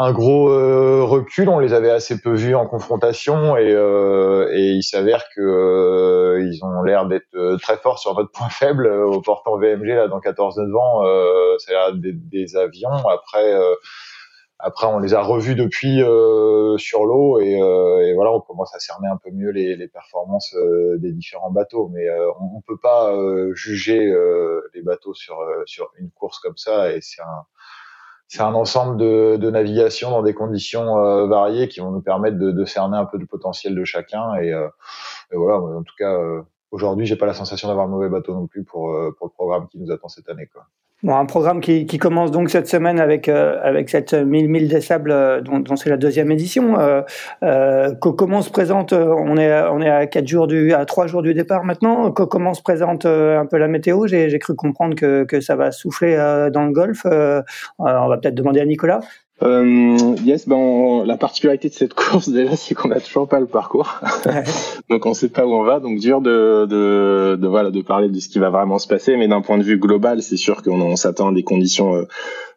un 0.00 0.12
gros 0.12 0.48
euh, 0.48 1.02
recul. 1.02 1.48
On 1.48 1.58
les 1.58 1.72
avait 1.74 1.90
assez 1.90 2.20
peu 2.20 2.32
vus 2.32 2.54
en 2.54 2.66
confrontation 2.66 3.56
et, 3.56 3.72
euh, 3.72 4.48
et 4.52 4.70
il 4.70 4.84
s'avère 4.84 5.24
que 5.34 5.40
euh, 5.40 6.40
ils 6.40 6.64
ont 6.64 6.82
l'air 6.82 7.06
d'être 7.06 7.56
très 7.60 7.76
forts 7.76 7.98
sur 7.98 8.16
notre 8.16 8.30
point 8.30 8.48
faible 8.50 8.86
au 8.86 9.20
portant 9.20 9.58
VMG 9.58 9.88
là 9.88 10.06
dans 10.06 10.20
14 10.20 10.56
9 10.56 10.76
ans. 10.76 11.02
c'est 11.58 11.74
des, 12.00 12.12
des, 12.12 12.56
avions. 12.56 13.08
Après, 13.08 13.52
après, 14.60 14.86
on 14.86 15.00
les 15.00 15.14
a 15.14 15.20
revus 15.20 15.56
depuis 15.56 16.00
sur 16.78 17.04
l'eau 17.04 17.40
et, 17.40 17.54
et, 17.54 18.14
voilà, 18.14 18.32
on 18.32 18.40
commence 18.40 18.72
à 18.76 18.78
cerner 18.78 19.08
un 19.08 19.16
peu 19.16 19.30
mieux 19.32 19.50
les, 19.50 19.74
les 19.74 19.88
performances 19.88 20.54
des 20.98 21.10
différents 21.10 21.50
bateaux. 21.50 21.90
Mais 21.92 22.08
on, 22.40 22.58
on 22.58 22.60
peut 22.60 22.78
pas 22.80 23.12
juger 23.54 24.14
les 24.74 24.82
bateaux 24.82 25.14
sur 25.14 25.38
sur 25.66 25.90
une 25.98 26.10
course 26.12 26.38
comme 26.38 26.56
ça 26.56 26.92
et 26.92 27.00
c'est 27.00 27.22
un 27.22 27.46
c'est 28.28 28.42
un 28.42 28.54
ensemble 28.54 28.98
de, 28.98 29.36
de, 29.40 29.50
navigation 29.50 30.10
dans 30.10 30.22
des 30.22 30.34
conditions 30.34 30.98
euh, 30.98 31.26
variées 31.26 31.68
qui 31.68 31.80
vont 31.80 31.90
nous 31.90 32.02
permettre 32.02 32.38
de, 32.38 32.64
cerner 32.66 32.98
un 32.98 33.06
peu 33.06 33.16
le 33.16 33.24
potentiel 33.24 33.74
de 33.74 33.84
chacun. 33.84 34.34
Et, 34.34 34.52
euh, 34.52 34.68
voilà, 35.32 35.58
en 35.58 35.82
tout 35.82 35.94
cas, 35.98 36.12
euh, 36.12 36.42
aujourd'hui, 36.70 37.06
j'ai 37.06 37.16
pas 37.16 37.26
la 37.26 37.32
sensation 37.32 37.68
d'avoir 37.68 37.86
un 37.86 37.90
mauvais 37.90 38.10
bateau 38.10 38.34
non 38.34 38.46
plus 38.46 38.64
pour, 38.64 38.94
pour 39.18 39.26
le 39.26 39.32
programme 39.32 39.66
qui 39.68 39.78
nous 39.78 39.90
attend 39.90 40.08
cette 40.08 40.28
année. 40.28 40.46
Quoi. 40.46 40.66
Bon, 41.04 41.14
un 41.14 41.26
programme 41.26 41.60
qui, 41.60 41.86
commence 41.98 42.32
donc 42.32 42.50
cette 42.50 42.66
semaine 42.66 42.98
avec 42.98 43.28
euh, 43.28 43.60
avec 43.62 43.88
cette 43.88 44.14
1000 44.14 44.48
1000 44.48 44.66
des 44.66 44.80
sables 44.80 45.12
euh, 45.12 45.40
dont, 45.40 45.76
c'est 45.76 45.90
la 45.90 45.96
deuxième 45.96 46.32
édition. 46.32 46.80
Euh, 46.80 47.02
euh 47.44 47.94
comment 47.94 48.42
se 48.42 48.50
présente 48.50 48.92
On 48.92 49.36
est 49.36 49.62
on 49.70 49.80
est 49.80 49.88
à 49.88 50.08
quatre 50.08 50.26
jours 50.26 50.48
du 50.48 50.72
à 50.72 50.84
trois 50.86 51.06
jours 51.06 51.22
du 51.22 51.34
départ 51.34 51.62
maintenant. 51.62 52.10
Comment 52.10 52.52
se 52.52 52.62
présente 52.62 53.06
un 53.06 53.46
peu 53.46 53.58
la 53.58 53.68
météo? 53.68 54.08
J'ai 54.08 54.38
cru 54.40 54.56
comprendre 54.56 54.96
que 54.96 55.22
que 55.22 55.40
ça 55.40 55.54
va 55.54 55.70
souffler 55.70 56.16
dans 56.52 56.64
le 56.64 56.72
Golfe. 56.72 57.06
on 57.06 58.08
va 58.08 58.18
peut-être 58.18 58.34
demander 58.34 58.60
à 58.60 58.66
Nicolas. 58.66 59.00
Euh, 59.42 60.16
yes, 60.24 60.48
ben 60.48 61.04
la 61.04 61.16
particularité 61.16 61.68
de 61.68 61.74
cette 61.74 61.94
course 61.94 62.28
déjà, 62.28 62.56
c'est 62.56 62.74
qu'on 62.74 62.90
a 62.90 63.00
toujours 63.00 63.28
pas 63.28 63.38
le 63.38 63.46
parcours, 63.46 64.00
donc 64.90 65.06
on 65.06 65.14
sait 65.14 65.28
pas 65.28 65.46
où 65.46 65.52
on 65.52 65.62
va, 65.62 65.78
donc 65.78 66.00
dur 66.00 66.20
de, 66.20 66.66
de, 66.66 67.36
de, 67.40 67.46
voilà 67.46 67.70
de 67.70 67.80
parler 67.82 68.08
de 68.08 68.18
ce 68.18 68.28
qui 68.28 68.40
va 68.40 68.50
vraiment 68.50 68.78
se 68.80 68.88
passer, 68.88 69.16
mais 69.16 69.28
d'un 69.28 69.40
point 69.40 69.56
de 69.56 69.62
vue 69.62 69.78
global, 69.78 70.22
c'est 70.22 70.36
sûr 70.36 70.62
qu'on 70.62 70.96
s'attend 70.96 71.28
à 71.28 71.32
des 71.32 71.44
conditions 71.44 71.94
euh, 71.94 72.04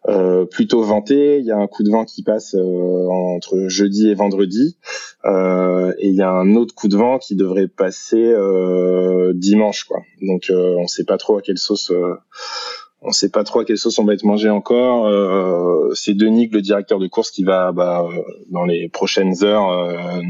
euh, 0.09 0.45
plutôt 0.45 0.81
ventées. 0.81 1.37
Il 1.37 1.45
y 1.45 1.51
a 1.51 1.57
un 1.57 1.67
coup 1.67 1.83
de 1.83 1.91
vent 1.91 2.05
qui 2.05 2.23
passe 2.23 2.55
euh, 2.55 3.07
entre 3.07 3.67
jeudi 3.67 4.09
et 4.09 4.15
vendredi, 4.15 4.75
euh, 5.25 5.93
et 5.99 6.07
il 6.07 6.15
y 6.15 6.23
a 6.23 6.31
un 6.31 6.55
autre 6.55 6.73
coup 6.73 6.87
de 6.87 6.97
vent 6.97 7.19
qui 7.19 7.35
devrait 7.35 7.67
passer 7.67 8.33
dimanche, 9.35 9.83
quoi. 9.83 9.99
Donc 10.23 10.51
on 10.51 10.87
sait 10.87 11.03
pas 11.03 11.17
trop 11.17 11.37
à 11.37 11.41
quelle 11.41 11.59
sauce 11.59 11.91
on 13.01 13.11
sait 13.11 13.29
pas 13.29 13.43
trop 13.43 13.61
à 13.61 13.65
quelle 13.65 13.77
sauce 13.77 13.97
on 13.99 14.05
va 14.05 14.13
être 14.13 14.23
mangé 14.23 14.49
encore. 14.49 15.07
Euh, 15.07 15.91
c'est 15.93 16.13
Denis, 16.13 16.47
le 16.47 16.61
directeur 16.61 16.99
de 16.99 17.07
course, 17.07 17.31
qui 17.31 17.43
va 17.43 17.71
bah, 17.71 18.05
euh, 18.05 18.21
dans 18.49 18.63
les 18.63 18.89
prochaines 18.89 19.43
heures 19.43 19.69
euh, 19.69 20.21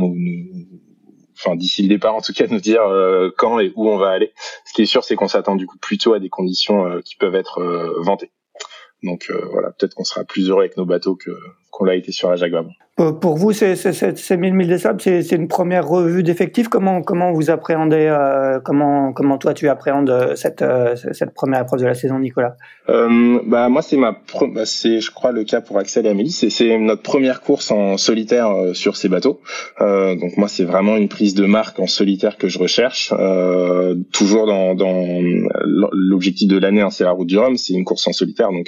enfin 1.38 1.56
d'ici 1.56 1.82
le 1.82 1.90
départ 1.90 2.16
en 2.16 2.22
tout 2.22 2.34
cas, 2.34 2.46
nous 2.48 2.60
dire 2.60 2.82
quand 3.38 3.60
et 3.60 3.74
où 3.76 3.90
on 3.90 3.98
va 3.98 4.10
aller. 4.10 4.32
Ce 4.66 4.74
qui 4.74 4.84
est 4.84 4.86
sûr, 4.86 5.04
c'est 5.04 5.16
qu'on 5.16 5.28
s'attend 5.28 5.56
du 5.56 5.68
coup 5.68 5.78
plutôt 5.80 6.14
à 6.14 6.20
des 6.20 6.30
conditions 6.30 7.02
qui 7.04 7.16
peuvent 7.16 7.36
être 7.36 7.62
ventées. 8.00 8.32
Donc 9.04 9.32
voilà, 9.52 9.72
peut-être 9.72 9.96
qu'on 9.96 10.04
sera 10.04 10.24
plus 10.24 10.50
heureux 10.50 10.62
avec 10.62 10.78
nos 10.78 10.86
bateaux 10.86 11.16
que 11.16 11.32
qu'on 11.72 11.86
l'a 11.86 11.96
été 11.96 12.12
sur 12.12 12.30
la 12.30 12.36
Jacques 12.36 12.52
Vabre. 12.52 12.72
Pour 12.98 13.36
vous, 13.38 13.52
ces, 13.52 13.76
ces, 13.76 14.38
1000 14.38 14.54
milles 14.54 14.68
des 14.68 14.78
sables, 14.78 15.02
c'est 15.02 15.32
une 15.32 15.48
première 15.48 15.88
revue 15.88 16.22
d'effectifs. 16.22 16.68
Comment, 16.68 17.02
comment 17.02 17.32
vous 17.32 17.50
appréhendez, 17.50 18.06
euh, 18.08 18.60
comment, 18.60 19.12
comment 19.14 19.38
toi 19.40 19.54
tu 19.56 19.70
appréhendes 19.70 20.34
cette, 20.36 20.62
euh, 20.62 20.96
cette 20.96 21.34
première 21.34 21.62
épreuve 21.62 21.80
de 21.80 21.86
la 21.86 21.96
saison, 21.96 22.20
Nicolas? 22.20 22.58
Euh, 22.90 23.40
Bah 23.46 23.70
moi, 23.70 23.82
c'est 23.82 23.98
ma, 23.98 24.12
bah, 24.54 24.66
c'est 24.66 25.00
je 25.00 25.10
crois 25.10 25.32
le 25.32 25.44
cas 25.46 25.62
pour 25.62 25.80
Axel 25.80 26.06
et 26.06 26.10
Amélie. 26.10 26.32
C'est 26.32 26.78
notre 26.78 27.02
première 27.02 27.42
course 27.42 27.72
en 27.72 27.98
solitaire 27.98 28.50
euh, 28.50 28.74
sur 28.74 28.98
ces 28.98 29.10
bateaux. 29.10 29.40
Euh, 29.80 30.16
donc 30.16 30.38
moi, 30.38 30.48
c'est 30.48 30.66
vraiment 30.66 30.98
une 30.98 31.08
prise 31.08 31.34
de 31.34 31.46
marque 31.46 31.80
en 31.80 31.88
solitaire 31.88 32.38
que 32.38 32.50
je 32.50 32.60
recherche. 32.60 33.14
toujours 34.12 34.46
dans, 34.46 34.76
dans 34.76 35.20
l'objectif 35.94 36.48
de 36.48 36.58
l'année, 36.58 36.82
hein, 36.82 36.90
c'est 36.90 37.06
la 37.06 37.12
route 37.12 37.28
du 37.28 37.38
Rhum. 37.38 37.58
C'est 37.58 37.74
une 37.74 37.86
course 37.86 38.06
en 38.08 38.14
solitaire. 38.14 38.52
Donc 38.52 38.68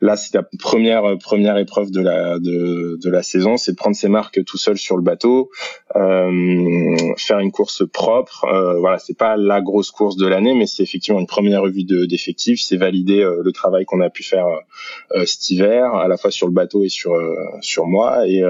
là, 0.00 0.16
c'est 0.16 0.34
la 0.34 0.44
première 0.58 1.16
première 1.18 1.56
épreuve 1.56 1.90
de 1.90 2.00
la 2.00 2.25
de, 2.38 2.98
de 3.02 3.10
la 3.10 3.22
saison 3.22 3.56
c'est 3.56 3.72
de 3.72 3.76
prendre 3.76 3.96
ses 3.96 4.08
marques 4.08 4.44
tout 4.44 4.56
seul 4.56 4.76
sur 4.76 4.96
le 4.96 5.02
bateau, 5.02 5.50
euh, 5.94 6.96
faire 7.16 7.38
une 7.38 7.52
course 7.52 7.84
propre. 7.90 8.44
Euh, 8.44 8.78
voilà, 8.78 8.98
c'est 8.98 9.16
pas 9.16 9.36
la 9.36 9.60
grosse 9.60 9.90
course 9.90 10.16
de 10.16 10.26
l'année, 10.26 10.54
mais 10.54 10.66
c'est 10.66 10.82
effectivement 10.82 11.20
une 11.20 11.26
première 11.26 11.62
revue 11.62 11.84
d'effectifs. 11.84 12.60
c'est 12.60 12.76
valider 12.76 13.20
euh, 13.20 13.42
le 13.42 13.52
travail 13.52 13.84
qu'on 13.84 14.00
a 14.00 14.10
pu 14.10 14.22
faire 14.22 14.46
cet 15.24 15.50
hiver, 15.50 15.94
à 15.94 16.08
la 16.08 16.16
fois 16.16 16.30
sur 16.30 16.46
le 16.46 16.52
bateau 16.52 16.84
et 16.84 16.88
sur 16.88 17.14
sur 17.60 17.86
moi. 17.86 18.26
Et 18.26 18.42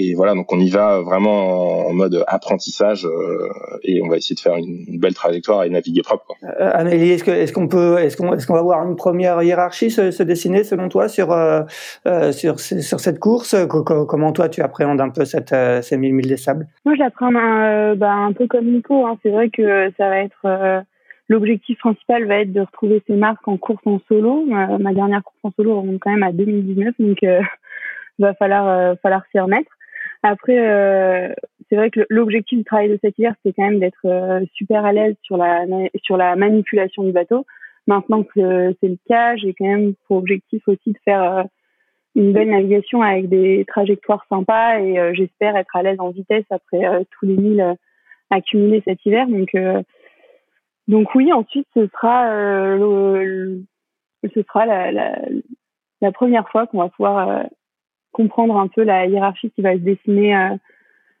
et 0.00 0.14
voilà, 0.14 0.34
donc 0.34 0.52
on 0.52 0.58
y 0.58 0.70
va 0.70 1.00
vraiment 1.00 1.86
en 1.86 1.92
mode 1.92 2.24
apprentissage 2.26 3.04
euh, 3.04 3.48
et 3.82 4.00
on 4.02 4.08
va 4.08 4.16
essayer 4.16 4.34
de 4.34 4.40
faire 4.40 4.56
une, 4.56 4.98
belle 4.98 5.14
trajectoire 5.14 5.64
et 5.64 5.70
naviguer 5.70 6.02
propre. 6.02 6.24
Quoi. 6.26 6.36
Euh, 6.42 6.70
Amélie, 6.72 7.10
est-ce 7.10 7.52
qu'on 7.52 7.68
peut, 7.68 7.98
est-ce 7.98 8.16
qu'on, 8.16 8.32
est-ce 8.32 8.46
qu'on 8.46 8.54
va 8.54 8.62
voir 8.62 8.86
une 8.86 8.96
première 8.96 9.42
hiérarchie 9.42 9.90
se, 9.90 10.22
dessiner 10.22 10.64
selon 10.64 10.88
toi 10.88 11.08
sur 11.08 11.32
euh, 11.32 11.62
sur 12.32 12.58
sur 12.60 13.00
cette 13.00 13.18
course? 13.18 13.54
Comment 13.68 14.32
toi 14.32 14.48
tu 14.48 14.62
appréhendes 14.62 15.00
un 15.00 15.10
peu 15.10 15.24
cette 15.24 15.54
ces 15.82 15.96
mille 15.96 16.14
milles 16.14 16.28
des 16.28 16.36
sables? 16.36 16.66
Moi, 16.84 16.94
je 16.94 17.00
l'appréhende 17.00 17.98
bah, 17.98 18.12
un 18.12 18.32
peu 18.32 18.46
comme 18.46 18.66
Nico. 18.66 19.06
Hein. 19.06 19.18
C'est 19.22 19.30
vrai 19.30 19.50
que 19.50 19.90
ça 19.98 20.08
va 20.08 20.18
être 20.18 20.84
L'objectif 21.28 21.78
principal 21.78 22.24
va 22.24 22.40
être 22.40 22.52
de 22.52 22.60
retrouver 22.60 23.04
ses 23.06 23.14
marques 23.14 23.46
en 23.46 23.56
course 23.56 23.86
en 23.86 24.00
solo. 24.08 24.44
ma 24.46 24.92
dernière 24.92 25.22
course 25.22 25.38
en 25.44 25.52
solo 25.52 25.80
remonte 25.80 26.00
quand 26.00 26.10
même 26.10 26.24
à 26.24 26.32
2019, 26.32 26.94
donc 26.98 27.22
euh, 27.22 27.40
va 28.18 28.34
falloir 28.34 28.96
falloir 29.00 29.22
s'y 29.30 29.38
remettre. 29.38 29.70
Après, 30.22 30.58
euh, 30.58 31.32
c'est 31.68 31.76
vrai 31.76 31.90
que 31.90 32.00
l'objectif 32.10 32.58
du 32.58 32.64
travail 32.64 32.90
de 32.90 32.98
cet 33.02 33.18
hiver, 33.18 33.34
c'est 33.42 33.54
quand 33.54 33.64
même 33.64 33.80
d'être 33.80 34.04
euh, 34.04 34.44
super 34.52 34.84
à 34.84 34.92
l'aise 34.92 35.16
sur 35.22 35.36
la 35.36 35.64
sur 36.02 36.16
la 36.16 36.36
manipulation 36.36 37.04
du 37.04 37.12
bateau. 37.12 37.46
Maintenant 37.86 38.22
que 38.22 38.74
c'est 38.80 38.88
le 38.88 38.98
cas, 39.08 39.36
j'ai 39.36 39.54
quand 39.54 39.66
même 39.66 39.94
pour 40.06 40.18
objectif 40.18 40.62
aussi 40.68 40.92
de 40.92 40.98
faire 41.04 41.22
euh, 41.22 41.42
une 42.14 42.32
belle 42.32 42.50
navigation 42.50 43.02
avec 43.02 43.28
des 43.28 43.64
trajectoires 43.66 44.26
sympas 44.28 44.80
et 44.80 45.14
j'espère 45.14 45.56
être 45.56 45.74
à 45.76 45.82
l'aise 45.82 46.00
en 46.00 46.10
vitesse 46.10 46.44
après 46.50 46.80
tous 47.12 47.26
les 47.26 47.36
milles 47.36 47.76
accumulés 48.30 48.82
cet 48.84 49.06
hiver. 49.06 49.28
Donc 49.28 49.56
donc 50.88 51.14
oui, 51.14 51.32
ensuite 51.32 51.68
ce 51.72 51.86
sera 51.86 52.76
le, 52.76 53.62
ce 54.24 54.42
sera 54.42 54.66
la, 54.66 54.90
la, 54.90 55.18
la 56.00 56.10
première 56.10 56.48
fois 56.48 56.66
qu'on 56.66 56.78
va 56.78 56.88
pouvoir 56.88 57.44
comprendre 58.12 58.56
un 58.56 58.68
peu 58.68 58.82
la 58.82 59.06
hiérarchie 59.06 59.50
qui 59.50 59.62
va 59.62 59.74
se 59.74 59.78
dessiner 59.78 60.36
euh, 60.36 60.56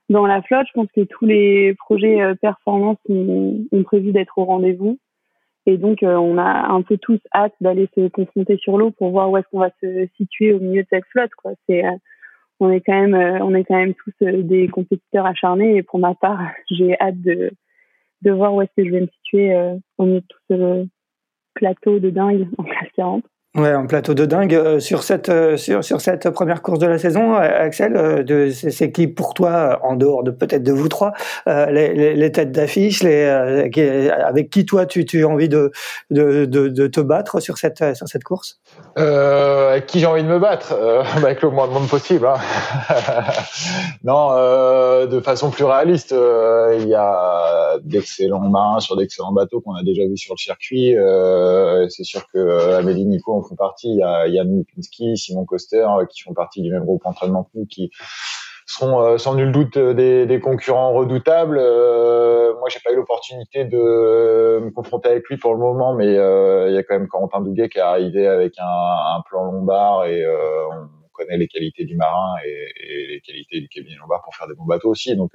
dans 0.08 0.26
la 0.26 0.42
flotte. 0.42 0.66
Je 0.68 0.72
pense 0.72 0.90
que 0.94 1.02
tous 1.02 1.26
les 1.26 1.74
projets 1.74 2.20
euh, 2.20 2.34
performance 2.34 2.98
ont, 3.08 3.82
prévu 3.84 4.12
d'être 4.12 4.38
au 4.38 4.44
rendez-vous. 4.44 4.98
Et 5.66 5.76
donc, 5.76 6.02
euh, 6.02 6.14
on 6.14 6.38
a 6.38 6.68
un 6.72 6.82
peu 6.82 6.96
tous 6.96 7.20
hâte 7.34 7.54
d'aller 7.60 7.88
se 7.94 8.08
confronter 8.08 8.56
sur 8.56 8.78
l'eau 8.78 8.90
pour 8.90 9.10
voir 9.10 9.30
où 9.30 9.36
est-ce 9.36 9.46
qu'on 9.50 9.60
va 9.60 9.70
se 9.80 10.06
situer 10.16 10.52
au 10.52 10.60
milieu 10.60 10.82
de 10.82 10.88
cette 10.90 11.04
flotte. 11.06 11.34
Quoi. 11.36 11.52
C'est, 11.68 11.82
on 12.60 12.70
est 12.70 12.80
quand 12.80 12.98
même, 12.98 13.14
on 13.42 13.54
est 13.54 13.64
quand 13.64 13.76
même 13.76 13.94
tous 13.94 14.14
des 14.20 14.68
compétiteurs 14.68 15.26
acharnés. 15.26 15.76
Et 15.76 15.82
pour 15.82 15.98
ma 15.98 16.14
part, 16.14 16.40
j'ai 16.70 16.98
hâte 17.00 17.20
de, 17.20 17.50
de 18.22 18.30
voir 18.30 18.54
où 18.54 18.62
est-ce 18.62 18.72
que 18.76 18.86
je 18.86 18.90
vais 18.90 19.00
me 19.02 19.08
situer 19.08 19.54
au 19.98 20.04
milieu 20.06 20.20
de 20.20 20.26
tout 20.26 20.38
ce 20.50 20.86
plateau 21.54 21.98
de 21.98 22.10
dingue 22.10 22.48
en 22.58 22.64
classe 22.64 22.90
40. 22.96 23.24
Ouais, 23.56 23.72
un 23.72 23.86
plateau 23.86 24.14
de 24.14 24.26
dingue 24.26 24.54
euh, 24.54 24.78
sur 24.78 25.02
cette 25.02 25.28
euh, 25.28 25.56
sur 25.56 26.00
cette 26.00 26.30
première 26.30 26.62
course 26.62 26.78
de 26.78 26.86
la 26.86 27.00
saison, 27.00 27.34
euh, 27.34 27.38
Axel. 27.38 28.24
c'est 28.52 28.92
qui 28.92 29.08
pour 29.08 29.34
toi, 29.34 29.80
en 29.82 29.96
dehors 29.96 30.22
de 30.22 30.30
peut-être 30.30 30.62
de 30.62 30.70
vous 30.70 30.86
trois, 30.86 31.14
les, 31.46 32.30
têtes 32.30 32.52
d'affiche, 32.52 33.04
avec 33.04 34.50
qui 34.50 34.64
toi 34.64 34.86
tu 34.86 35.04
as 35.24 35.26
envie 35.26 35.48
de 35.48 35.72
de, 36.10 36.86
te 36.86 37.00
battre 37.00 37.40
sur 37.40 37.58
cette 37.58 37.96
sur 37.96 38.06
cette 38.06 38.22
course? 38.22 38.60
Avec 38.94 39.86
qui 39.86 39.98
j'ai 39.98 40.06
envie 40.06 40.22
de 40.22 40.28
me 40.28 40.38
battre 40.38 40.72
Avec 41.16 41.42
le 41.42 41.50
moins 41.50 41.66
de 41.66 41.72
monde 41.72 41.88
possible. 41.88 42.28
Hein. 42.28 42.36
non, 44.04 44.30
de 44.30 45.20
façon 45.20 45.50
plus 45.50 45.64
réaliste, 45.64 46.14
il 46.78 46.86
y 46.86 46.94
a 46.94 47.78
d'excellents 47.82 48.38
marins 48.38 48.78
sur 48.78 48.96
d'excellents 48.96 49.32
bateaux 49.32 49.60
qu'on 49.60 49.74
a 49.74 49.82
déjà 49.82 50.04
vus 50.04 50.18
sur 50.18 50.34
le 50.34 50.38
circuit. 50.38 50.94
c'est 51.88 52.04
sûr 52.04 52.22
que 52.32 52.76
Amélie 52.76 53.06
Nico 53.06 53.39
font 53.42 53.56
partie. 53.56 53.88
Il 53.88 53.98
y 53.98 54.02
a 54.02 54.26
Yann 54.26 54.48
Lipinski, 54.56 55.16
Simon 55.16 55.44
Coster, 55.44 55.86
euh, 55.98 56.06
qui 56.06 56.22
font 56.22 56.34
partie 56.34 56.62
du 56.62 56.72
même 56.72 56.84
groupe 56.84 57.02
d'entraînement 57.04 57.44
que 57.44 57.50
nous, 57.54 57.66
qui 57.66 57.90
seront 58.66 59.02
euh, 59.02 59.18
sans 59.18 59.34
nul 59.34 59.52
doute 59.52 59.76
euh, 59.76 60.26
des, 60.26 60.40
concurrents 60.40 60.92
redoutables. 60.92 61.56
moi, 61.56 62.68
j'ai 62.68 62.80
pas 62.84 62.92
eu 62.92 62.96
l'opportunité 62.96 63.64
de 63.64 64.60
me 64.62 64.70
confronter 64.70 65.08
avec 65.10 65.28
lui 65.28 65.36
pour 65.36 65.54
le 65.54 65.60
moment, 65.60 65.94
mais 65.94 66.06
il 66.06 66.74
y 66.74 66.78
a 66.78 66.82
quand 66.82 66.94
même 66.94 67.08
Corentin 67.08 67.40
Douguet 67.40 67.68
qui 67.68 67.78
est 67.78 67.82
arrivé 67.82 68.26
avec 68.26 68.54
un, 68.58 69.22
plan 69.28 69.44
lombard 69.44 70.06
et 70.06 70.24
connaît 71.20 71.38
les 71.38 71.48
qualités 71.48 71.84
du 71.84 71.96
marin 71.96 72.34
et, 72.44 73.06
les 73.08 73.20
qualités 73.20 73.60
du 73.60 73.68
cabinet 73.68 73.96
lombard 73.96 74.22
pour 74.22 74.34
faire 74.34 74.48
des 74.48 74.54
bons 74.54 74.64
bateaux 74.64 74.90
aussi. 74.90 75.14
Donc 75.16 75.32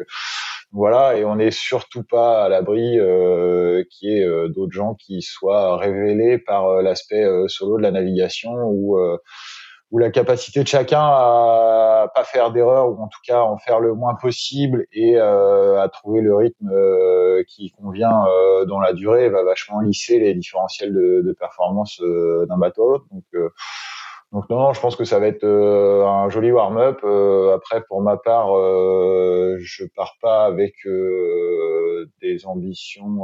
voilà, 0.71 1.17
et 1.17 1.23
on 1.23 1.35
n'est 1.35 1.51
surtout 1.51 2.03
pas 2.03 2.43
à 2.43 2.49
l'abri 2.49 2.99
euh, 2.99 3.83
qu'il 3.89 4.09
y 4.09 4.19
ait 4.19 4.25
euh, 4.25 4.49
d'autres 4.49 4.73
gens 4.73 4.95
qui 4.95 5.21
soient 5.21 5.77
révélés 5.77 6.37
par 6.37 6.67
euh, 6.67 6.81
l'aspect 6.81 7.23
euh, 7.23 7.47
solo 7.47 7.77
de 7.77 7.83
la 7.83 7.91
navigation 7.91 8.51
ou 8.65 8.97
ou 9.91 9.99
la 9.99 10.09
capacité 10.09 10.63
de 10.63 10.67
chacun 10.67 10.99
à 10.99 12.11
pas 12.13 12.23
faire 12.23 12.51
d'erreur 12.51 12.89
ou 12.89 13.01
en 13.01 13.07
tout 13.07 13.19
cas 13.25 13.41
en 13.41 13.57
faire 13.57 13.79
le 13.79 13.93
moins 13.93 14.15
possible 14.15 14.87
et 14.91 15.17
à 15.17 15.87
trouver 15.93 16.21
le 16.21 16.35
rythme 16.35 16.71
qui 17.47 17.69
convient 17.69 18.25
dans 18.67 18.79
la 18.79 18.93
durée 18.93 19.29
va 19.29 19.43
vachement 19.43 19.79
lisser 19.81 20.19
les 20.19 20.33
différentiels 20.33 20.91
de, 20.91 21.21
de 21.23 21.33
performance 21.33 22.01
d'un 22.01 22.57
bateau 22.57 22.89
à 22.89 22.91
l'autre. 22.93 23.05
Donc 23.11 23.51
Donc 24.35 24.49
non, 24.49 24.73
je 24.73 24.81
pense 24.81 24.95
que 24.95 25.05
ça 25.05 25.17
va 25.17 25.27
être 25.27 25.45
un 25.45 26.29
joli 26.29 26.51
warm-up. 26.51 26.97
après, 27.55 27.81
pour 27.87 28.01
ma 28.01 28.17
part, 28.17 28.47
je 28.49 29.85
pars 29.95 30.17
pas 30.21 30.43
avec 30.43 30.75
des 32.21 32.45
ambitions 32.45 33.21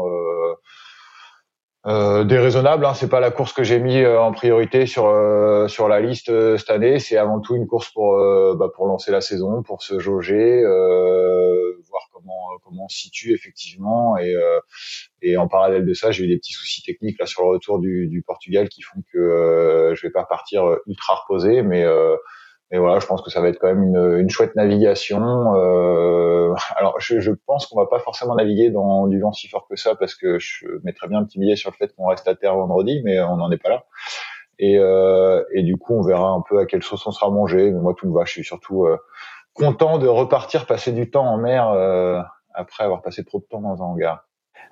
euh, 1.88 2.24
déraisonnable. 2.24 2.86
Hein. 2.86 2.94
C'est 2.94 3.10
pas 3.10 3.20
la 3.20 3.32
course 3.32 3.54
que 3.54 3.64
j'ai 3.64 3.80
mis 3.80 3.98
euh, 3.98 4.22
en 4.22 4.32
priorité 4.32 4.86
sur 4.86 5.08
euh, 5.08 5.68
sur 5.68 5.88
la 5.88 6.00
liste 6.00 6.30
euh, 6.30 6.58
cette 6.58 6.70
année. 6.70 7.00
C'est 7.00 7.18
avant 7.18 7.40
tout 7.40 7.56
une 7.56 7.68
course 7.68 7.90
pour 7.90 8.18
bah, 8.56 8.70
pour 8.76 8.86
lancer 8.88 9.12
la 9.12 9.22
saison, 9.22 9.64
pour 9.64 9.82
se 9.82 10.00
jauger, 10.00 10.62
voir 10.62 12.08
comment 12.22 12.48
comment 12.64 12.86
on 12.86 12.90
se 12.90 13.00
situe 13.00 13.34
effectivement. 13.34 14.18
Et 14.18 14.36
et 15.22 15.38
en 15.38 15.48
parallèle 15.48 15.86
de 15.86 15.94
ça, 15.94 16.12
j'ai 16.12 16.26
eu 16.26 16.28
des 16.28 16.38
petits 16.38 16.54
soucis 16.54 16.84
techniques 16.84 17.20
là 17.20 17.26
sur 17.26 17.44
le 17.44 17.50
retour 17.50 17.80
du, 17.80 18.08
du 18.08 18.22
Portugal 18.22 18.70
qui 18.70 18.82
font 18.82 19.02
que 19.12 19.94
je 19.96 20.02
vais 20.02 20.12
pas 20.12 20.26
partir 20.26 20.78
ultra 20.88 21.16
reposé, 21.16 21.62
mais 21.62 21.86
et 22.74 22.78
voilà, 22.78 23.00
je 23.00 23.06
pense 23.06 23.22
que 23.22 23.30
ça 23.30 23.42
va 23.42 23.50
être 23.50 23.60
quand 23.60 23.68
même 23.68 23.84
une, 23.84 24.20
une 24.20 24.30
chouette 24.30 24.56
navigation. 24.56 25.56
Euh, 25.56 26.54
alors, 26.78 26.98
je, 27.02 27.20
je 27.20 27.32
pense 27.46 27.68
qu'on 27.68 27.78
va 27.78 27.86
pas 27.86 28.00
forcément 28.00 28.36
naviguer 28.36 28.70
dans 28.70 29.08
du 29.08 29.20
vent 29.20 29.34
si 29.34 29.50
fort 29.50 29.68
que 29.70 29.76
ça, 29.76 29.96
parce 29.96 30.16
que 30.16 30.40
je 30.40 30.68
mettrais 30.86 31.10
bien 31.10 31.20
un 31.20 31.26
petit 31.26 31.38
billet 31.38 31.58
sur 31.58 31.70
le 31.70 31.76
fait 31.76 31.94
qu'on 31.94 32.08
reste 32.08 32.30
à 32.30 32.36
terre 32.36 32.56
vendredi, 32.56 33.02
mais 33.04 33.20
on 33.22 33.36
n'en 33.36 33.52
est 33.52 33.62
pas 33.62 33.70
là. 33.70 33.84
Et, 34.58 34.78
euh, 34.78 35.44
et, 35.54 35.64
du 35.64 35.76
coup, 35.76 35.96
on 35.96 36.02
verra 36.02 36.30
un 36.30 36.42
peu 36.48 36.60
à 36.60 36.66
quelle 36.66 36.84
sauce 36.84 37.06
on 37.08 37.12
sera 37.12 37.30
mangé. 37.30 37.72
Mais 37.72 37.80
moi, 37.80 37.94
tout 37.98 38.08
me 38.08 38.14
va. 38.14 38.24
Je 38.24 38.32
suis 38.32 38.44
surtout 38.44 38.86
euh, 38.86 38.98
content 39.54 39.98
de 39.98 40.08
repartir, 40.08 40.66
passer 40.66 40.92
du 40.92 41.10
temps 41.10 41.26
en 41.26 41.38
mer 41.38 41.70
euh, 41.70 42.22
après 42.54 42.84
avoir 42.84 43.02
passé 43.02 43.24
trop 43.24 43.40
de 43.40 43.46
temps 43.46 43.62
dans 43.62 43.82
un 43.82 43.86
hangar. 43.86 44.26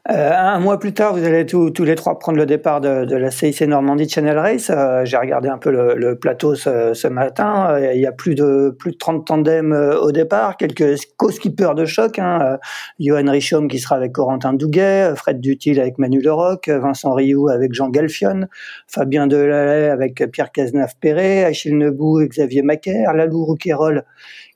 Euh, 0.09 0.31
un 0.33 0.59
mois 0.59 0.79
plus 0.79 0.93
tard, 0.93 1.13
vous 1.13 1.23
allez 1.23 1.45
tous, 1.45 1.71
tous 1.71 1.83
les 1.83 1.95
trois 1.95 2.17
prendre 2.17 2.37
le 2.37 2.45
départ 2.45 2.79
de, 2.79 3.03
de 3.05 3.15
la 3.15 3.31
CIC 3.31 3.61
Normandie 3.63 4.07
Channel 4.07 4.37
Race. 4.37 4.71
Euh, 4.73 5.03
j'ai 5.03 5.17
regardé 5.17 5.49
un 5.49 5.57
peu 5.57 5.71
le, 5.71 5.93
le 5.95 6.17
plateau 6.17 6.55
ce, 6.55 6.93
ce, 6.93 7.07
matin. 7.07 7.71
Euh, 7.71 7.93
il 7.93 8.01
y 8.01 8.07
a 8.07 8.11
plus 8.11 8.33
de 8.33 8.75
plus 8.79 8.91
de 8.91 8.97
30 8.97 9.27
tandems 9.27 9.73
euh, 9.73 9.99
au 9.99 10.11
départ, 10.11 10.55
quelques 10.57 10.95
co-skippers 11.17 11.75
de 11.75 11.85
choc. 11.85 12.17
Hein. 12.17 12.57
Johan 12.99 13.29
Richaume 13.29 13.67
qui 13.67 13.77
sera 13.77 13.97
avec 13.97 14.13
Corentin 14.13 14.53
Douguet, 14.53 15.13
Fred 15.15 15.41
Dutil 15.41 15.79
avec 15.79 15.97
Manu 15.97 16.21
Leroc, 16.21 16.69
Vincent 16.69 17.13
Rioux 17.13 17.49
avec 17.49 17.73
Jean 17.73 17.89
Galfion, 17.89 18.47
Fabien 18.87 19.27
Delalay 19.27 19.89
avec 19.89 20.23
Pierre 20.31 20.51
Cazenave-Perret, 20.51 21.43
Achille 21.43 21.77
Nebou 21.77 22.21
et 22.21 22.27
Xavier 22.29 22.61
Macaire, 22.61 23.13
Lalou 23.13 23.43
Rouquayrol 23.45 24.05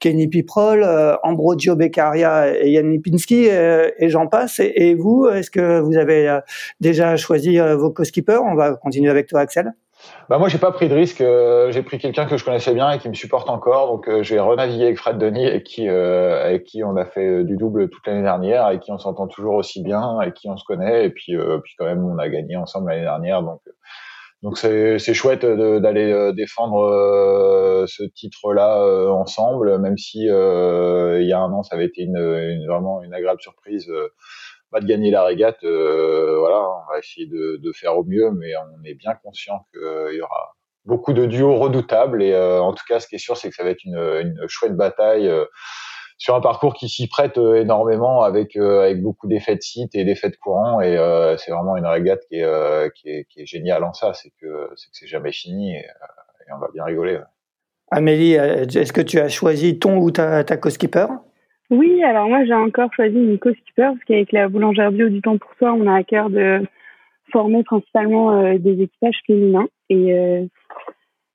Kenny 0.03 0.27
Piprol, 0.27 0.83
euh, 0.83 1.15
Ambrogio 1.23 1.77
Beccaria 1.77 2.53
et 2.61 2.71
Yann 2.71 2.91
Lipinski, 2.91 3.47
euh, 3.49 3.89
et 3.99 4.09
j'en 4.09 4.27
passe. 4.27 4.59
Et, 4.59 4.95
vous, 4.95 5.29
est-ce 5.29 5.49
que 5.49 5.79
vous 5.79 5.95
avez 5.95 6.27
euh, 6.27 6.41
déjà 6.81 7.15
choisi 7.15 7.57
vos 7.57 7.89
co-skippers? 7.89 8.41
On 8.43 8.53
va 8.53 8.73
continuer 8.73 9.09
avec 9.09 9.27
toi, 9.27 9.39
Axel. 9.39 9.71
Bah 10.27 10.37
moi 10.37 10.49
j'ai 10.49 10.57
pas 10.57 10.73
pris 10.73 10.89
de 10.89 10.93
risque, 10.93 11.23
j'ai 11.69 11.81
pris 11.81 11.97
quelqu'un 11.97 12.25
que 12.25 12.35
je 12.35 12.43
connaissais 12.43 12.73
bien 12.73 12.91
et 12.91 12.97
qui 12.97 13.07
me 13.07 13.13
supporte 13.13 13.49
encore, 13.49 13.87
donc 13.87 14.09
j'ai 14.21 14.37
renavigué 14.37 14.83
avec 14.83 14.97
Fred 14.97 15.17
Denis 15.17 15.47
et 15.47 15.63
qui 15.63 15.87
avec 15.87 16.65
qui 16.65 16.83
on 16.83 16.97
a 16.97 17.05
fait 17.05 17.45
du 17.45 17.55
double 17.55 17.87
toute 17.87 18.05
l'année 18.05 18.23
dernière, 18.23 18.69
et 18.71 18.79
qui 18.79 18.91
on 18.91 18.97
s'entend 18.97 19.27
toujours 19.27 19.53
aussi 19.53 19.81
bien, 19.81 20.19
et 20.19 20.33
qui 20.33 20.49
on 20.49 20.57
se 20.57 20.65
connaît 20.65 21.05
et 21.05 21.09
puis 21.09 21.37
puis 21.63 21.73
quand 21.79 21.85
même 21.85 22.03
on 22.03 22.17
a 22.17 22.27
gagné 22.27 22.57
ensemble 22.57 22.89
l'année 22.89 23.03
dernière, 23.03 23.43
donc 23.43 23.61
donc 24.43 24.57
c'est 24.57 25.13
chouette 25.13 25.45
d'aller 25.45 26.11
euh, 26.11 26.33
défendre 26.33 26.83
euh, 26.83 27.85
ce 27.87 28.03
titre-là 28.03 28.83
euh, 28.83 29.07
ensemble, 29.07 29.79
même 29.79 29.97
si 29.97 30.19
il 30.19 30.27
y 30.27 31.33
a 31.33 31.39
un 31.39 31.51
an 31.53 31.63
ça 31.63 31.75
avait 31.75 31.85
été 31.85 32.01
une, 32.01 32.17
une 32.17 32.67
vraiment 32.67 33.01
une 33.01 33.13
agréable 33.13 33.41
surprise 33.41 33.89
pas 34.69 34.81
de 34.81 34.85
gagner 34.85 35.11
la 35.11 35.23
régate. 35.23 35.63
voilà, 35.63 36.59
on 36.59 36.91
va 36.91 36.99
essayer 36.99 37.27
de, 37.27 37.57
de, 37.61 37.71
faire 37.71 37.95
au 37.97 38.03
mieux, 38.03 38.31
mais 38.31 38.53
on 38.57 38.83
est 38.83 38.95
bien 38.95 39.13
conscient 39.23 39.65
qu'il 39.71 40.17
y 40.17 40.21
aura 40.21 40.55
beaucoup 40.83 41.13
de 41.13 41.27
duos 41.27 41.55
redoutables. 41.55 42.23
Et 42.23 42.35
en 42.35 42.73
tout 42.73 42.83
cas, 42.87 42.99
ce 42.99 43.07
qui 43.07 43.15
est 43.15 43.19
sûr, 43.19 43.37
c'est 43.37 43.49
que 43.49 43.55
ça 43.55 43.63
va 43.63 43.69
être 43.69 43.85
une, 43.85 43.95
une 43.95 44.47
chouette 44.47 44.75
bataille 44.75 45.31
sur 46.17 46.35
un 46.35 46.41
parcours 46.41 46.73
qui 46.73 46.89
s'y 46.89 47.07
prête 47.07 47.37
euh, 47.37 47.55
énormément 47.55 48.23
avec 48.23 48.55
euh, 48.55 48.81
avec 48.81 49.01
beaucoup 49.01 49.27
d'effets 49.27 49.55
de 49.55 49.61
site 49.61 49.95
et 49.95 50.03
d'effets 50.03 50.29
de 50.29 50.35
courant 50.35 50.81
et 50.81 50.97
euh, 50.97 51.37
c'est 51.37 51.51
vraiment 51.51 51.77
une 51.77 51.85
régate 51.85 52.21
qui 52.29 52.35
est, 52.35 52.93
qui 52.95 53.09
est 53.09 53.25
qui 53.25 53.41
est 53.41 53.45
géniale 53.45 53.83
en 53.83 53.93
ça 53.93 54.13
c'est 54.13 54.31
que 54.41 54.69
c'est 54.75 54.89
que 54.89 54.95
c'est 54.95 55.07
jamais 55.07 55.31
fini 55.31 55.75
et, 55.75 55.85
on 56.53 56.59
va 56.59 56.67
bien 56.73 56.83
rigoler. 56.83 57.19
Amélie, 57.89 58.33
est-ce 58.33 58.91
que 58.91 59.01
tu 59.01 59.17
as 59.17 59.29
choisi 59.29 59.79
ton 59.79 59.97
ou 59.97 60.11
ta, 60.11 60.43
ta 60.43 60.57
co-skipper? 60.57 61.07
Oui, 61.69 62.03
alors 62.03 62.27
moi 62.27 62.43
j'ai 62.45 62.53
encore 62.53 62.93
choisi 62.93 63.15
une 63.15 63.39
co-skipper 63.39 63.91
parce 63.93 64.03
qu'avec 64.05 64.31
la 64.33 64.49
boulangère 64.49 64.91
bio 64.91 65.07
du 65.07 65.21
temps 65.21 65.37
pour 65.37 65.49
soi, 65.57 65.73
on 65.73 65.87
a 65.87 65.95
à 65.95 66.03
cœur 66.03 66.29
de 66.29 66.61
former 67.31 67.63
principalement 67.63 68.53
des 68.57 68.83
équipages 68.83 69.21
féminins 69.25 69.67
et 69.89 70.45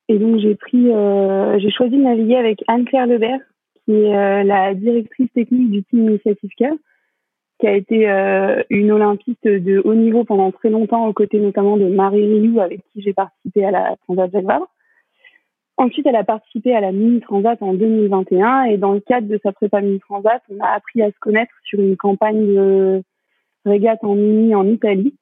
et 0.08 0.18
donc 0.18 0.38
j'ai 0.40 0.54
pris 0.54 0.90
j'ai 1.58 1.70
choisi 1.70 1.96
de 1.96 2.02
naviguer 2.02 2.36
avec 2.36 2.62
Anne-Claire 2.68 3.06
Lebert 3.06 3.40
qui 3.88 3.94
est 3.94 4.14
euh, 4.14 4.42
la 4.42 4.74
directrice 4.74 5.32
technique 5.32 5.70
du 5.70 5.82
team 5.84 6.10
Initiative 6.10 6.50
Care, 6.58 6.74
qui 7.58 7.66
a 7.66 7.72
été 7.74 8.10
euh, 8.10 8.62
une 8.68 8.92
olympiste 8.92 9.46
de 9.46 9.80
haut 9.82 9.94
niveau 9.94 10.24
pendant 10.24 10.52
très 10.52 10.68
longtemps, 10.68 11.06
aux 11.06 11.14
côtés 11.14 11.40
notamment 11.40 11.78
de 11.78 11.86
Marie 11.86 12.26
Rilou, 12.26 12.60
avec 12.60 12.82
qui 12.92 13.00
j'ai 13.00 13.14
participé 13.14 13.64
à 13.64 13.70
la 13.70 13.96
Transat 14.02 14.30
Jacques 14.30 14.44
Vabre. 14.44 14.68
Ensuite, 15.78 16.06
elle 16.06 16.16
a 16.16 16.24
participé 16.24 16.74
à 16.74 16.82
la 16.82 16.92
Mini 16.92 17.20
Transat 17.20 17.62
en 17.62 17.72
2021 17.72 18.64
et 18.64 18.76
dans 18.76 18.92
le 18.92 19.00
cadre 19.00 19.26
de 19.26 19.40
sa 19.42 19.52
prépa 19.52 19.80
Mini 19.80 20.00
Transat, 20.00 20.42
on 20.50 20.62
a 20.62 20.68
appris 20.68 21.00
à 21.00 21.10
se 21.10 21.18
connaître 21.18 21.54
sur 21.64 21.80
une 21.80 21.96
campagne 21.96 22.46
de 22.46 23.02
régate 23.64 24.04
en 24.04 24.16
mini 24.16 24.54
en 24.54 24.66
Italie 24.66 25.14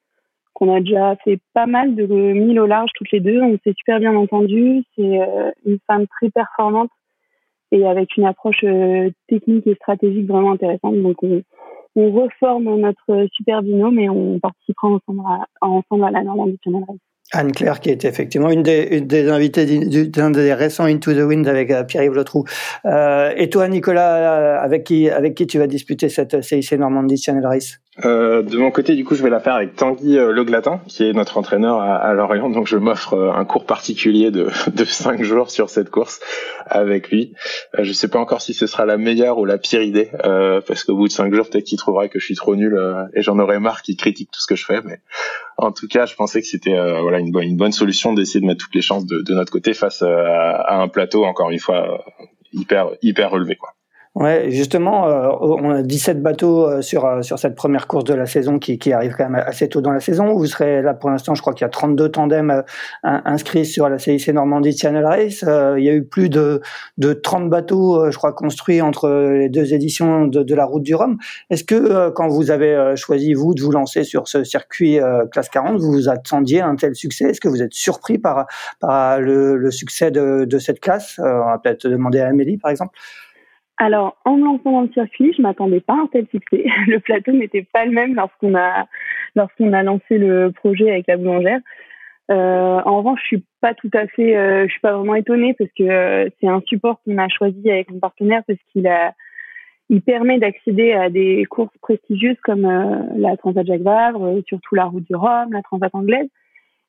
qu'on 0.53 0.75
a 0.75 0.79
déjà 0.79 1.15
fait 1.17 1.39
pas 1.53 1.67
mal 1.67 1.93
de 1.93 2.05
mille 2.07 2.59
au 2.59 2.65
large 2.65 2.89
toutes 2.95 3.11
les 3.11 3.19
deux. 3.19 3.39
On 3.43 3.59
s'est 3.63 3.75
super 3.77 3.99
bien 3.99 4.15
entendu. 4.15 4.83
C'est 4.95 5.21
euh, 5.21 5.51
une 5.67 5.77
femme 5.85 6.07
très 6.07 6.31
performante 6.31 6.89
et 7.71 7.85
avec 7.85 8.15
une 8.17 8.25
approche 8.25 8.63
euh, 8.63 9.09
technique 9.27 9.67
et 9.67 9.75
stratégique 9.75 10.27
vraiment 10.27 10.51
intéressante. 10.51 11.01
Donc 11.01 11.21
on, 11.23 11.41
on 11.95 12.11
reforme 12.11 12.79
notre 12.79 13.27
super 13.33 13.61
binôme 13.61 13.99
et 13.99 14.09
on 14.09 14.39
participera 14.39 14.87
ensemble 14.87 15.21
à, 15.25 15.45
ensemble 15.61 16.05
à 16.05 16.11
la 16.11 16.23
Normandie 16.23 16.59
Channel 16.63 16.83
Race. 16.87 16.97
Anne-Claire, 17.33 17.79
qui 17.81 17.89
est 17.89 18.05
effectivement 18.05 18.49
une 18.49 18.63
des, 18.63 18.87
une 18.91 19.07
des 19.07 19.29
invitées 19.29 19.65
d'un 20.05 20.31
des 20.31 20.53
récents 20.53 20.85
Into 20.85 21.13
the 21.13 21.25
Wind 21.27 21.47
avec 21.47 21.71
euh, 21.71 21.83
Pierre-Yves 21.83 22.13
Letrou. 22.13 22.45
Euh, 22.85 23.33
et 23.35 23.49
toi, 23.49 23.67
Nicolas, 23.67 24.61
avec 24.61 24.85
qui, 24.85 25.09
avec 25.09 25.35
qui 25.35 25.45
tu 25.45 25.59
vas 25.59 25.67
disputer 25.67 26.09
cette 26.09 26.41
CIC 26.41 26.71
Normandie 26.73 27.17
Channel 27.17 27.45
Race? 27.45 27.79
Euh, 28.05 28.43
de 28.43 28.57
mon 28.57 28.69
côté, 28.69 28.95
du 28.95 29.03
coup, 29.03 29.15
je 29.15 29.23
vais 29.23 29.29
la 29.29 29.39
faire 29.39 29.55
avec 29.55 29.75
Tanguy 29.75 30.19
euh, 30.19 30.45
qui 30.87 31.03
est 31.03 31.13
notre 31.13 31.37
entraîneur 31.37 31.79
à, 31.79 31.95
à 31.95 32.13
Lorient. 32.13 32.49
Donc, 32.49 32.67
je 32.67 32.77
m'offre 32.77 33.15
euh, 33.15 33.31
un 33.33 33.43
cours 33.43 33.65
particulier 33.65 34.29
de, 34.29 34.49
de 34.71 34.85
cinq 34.85 35.23
jours 35.23 35.49
sur 35.49 35.69
cette 35.69 35.89
course 35.89 36.19
avec 36.67 37.09
lui. 37.09 37.33
Euh, 37.77 37.83
je 37.83 37.91
sais 37.91 38.07
pas 38.07 38.19
encore 38.19 38.41
si 38.41 38.53
ce 38.53 38.67
sera 38.67 38.85
la 38.85 38.97
meilleure 38.97 39.39
ou 39.39 39.45
la 39.45 39.57
pire 39.57 39.81
idée, 39.81 40.11
euh, 40.25 40.61
parce 40.65 40.83
qu'au 40.83 40.95
bout 40.95 41.07
de 41.07 41.13
cinq 41.13 41.33
jours, 41.33 41.49
peut-être 41.49 41.65
qu'il 41.65 41.79
trouvera 41.79 42.07
que 42.07 42.19
je 42.19 42.25
suis 42.25 42.35
trop 42.35 42.55
nul 42.55 42.77
et 43.15 43.21
j'en 43.23 43.39
aurai 43.39 43.59
marre 43.59 43.81
qu'il 43.81 43.97
critique 43.97 44.29
tout 44.31 44.41
ce 44.41 44.47
que 44.47 44.55
je 44.55 44.65
fais. 44.65 44.79
Mais 44.85 44.99
en 45.57 45.71
tout 45.71 45.87
cas, 45.87 46.05
je 46.05 46.15
pensais 46.15 46.41
que 46.41 46.47
c'était 46.47 46.77
voilà 47.01 47.19
une, 47.19 47.31
bonne, 47.31 47.71
solution 47.71 48.13
d'essayer 48.13 48.41
de 48.41 48.45
mettre 48.45 48.63
toutes 48.63 48.75
les 48.75 48.81
chances 48.81 49.05
de, 49.05 49.33
notre 49.33 49.51
côté 49.51 49.73
face 49.73 50.01
à, 50.01 50.61
à, 50.61 50.81
un 50.81 50.87
plateau, 50.87 51.25
encore 51.25 51.49
une 51.49 51.59
fois, 51.59 52.05
hyper 52.53 52.89
hyper 53.01 53.31
relevé, 53.31 53.55
quoi. 53.55 53.76
Ouais, 54.19 54.49
justement, 54.49 55.07
euh, 55.07 55.29
on 55.39 55.69
a 55.69 55.83
17 55.83 56.23
bateaux 56.23 56.65
euh, 56.65 56.81
sur 56.81 57.05
euh, 57.05 57.21
sur 57.21 57.37
cette 57.37 57.53
première 57.53 57.85
course 57.85 58.03
de 58.03 58.15
la 58.15 58.25
saison 58.25 58.57
qui, 58.57 58.79
qui 58.79 58.91
arrive 58.91 59.13
quand 59.15 59.29
même 59.29 59.43
assez 59.45 59.69
tôt 59.69 59.79
dans 59.79 59.91
la 59.91 59.99
saison. 59.99 60.33
Vous 60.33 60.47
serez 60.47 60.81
là 60.81 60.95
pour 60.95 61.11
l'instant, 61.11 61.35
je 61.35 61.41
crois 61.41 61.53
qu'il 61.53 61.61
y 61.61 61.65
a 61.65 61.69
32 61.69 62.09
tandems 62.09 62.63
inscrits 63.03 63.67
sur 63.67 63.87
la 63.89 63.99
CIC 63.99 64.29
Normandie 64.29 64.75
Channel 64.75 65.05
Race. 65.05 65.45
il 65.77 65.83
y 65.83 65.89
a 65.89 65.93
eu 65.93 66.03
plus 66.03 66.29
de 66.29 66.61
de 66.97 67.13
30 67.13 67.47
bateaux, 67.51 68.09
je 68.09 68.17
crois, 68.17 68.33
construits 68.33 68.81
entre 68.81 69.07
les 69.07 69.49
deux 69.49 69.75
éditions 69.75 70.25
de, 70.25 70.41
de 70.41 70.55
la 70.55 70.65
Route 70.65 70.81
du 70.81 70.95
Rhum. 70.95 71.17
Est-ce 71.51 71.63
que 71.63 72.09
quand 72.09 72.27
vous 72.27 72.49
avez 72.49 72.95
choisi 72.95 73.35
vous 73.35 73.53
de 73.53 73.61
vous 73.61 73.71
lancer 73.71 74.03
sur 74.03 74.27
ce 74.27 74.43
circuit 74.43 74.99
classe 75.31 75.49
40, 75.49 75.79
vous 75.79 75.91
vous 75.91 76.09
attendiez 76.09 76.61
à 76.61 76.67
un 76.67 76.75
tel 76.75 76.95
succès? 76.95 77.25
Est-ce 77.25 77.41
que 77.41 77.49
vous 77.49 77.61
êtes 77.61 77.73
surpris 77.73 78.17
par 78.17 78.47
par 78.79 79.19
le, 79.19 79.57
le 79.57 79.69
succès 79.69 80.09
de, 80.09 80.45
de 80.45 80.57
cette 80.57 80.79
classe? 80.79 81.19
On 81.19 81.23
va 81.23 81.59
peut-être 81.63 81.87
demander 81.87 82.19
à 82.19 82.29
Amélie, 82.29 82.57
par 82.57 82.71
exemple. 82.71 82.97
Alors, 83.77 84.17
en 84.25 84.37
me 84.37 84.45
lançant 84.45 84.71
dans 84.71 84.81
le 84.81 84.91
circuit, 84.91 85.33
je 85.37 85.41
m'attendais 85.41 85.81
pas 85.81 85.93
à 85.93 85.97
un 85.97 86.07
tel 86.07 86.25
succès. 86.31 86.65
Le 86.87 86.99
plateau 86.99 87.31
n'était 87.31 87.67
pas 87.71 87.85
le 87.85 87.91
même 87.91 88.15
lorsqu'on 88.15 88.55
a 88.55 88.87
lorsqu'on 89.35 89.71
a 89.71 89.83
lancé 89.83 90.17
le 90.17 90.51
projet 90.51 90.89
avec 90.89 91.05
la 91.07 91.17
boulangère. 91.17 91.59
Euh, 92.29 92.81
en 92.83 92.97
revanche, 92.97 93.19
je 93.21 93.27
suis 93.27 93.43
pas 93.61 93.73
tout 93.73 93.89
à 93.93 94.07
fait, 94.07 94.35
euh, 94.35 94.65
je 94.65 94.71
suis 94.71 94.81
pas 94.81 94.93
vraiment 94.93 95.15
étonnée 95.15 95.53
parce 95.53 95.71
que 95.77 95.83
euh, 95.83 96.29
c'est 96.39 96.47
un 96.47 96.61
support 96.65 96.99
qu'on 97.03 97.17
a 97.17 97.29
choisi 97.29 97.69
avec 97.71 97.89
mon 97.89 97.99
partenaire 97.99 98.41
parce 98.45 98.59
qu'il 98.71 98.87
a, 98.87 99.13
il 99.89 100.01
permet 100.01 100.37
d'accéder 100.37 100.91
à 100.91 101.09
des 101.09 101.45
courses 101.45 101.77
prestigieuses 101.81 102.39
comme 102.43 102.65
euh, 102.65 102.99
la 103.15 103.37
Transat 103.37 103.65
Jacques 103.65 103.81
Vabre, 103.81 104.41
surtout 104.47 104.75
la 104.75 104.85
Route 104.85 105.05
du 105.05 105.15
Rhum, 105.15 105.53
la 105.53 105.61
Transat 105.61 105.93
anglaise, 105.93 106.27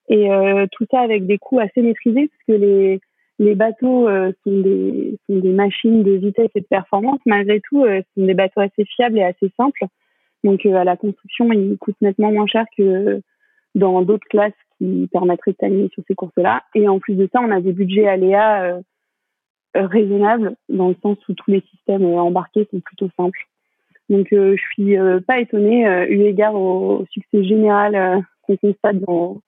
et 0.09 0.27
tout 0.73 0.87
ça 0.91 1.01
avec 1.01 1.27
des 1.27 1.37
coûts 1.37 1.61
assez 1.61 1.83
maîtrisés 1.83 2.29
parce 2.29 2.43
que 2.47 2.65
les 2.65 2.99
les 3.39 3.55
bateaux 3.55 4.09
euh, 4.09 4.33
sont, 4.45 4.61
des, 4.61 5.19
sont 5.29 5.39
des 5.39 5.53
machines 5.53 6.03
de 6.03 6.13
vitesse 6.13 6.51
et 6.55 6.61
de 6.61 6.67
performance. 6.67 7.21
Malgré 7.25 7.61
tout, 7.61 7.85
euh, 7.85 8.01
ce 8.01 8.21
sont 8.21 8.27
des 8.27 8.35
bateaux 8.35 8.61
assez 8.61 8.85
fiables 8.85 9.19
et 9.19 9.23
assez 9.23 9.51
simples. 9.57 9.85
Donc, 10.45 10.67
euh, 10.67 10.75
à 10.75 10.85
la 10.85 10.97
construction, 10.97 11.51
ils 11.53 11.79
coûtent 11.79 12.01
nettement 12.01 12.33
moins 12.33 12.47
cher 12.47 12.65
que 12.77 13.21
dans 13.75 14.03
d'autres 14.03 14.27
classes 14.29 14.53
qui 14.79 15.09
permettraient 15.13 15.53
de 15.53 15.57
s'aligner 15.61 15.89
sur 15.93 16.03
ces 16.09 16.15
courses-là. 16.15 16.63
Et 16.75 16.89
en 16.89 16.99
plus 16.99 17.15
de 17.15 17.29
ça, 17.33 17.41
on 17.41 17.51
a 17.51 17.61
des 17.61 17.73
budgets 17.73 18.09
aléas 18.09 18.65
euh, 18.65 18.81
raisonnables 19.75 20.57
dans 20.69 20.89
le 20.89 20.97
sens 21.03 21.17
où 21.29 21.35
tous 21.35 21.51
les 21.51 21.63
systèmes 21.71 22.05
embarqués 22.05 22.67
sont 22.71 22.81
plutôt 22.81 23.09
simples. 23.17 23.47
Donc 24.09 24.29
je 24.33 24.57
suis 24.73 24.97
pas 25.27 25.39
étonnée 25.39 25.85
eu 26.09 26.23
égard 26.23 26.55
au 26.55 27.05
succès 27.11 27.45
général 27.45 28.25
qu'on 28.43 28.57
constate 28.57 28.99
dans 29.01 29.43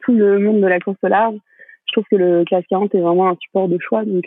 tout 0.00 0.12
le 0.12 0.40
monde 0.40 0.60
de 0.60 0.66
la 0.66 0.80
course 0.80 0.98
large. 1.04 1.36
Je 1.94 2.00
trouve 2.00 2.08
que 2.10 2.16
le 2.16 2.44
classe 2.44 2.64
40 2.68 2.92
est 2.96 3.00
vraiment 3.00 3.28
un 3.28 3.36
support 3.36 3.68
de 3.68 3.78
choix, 3.78 4.04
donc 4.04 4.24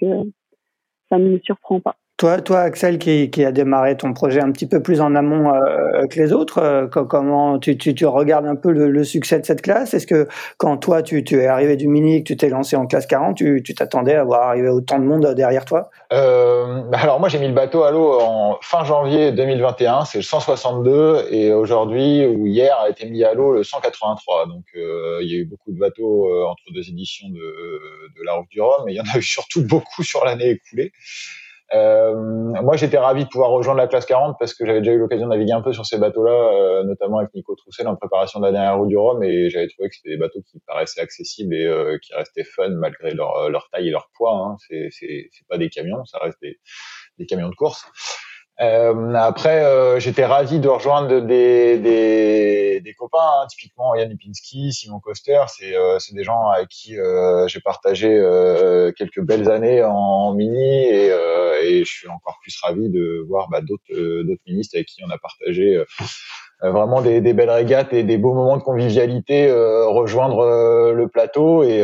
ça 1.10 1.18
ne 1.18 1.32
me 1.32 1.40
surprend 1.40 1.82
pas. 1.82 1.98
Toi, 2.18 2.42
toi, 2.42 2.62
Axel, 2.62 2.98
qui, 2.98 3.30
qui 3.30 3.46
a 3.46 3.52
démarré 3.52 3.96
ton 3.96 4.12
projet 4.12 4.42
un 4.42 4.52
petit 4.52 4.66
peu 4.68 4.82
plus 4.82 5.02
en 5.02 5.14
amont 5.14 5.54
euh, 5.54 6.08
que 6.08 6.20
les 6.20 6.34
autres, 6.34 6.58
euh, 6.58 6.88
comment 6.88 7.60
tu, 7.60 7.78
tu, 7.78 7.94
tu, 7.94 8.08
regardes 8.08 8.48
un 8.48 8.56
peu 8.56 8.72
le, 8.72 8.90
le 8.90 9.04
succès 9.04 9.40
de 9.40 9.46
cette 9.46 9.62
classe? 9.62 9.94
Est-ce 9.94 10.08
que 10.08 10.28
quand 10.58 10.78
toi, 10.78 11.04
tu, 11.04 11.24
tu, 11.24 11.40
es 11.40 11.46
arrivé 11.46 11.76
du 11.76 11.88
mini, 11.88 12.24
que 12.24 12.30
tu 12.30 12.36
t'es 12.36 12.50
lancé 12.50 12.76
en 12.76 12.88
classe 12.88 13.06
40, 13.06 13.38
tu 13.38 13.62
t'attendais 13.76 14.16
à 14.16 14.24
voir 14.24 14.48
arriver 14.48 14.70
autant 14.70 14.98
de 14.98 15.04
monde 15.04 15.32
derrière 15.36 15.64
toi? 15.64 15.92
Euh, 16.12 16.82
bah 16.90 16.98
Alors 17.04 17.20
moi, 17.20 17.30
j'ai 17.30 17.38
mis 17.38 17.50
le 17.50 17.54
bateau 17.54 17.84
à 17.84 17.92
l'eau 17.92 18.20
en 18.20 18.58
fin 18.64 18.84
janvier 18.84 19.32
2021, 19.32 20.06
c'est 20.06 20.18
le 20.18 20.24
162, 20.24 21.28
et 21.30 21.54
aujourd'hui 21.54 22.26
ou 22.26 22.48
hier 22.48 22.76
a 22.80 22.90
été 22.90 23.08
mis 23.08 23.24
à 23.24 23.36
l'eau 23.36 23.54
le 23.54 23.64
183. 23.64 24.48
Donc 24.48 24.64
euh, 24.76 25.20
il 25.22 25.32
y 25.32 25.36
a 25.36 25.38
eu 25.38 25.46
beaucoup 25.46 25.72
de 25.72 25.78
bateaux 25.78 26.48
entre 26.48 26.64
deux 26.74 26.90
éditions 26.90 27.30
de, 27.30 27.36
de 27.36 28.26
la 28.26 28.34
Route 28.34 28.50
du 28.50 28.60
Rhum, 28.60 28.86
mais 28.88 28.94
il 28.94 28.96
y 28.96 29.02
en 29.02 29.14
a 29.14 29.20
eu 29.20 29.22
surtout 29.22 29.64
beaucoup 29.64 30.02
sur 30.02 30.26
l'année 30.26 30.50
écoulée. 30.50 30.92
Euh, 31.74 32.16
moi, 32.16 32.78
j'étais 32.78 32.98
ravi 32.98 33.26
de 33.26 33.30
pouvoir 33.30 33.50
rejoindre 33.50 33.80
la 33.80 33.88
classe 33.88 34.06
40 34.06 34.38
parce 34.40 34.54
que 34.54 34.66
j'avais 34.66 34.80
déjà 34.80 34.94
eu 34.94 35.00
l'occasion 35.00 35.26
de 35.26 35.32
naviguer 35.32 35.52
un 35.52 35.62
peu 35.62 35.74
sur 35.74 35.86
ces 35.86 35.98
bateaux-là, 35.98 36.32
euh, 36.32 36.84
notamment 36.84 37.20
avec 37.20 37.34
Nico 37.34 37.56
Troussel 37.56 37.88
en 37.88 37.96
préparation 37.96 38.40
de 38.40 38.46
la 38.46 38.52
dernière 38.52 38.78
roue 38.78 38.88
du 38.88 38.98
Rhum, 38.98 39.22
et 39.24 39.50
j'avais 39.50 39.68
trouvé 39.68 39.90
que 39.90 39.96
c'était 39.96 40.12
des 40.12 40.18
bateaux 40.18 40.42
qui 40.50 40.60
paraissaient 40.66 41.02
accessibles 41.02 41.54
et 41.54 41.66
euh, 41.66 41.98
qui 42.02 42.14
restaient 42.14 42.46
fun 42.46 42.70
malgré 42.70 43.12
leur, 43.12 43.50
leur 43.50 43.70
taille 43.72 43.90
et 43.90 43.92
leur 43.92 44.10
poids. 44.16 44.34
Hein. 44.34 44.56
C'est, 44.68 44.88
c'est, 44.92 45.30
c'est 45.32 45.48
pas 45.48 45.58
des 45.58 45.70
camions, 45.70 46.06
ça 46.06 46.20
reste 46.20 46.38
des, 46.42 46.58
des 47.18 47.26
camions 47.26 47.50
de 47.50 47.56
course. 47.56 47.86
Euh, 48.60 49.14
après, 49.14 49.64
euh, 49.64 50.00
j'étais 50.00 50.26
ravi 50.26 50.60
de 50.60 50.68
rejoindre 50.68 51.22
des, 51.22 51.78
des, 51.78 52.82
des 52.82 52.94
copains, 52.96 53.20
hein, 53.20 53.46
typiquement 53.48 53.94
Yann 53.94 54.10
Lipinski, 54.10 54.74
Simon 54.74 55.00
Coster. 55.00 55.44
C'est 55.48 55.76
euh, 55.76 56.00
des 56.12 56.24
gens 56.24 56.48
avec 56.48 56.68
qui 56.70 56.98
euh, 56.98 57.48
j'ai 57.48 57.60
partagé 57.60 58.10
euh, 58.10 58.92
quelques 58.98 59.22
belles 59.22 59.52
années 59.52 59.84
en, 59.84 60.34
mini 60.34 60.86
et, 60.86 61.12
et, 61.68 61.86
je 61.86 61.92
suis 61.92 62.08
encore 62.08 62.40
plus 62.42 62.58
ravi 62.62 62.90
de 62.90 63.26
voir 63.28 63.50
bah, 63.50 63.62
d'autres 63.62 64.24
d'autres 64.24 64.42
ministres 64.48 64.76
avec 64.76 64.88
qui 64.88 65.04
on 65.06 65.10
a 65.10 65.18
partagé 65.18 65.84
euh, 66.64 66.72
vraiment 66.72 67.04
des, 67.04 67.22
belles 67.22 67.52
régates 67.52 67.94
et 67.94 68.04
des 68.04 68.18
beaux 68.18 68.34
moments 68.34 68.58
de 68.58 68.64
convivialité 68.64 69.48
euh, 69.48 69.86
rejoindre 69.86 70.40
euh, 70.40 70.92
le 70.92 71.08
plateau 71.08 71.62
et, 71.64 71.82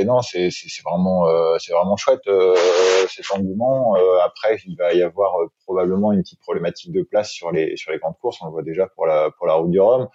et 0.00 0.04
non 0.04 0.20
c'est 0.20 0.50
vraiment 0.84 1.26
c'est 1.60 1.72
vraiment 1.72 1.96
chouette 1.96 2.28
cet 3.08 3.30
engouement. 3.32 3.94
Après 4.24 4.58
il 4.66 4.76
va 4.76 4.92
y 4.94 5.02
avoir 5.02 5.32
probablement 5.64 6.12
une 6.12 6.22
petite 6.22 6.40
problématique 6.40 6.92
de 6.92 7.02
place 7.02 7.30
sur 7.30 7.52
les 7.52 7.76
sur 7.76 7.92
les 7.92 7.98
grandes 7.98 8.18
courses 8.20 8.38
on 8.42 8.46
le 8.46 8.52
voit 8.52 8.62
déjà 8.62 8.88
pour 8.88 9.06
la 9.06 9.30
pour 9.38 9.46
la 9.46 9.54
route 9.54 9.70
du 9.70 9.80
Rhum. 9.80 10.08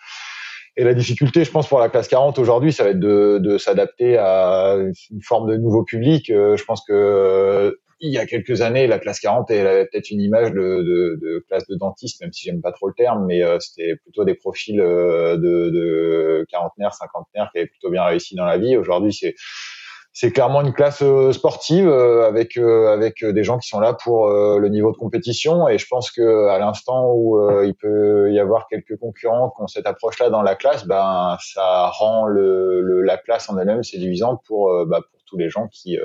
Et 0.77 0.83
la 0.83 0.93
difficulté, 0.93 1.45
je 1.45 1.51
pense, 1.51 1.69
pour 1.69 1.79
la 1.79 1.87
classe 1.87 2.09
40 2.09 2.37
aujourd'hui, 2.37 2.73
ça 2.73 2.83
va 2.83 2.89
être 2.89 2.99
de, 2.99 3.39
de 3.41 3.57
s'adapter 3.57 4.17
à 4.17 4.75
une 4.75 5.21
forme 5.21 5.49
de 5.49 5.55
nouveau 5.55 5.85
public. 5.85 6.25
je 6.27 6.63
pense 6.65 6.83
que 6.85 7.79
il 7.99 8.11
y 8.11 8.17
a 8.17 8.25
quelques 8.25 8.61
années, 8.61 8.87
la 8.87 8.99
classe 8.99 9.19
40, 9.19 9.49
elle 9.51 9.67
avait 9.67 9.85
peut-être 9.85 10.11
une 10.11 10.21
image 10.21 10.51
de, 10.51 10.59
de, 10.59 11.19
de, 11.21 11.45
classe 11.47 11.65
de 11.67 11.75
dentiste, 11.75 12.21
même 12.21 12.33
si 12.33 12.43
j'aime 12.43 12.61
pas 12.61 12.71
trop 12.71 12.87
le 12.87 12.93
terme, 12.93 13.25
mais 13.25 13.43
euh, 13.43 13.59
c'était 13.59 13.95
plutôt 13.95 14.25
des 14.25 14.35
profils 14.35 14.79
euh, 14.79 15.37
de, 15.37 15.69
de 15.69 16.45
quarantenaires, 16.49 16.93
cinquantenaires 16.93 17.49
qui 17.51 17.59
avaient 17.59 17.67
plutôt 17.67 17.89
bien 17.89 18.03
réussi 18.03 18.35
dans 18.35 18.45
la 18.45 18.57
vie. 18.57 18.75
Aujourd'hui, 18.77 19.13
c'est 19.13 19.35
c'est 20.17 20.31
clairement 20.31 20.61
une 20.61 20.71
classe 20.71 21.01
euh, 21.01 21.33
sportive 21.33 21.89
avec 21.89 22.57
avec 22.57 23.25
des 23.25 23.43
gens 23.43 23.57
qui 23.59 23.67
sont 23.67 23.81
là 23.81 23.93
pour 23.93 24.29
le 24.29 24.69
niveau 24.69 24.93
de 24.93 24.97
compétition 24.97 25.67
et 25.67 25.77
je 25.77 25.85
pense 25.89 26.09
que 26.09 26.47
à 26.47 26.57
l'instant 26.57 27.11
où 27.13 27.37
il 27.63 27.75
peut 27.75 28.31
y 28.31 28.39
avoir 28.39 28.67
quelques 28.69 28.97
concurrents 28.97 29.49
qui 29.49 29.61
ont 29.61 29.67
cette 29.67 29.85
approche-là 29.85 30.29
dans 30.29 30.41
la 30.41 30.55
classe, 30.55 30.85
ben 30.87 31.37
ça 31.41 31.89
rend 31.89 32.27
le, 32.27 33.01
la 33.01 33.17
classe 33.17 33.49
en 33.49 33.57
elle-même 33.57 33.83
séduisante 33.83 34.41
pour 34.47 34.85
bah, 34.85 35.01
pour 35.01 35.21
tous 35.25 35.37
les 35.37 35.49
gens 35.49 35.67
qui 35.67 35.97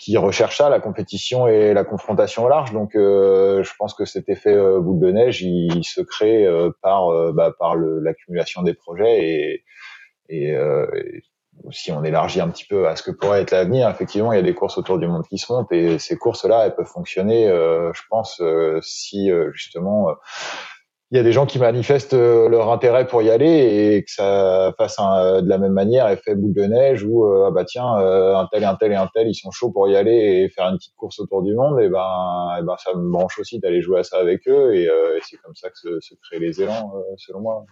qui 0.00 0.16
recherche 0.16 0.56
ça, 0.56 0.70
la 0.70 0.80
compétition 0.80 1.46
et 1.46 1.74
la 1.74 1.84
confrontation 1.84 2.44
au 2.44 2.48
large. 2.48 2.72
Donc, 2.72 2.96
euh, 2.96 3.62
je 3.62 3.70
pense 3.78 3.92
que 3.92 4.06
cet 4.06 4.30
effet 4.30 4.54
euh, 4.54 4.80
boule 4.80 4.98
de 4.98 5.12
neige, 5.12 5.42
il, 5.42 5.84
se 5.84 6.00
crée 6.00 6.46
euh, 6.46 6.70
par 6.82 7.10
euh, 7.10 7.32
bah, 7.32 7.54
par 7.58 7.76
l'accumulation 7.76 8.62
des 8.62 8.72
projets 8.72 9.18
et, 9.22 9.64
et, 10.30 10.48
et, 10.52 11.22
si 11.70 11.92
on 11.92 12.02
élargit 12.02 12.40
un 12.40 12.48
petit 12.48 12.64
peu 12.64 12.88
à 12.88 12.96
ce 12.96 13.02
que 13.02 13.10
pourrait 13.10 13.42
être 13.42 13.50
l'avenir, 13.50 13.90
effectivement, 13.90 14.32
il 14.32 14.36
y 14.36 14.38
a 14.38 14.42
des 14.42 14.54
courses 14.54 14.78
autour 14.78 14.98
du 14.98 15.06
monde 15.06 15.26
qui 15.28 15.36
se 15.36 15.52
montent 15.52 15.70
et 15.72 15.98
ces 15.98 16.16
courses-là, 16.16 16.64
elles 16.64 16.74
peuvent 16.74 16.86
fonctionner, 16.86 17.48
je 17.48 18.00
pense, 18.08 18.40
si 18.80 19.30
justement 19.52 20.06
il 21.12 21.16
y 21.16 21.20
a 21.20 21.24
des 21.24 21.32
gens 21.32 21.44
qui 21.44 21.58
manifestent 21.58 22.14
euh, 22.14 22.48
leur 22.48 22.70
intérêt 22.70 23.04
pour 23.04 23.20
y 23.20 23.30
aller 23.30 23.94
et 23.96 24.04
que 24.04 24.10
ça 24.12 24.72
fasse 24.78 24.96
un, 25.00 25.42
de 25.42 25.48
la 25.48 25.58
même 25.58 25.72
manière 25.72 26.08
effet 26.08 26.36
boule 26.36 26.52
de 26.52 26.62
neige 26.62 27.02
où 27.02 27.24
euh, 27.24 27.46
ah 27.48 27.50
bah 27.50 27.64
tiens 27.64 27.98
euh, 27.98 28.36
un 28.36 28.46
tel 28.52 28.62
et 28.62 28.66
un 28.66 28.76
tel 28.76 28.92
et 28.92 28.94
un 28.94 29.08
tel 29.12 29.26
ils 29.26 29.34
sont 29.34 29.50
chauds 29.50 29.72
pour 29.72 29.88
y 29.88 29.96
aller 29.96 30.12
et 30.12 30.48
faire 30.50 30.66
une 30.66 30.76
petite 30.76 30.94
course 30.96 31.18
autour 31.18 31.42
du 31.42 31.52
monde 31.54 31.80
et 31.80 31.88
ben 31.88 32.56
et 32.60 32.62
ben 32.62 32.76
ça 32.78 32.92
me 32.94 33.10
branche 33.10 33.40
aussi 33.40 33.58
d'aller 33.58 33.82
jouer 33.82 34.00
à 34.00 34.02
ça 34.04 34.18
avec 34.18 34.46
eux 34.46 34.74
et, 34.76 34.88
c'est 35.22 35.36
comme 35.38 35.54
ça 35.54 35.68
que 35.68 35.76
se, 35.76 36.00
se 36.00 36.14
créent 36.22 36.38
les 36.38 36.62
élans 36.62 36.92
selon 37.16 37.40
moi. 37.40 37.64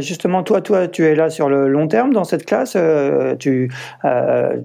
Justement 0.00 0.42
toi 0.42 0.62
toi 0.62 0.88
tu 0.88 1.04
es 1.04 1.14
là 1.14 1.28
sur 1.28 1.48
le 1.48 1.68
long 1.68 1.88
terme 1.88 2.12
dans 2.12 2.24
cette 2.24 2.46
classe 2.46 2.76
tu, 3.38 3.70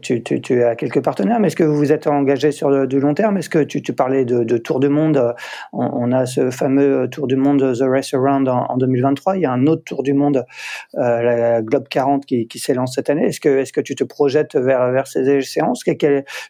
tu, 0.01 0.23
tu, 0.23 0.41
tu 0.41 0.63
as 0.63 0.75
quelques 0.75 1.03
partenaires 1.03 1.39
mais 1.39 1.47
est-ce 1.47 1.55
que 1.55 1.63
vous 1.63 1.75
vous 1.75 1.91
êtes 1.91 2.07
engagé 2.07 2.51
sur 2.51 2.87
du 2.87 2.99
long 2.99 3.13
terme? 3.13 3.37
Est-ce 3.37 3.49
que 3.49 3.63
tu, 3.63 3.81
parlais 3.93 4.23
de, 4.23 4.57
tour 4.57 4.79
du 4.79 4.89
monde 4.89 5.35
on, 5.73 5.85
on, 5.85 6.11
a 6.11 6.25
ce 6.25 6.49
fameux 6.49 7.09
tour 7.09 7.27
du 7.27 7.35
monde 7.35 7.73
The 7.77 7.83
Race 7.83 8.12
En, 8.13 8.77
2023. 8.77 9.37
Il 9.37 9.41
y 9.41 9.45
a 9.45 9.51
un 9.51 9.67
autre 9.67 9.83
tour 9.83 10.03
du 10.03 10.13
monde, 10.13 10.45
euh, 10.95 11.21
la 11.21 11.61
Globe 11.61 11.87
40, 11.87 12.25
qui, 12.25 12.47
qui 12.47 12.59
s'élance 12.59 12.95
cette 12.95 13.09
année. 13.09 13.25
Est-ce 13.25 13.39
que, 13.39 13.81
tu 13.81 13.95
te 13.95 14.03
projettes 14.03 14.55
vers, 14.55 15.07
ces 15.07 15.29
échéances? 15.29 15.83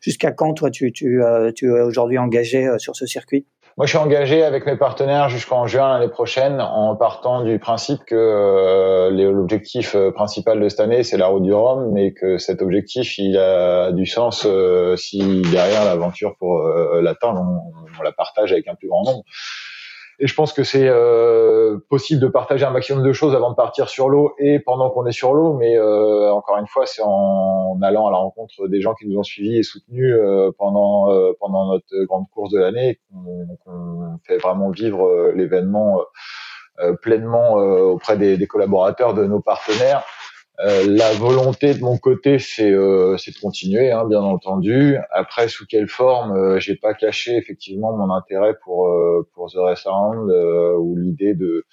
Jusqu'à 0.01 0.31
quand, 0.31 0.53
toi, 0.53 0.69
tu, 0.69 0.93
euh, 1.03 1.51
es 1.51 1.65
aujourd'hui 1.67 2.17
engagé 2.17 2.67
euh, 2.67 2.77
sur 2.77 2.95
ce 2.95 3.05
circuit? 3.05 3.45
Moi, 3.75 3.87
je 3.87 3.91
suis 3.91 3.97
engagé 3.97 4.43
avec 4.43 4.67
mes 4.67 4.77
partenaires 4.77 5.29
jusqu'en 5.29 5.65
juin 5.65 5.97
l'année 5.97 6.11
prochaine, 6.11 6.61
en 6.61 6.95
partant 6.95 7.43
du 7.43 7.57
principe 7.57 8.05
que 8.05 9.09
l'objectif 9.09 9.95
principal 10.13 10.59
de 10.59 10.69
cette 10.69 10.79
année, 10.79 11.01
c'est 11.01 11.17
la 11.17 11.25
route 11.25 11.41
du 11.41 11.51
Rhum, 11.51 11.91
mais 11.91 12.13
que 12.13 12.37
cet 12.37 12.61
objectif, 12.61 13.17
il 13.17 13.35
a 13.35 13.91
du 13.91 14.05
sens 14.05 14.47
si 14.95 15.41
derrière 15.51 15.85
l'aventure 15.85 16.35
pour 16.37 16.61
l'atteindre, 17.01 17.41
on, 17.41 18.03
la 18.03 18.11
partage 18.11 18.51
avec 18.51 18.67
un 18.67 18.75
plus 18.75 18.89
grand 18.89 19.03
nombre. 19.05 19.23
Et 20.23 20.27
je 20.27 20.35
pense 20.35 20.53
que 20.53 20.63
c'est 20.63 20.87
euh, 20.87 21.79
possible 21.89 22.21
de 22.21 22.29
partager 22.29 22.63
un 22.63 22.71
maximum 22.71 23.03
de 23.03 23.11
choses 23.11 23.35
avant 23.35 23.49
de 23.49 23.57
partir 23.57 23.89
sur 23.89 24.07
l'eau 24.07 24.33
et 24.39 24.59
pendant 24.59 24.89
qu'on 24.89 25.05
est 25.05 25.11
sur 25.11 25.33
l'eau. 25.33 25.53
Mais 25.55 25.77
euh, 25.77 26.31
encore 26.31 26.57
une 26.59 26.67
fois, 26.67 26.85
c'est 26.85 27.01
en 27.03 27.77
allant 27.81 28.07
à 28.07 28.11
la 28.11 28.19
rencontre 28.19 28.69
des 28.69 28.79
gens 28.79 28.93
qui 28.93 29.05
nous 29.05 29.19
ont 29.19 29.23
suivis 29.23 29.57
et 29.57 29.63
soutenus 29.63 30.15
euh, 30.17 30.49
pendant 30.57 31.09
pendant 31.41 31.73
notre 31.73 32.05
grande 32.05 32.29
course 32.33 32.51
de 32.51 32.59
l'année 32.59 33.01
qu'on 33.65 34.17
fait 34.25 34.37
vraiment 34.37 34.69
vivre 34.69 35.33
l'événement 35.35 35.99
pleinement 37.01 37.55
auprès 37.55 38.17
des, 38.17 38.37
des, 38.37 38.47
collaborateurs 38.47 39.13
de 39.13 39.25
nos 39.25 39.41
partenaires. 39.41 40.05
Euh, 40.59 40.85
la 40.87 41.13
volonté 41.13 41.73
de 41.73 41.81
mon 41.81 41.97
côté, 41.97 42.37
c'est 42.37 42.71
euh, 42.71 43.17
de 43.31 43.39
continuer, 43.39 43.91
hein, 43.91 44.05
bien 44.05 44.21
entendu. 44.21 44.97
Après, 45.11 45.47
sous 45.47 45.65
quelle 45.65 45.87
forme 45.87 46.37
euh, 46.37 46.59
J'ai 46.59 46.75
pas 46.75 46.93
caché 46.93 47.35
effectivement 47.35 47.91
mon 47.97 48.13
intérêt 48.13 48.55
pour 48.63 48.87
euh, 48.87 49.27
pour 49.33 49.51
The 49.51 49.57
Race 49.57 49.87
ou 49.87 50.95
l'idée 50.97 51.33
de 51.33 51.65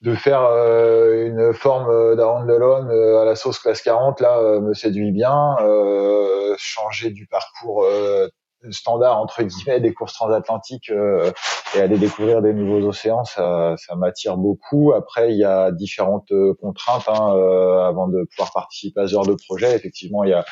de 0.00 0.14
faire 0.14 0.40
une 0.40 1.52
forme 1.52 2.16
the 2.16 2.90
à 2.90 3.24
la 3.26 3.34
sauce 3.34 3.58
classe 3.58 3.82
40 3.82 4.20
là 4.22 4.60
me 4.60 4.72
séduit 4.72 5.12
bien. 5.12 5.56
changer 6.56 7.10
du 7.10 7.26
parcours 7.26 7.84
standard 8.70 9.18
entre 9.18 9.42
guillemets 9.42 9.80
des 9.80 9.94
courses 9.94 10.14
transatlantiques 10.14 10.90
euh, 10.90 11.30
et 11.74 11.80
aller 11.80 11.98
découvrir 11.98 12.42
des 12.42 12.52
nouveaux 12.52 12.86
océans, 12.88 13.24
ça, 13.24 13.74
ça 13.76 13.94
m'attire 13.94 14.36
beaucoup. 14.36 14.92
Après, 14.92 15.32
il 15.32 15.38
y 15.38 15.44
a 15.44 15.70
différentes 15.70 16.30
euh, 16.32 16.54
contraintes 16.60 17.08
hein, 17.08 17.34
euh, 17.36 17.86
avant 17.86 18.08
de 18.08 18.24
pouvoir 18.24 18.52
participer 18.52 19.00
à 19.00 19.06
ce 19.06 19.12
genre 19.12 19.26
de 19.26 19.34
projet. 19.34 19.74
Effectivement, 19.74 20.24
il 20.24 20.30
y 20.30 20.34
a 20.34 20.44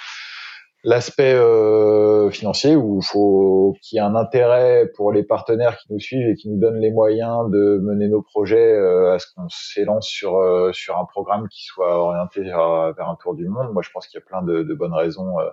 l'aspect 0.84 1.34
euh, 1.34 2.30
financier 2.30 2.76
où 2.76 3.00
il 3.02 3.04
faut 3.04 3.74
qu'il 3.82 3.96
y 3.96 3.98
ait 3.98 4.04
un 4.04 4.14
intérêt 4.14 4.90
pour 4.96 5.12
les 5.12 5.24
partenaires 5.24 5.76
qui 5.76 5.92
nous 5.92 5.98
suivent 5.98 6.28
et 6.28 6.34
qui 6.36 6.48
nous 6.48 6.58
donnent 6.58 6.80
les 6.80 6.92
moyens 6.92 7.50
de 7.50 7.80
mener 7.82 8.08
nos 8.08 8.22
projets 8.22 8.76
à 9.12 9.18
ce 9.18 9.26
qu'on 9.34 9.48
s'élance 9.48 10.06
sur 10.06 10.40
sur 10.72 10.96
un 10.96 11.04
programme 11.04 11.48
qui 11.48 11.64
soit 11.64 11.98
orienté 11.98 12.42
vers, 12.42 12.92
vers, 12.92 13.08
un 13.08 13.16
tour 13.16 13.34
du 13.34 13.48
monde. 13.48 13.72
Moi, 13.72 13.82
je 13.82 13.90
pense 13.90 14.06
qu'il 14.06 14.20
y 14.20 14.22
a 14.22 14.26
plein 14.26 14.42
de, 14.42 14.62
de 14.62 14.74
bonnes 14.74 14.94
raisons 14.94 15.40
euh, 15.40 15.50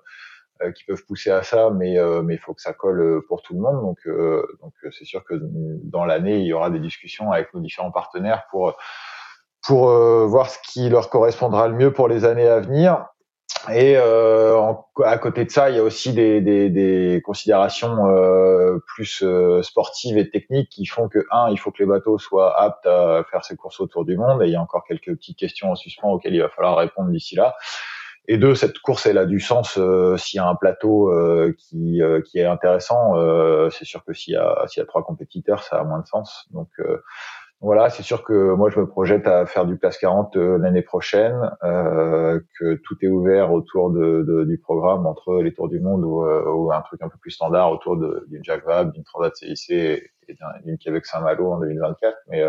qui 0.75 0.83
peuvent 0.85 1.03
pousser 1.05 1.31
à 1.31 1.43
ça, 1.43 1.69
mais 1.69 1.97
euh, 1.99 2.21
mais 2.21 2.35
il 2.35 2.39
faut 2.39 2.53
que 2.53 2.61
ça 2.61 2.73
colle 2.73 3.01
euh, 3.01 3.25
pour 3.27 3.41
tout 3.41 3.53
le 3.53 3.59
monde. 3.59 3.81
Donc 3.81 3.99
donc 4.61 4.73
c'est 4.91 5.05
sûr 5.05 5.23
que 5.23 5.35
dans 5.83 6.05
l'année 6.05 6.39
il 6.39 6.45
y 6.45 6.53
aura 6.53 6.69
des 6.69 6.79
discussions 6.79 7.31
avec 7.31 7.53
nos 7.53 7.59
différents 7.59 7.91
partenaires 7.91 8.45
pour 8.51 8.73
pour 9.67 9.89
voir 10.27 10.49
ce 10.49 10.59
qui 10.71 10.89
leur 10.89 11.09
correspondra 11.09 11.67
le 11.67 11.75
mieux 11.75 11.91
pour 11.91 12.07
les 12.07 12.23
années 12.25 12.47
à 12.47 12.59
venir. 12.59 13.07
Et 13.73 13.95
euh, 13.97 14.73
à 15.03 15.17
côté 15.17 15.45
de 15.45 15.49
ça, 15.49 15.69
il 15.69 15.77
y 15.77 15.79
a 15.79 15.83
aussi 15.83 16.13
des, 16.13 16.39
des, 16.41 16.69
des 16.69 17.21
considérations 17.25 18.07
euh, 18.09 18.77
plus 18.95 19.23
euh, 19.23 19.63
sportives 19.63 20.17
et 20.17 20.29
techniques 20.29 20.69
qui 20.69 20.85
font 20.85 21.09
que 21.09 21.25
un, 21.31 21.49
il 21.49 21.57
faut 21.57 21.71
que 21.71 21.79
les 21.79 21.87
bateaux 21.87 22.19
soient 22.19 22.59
aptes 22.61 22.85
à 22.85 23.23
faire 23.31 23.43
ces 23.43 23.55
courses 23.55 23.79
autour 23.79 24.05
du 24.05 24.17
monde. 24.17 24.43
Et 24.43 24.47
il 24.47 24.51
y 24.51 24.55
a 24.55 24.61
encore 24.61 24.83
quelques 24.83 25.15
petites 25.15 25.37
questions 25.37 25.71
en 25.71 25.75
suspens 25.75 26.09
auxquelles 26.09 26.35
il 26.35 26.41
va 26.41 26.49
falloir 26.49 26.77
répondre 26.77 27.09
d'ici 27.09 27.35
là. 27.35 27.55
Et 28.27 28.37
deux, 28.37 28.55
cette 28.55 28.79
course, 28.79 29.05
elle 29.05 29.17
a 29.17 29.25
du 29.25 29.39
sens 29.39 29.77
euh, 29.77 30.17
s'il 30.17 30.37
y 30.37 30.41
a 30.41 30.47
un 30.47 30.55
plateau 30.55 31.11
euh, 31.11 31.53
qui, 31.57 32.01
qui 32.25 32.39
est 32.39 32.45
intéressant. 32.45 33.13
c'est 33.69 33.85
sûr 33.85 34.03
que 34.03 34.13
s'il 34.13 34.33
y, 34.33 34.37
a, 34.37 34.65
y 34.75 34.79
a 34.79 34.85
trois 34.85 35.03
compétiteurs, 35.03 35.63
ça 35.63 35.79
a 35.79 35.83
moins 35.83 35.99
de 35.99 36.07
sens. 36.07 36.47
Donc 36.51 36.69
voilà, 37.61 37.89
c'est 37.89 38.03
sûr 38.03 38.23
que 38.23 38.53
moi 38.53 38.69
je 38.69 38.79
me 38.79 38.87
projette 38.87 39.27
à 39.27 39.45
faire 39.45 39.65
du 39.65 39.77
classe 39.77 39.97
40 39.97 40.35
euh, 40.35 40.57
l'année 40.57 40.81
prochaine, 40.81 41.51
euh, 41.63 42.39
que 42.59 42.75
tout 42.83 42.95
est 43.01 43.07
ouvert 43.07 43.53
autour 43.53 43.91
de, 43.91 44.43
du 44.45 44.59
programme 44.59 45.05
entre 45.05 45.41
les 45.41 45.53
Tours 45.53 45.69
du 45.69 45.79
Monde 45.79 46.03
euh, 46.03 46.51
ou, 46.51 46.71
un 46.73 46.81
truc 46.81 47.01
un 47.01 47.09
peu 47.09 47.17
plus 47.17 47.31
standard 47.31 47.71
autour 47.71 47.97
d'une 47.97 48.43
Jacques 48.43 48.65
Vabre, 48.65 48.91
d'une 48.91 49.03
Transat 49.03 49.35
CIC 49.35 49.71
et, 49.71 50.11
d'une 50.65 50.77
Québec 50.77 51.05
Saint-Malo 51.05 51.53
en 51.53 51.59
2024. 51.59 52.15
Mais 52.27 52.43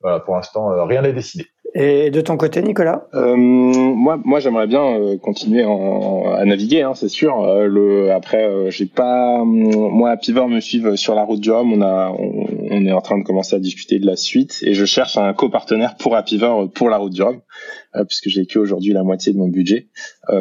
voilà, 0.00 0.20
pour 0.20 0.36
l'instant, 0.36 0.84
rien 0.86 1.02
n'est 1.02 1.12
décidé. 1.12 1.46
Et 1.74 2.10
de 2.10 2.20
ton 2.22 2.38
côté, 2.38 2.62
Nicolas 2.62 3.08
euh, 3.14 3.36
Moi, 3.36 4.18
moi, 4.24 4.40
j'aimerais 4.40 4.66
bien 4.66 4.84
euh, 4.84 5.18
continuer 5.18 5.64
en, 5.64 6.24
à 6.32 6.44
naviguer, 6.46 6.80
hein, 6.82 6.94
c'est 6.94 7.10
sûr. 7.10 7.42
Euh, 7.42 7.66
le, 7.66 8.10
après, 8.10 8.42
euh, 8.42 8.70
j'ai 8.70 8.86
pas, 8.86 9.42
moi, 9.44 10.10
à 10.10 10.16
Pivor 10.16 10.48
me 10.48 10.60
suivent 10.60 10.96
sur 10.96 11.14
la 11.14 11.24
route 11.24 11.40
du 11.40 11.50
Rhum. 11.50 11.72
On 11.74 11.82
a, 11.82 12.10
on, 12.10 12.86
est 12.86 12.92
en 12.92 13.02
train 13.02 13.18
de 13.18 13.24
commencer 13.24 13.54
à 13.54 13.58
discuter 13.58 13.98
de 13.98 14.06
la 14.06 14.16
suite, 14.16 14.60
et 14.62 14.72
je 14.72 14.84
cherche 14.86 15.18
un 15.18 15.34
copartenaire 15.34 15.96
pour 15.96 16.16
Apivor 16.16 16.70
pour 16.70 16.88
la 16.88 16.96
route 16.96 17.12
du 17.12 17.22
Rhum, 17.22 17.40
puisque 18.06 18.28
j'ai 18.28 18.46
que 18.46 18.58
aujourd'hui 18.58 18.92
la 18.92 19.02
moitié 19.02 19.32
de 19.32 19.38
mon 19.38 19.48
budget 19.48 19.88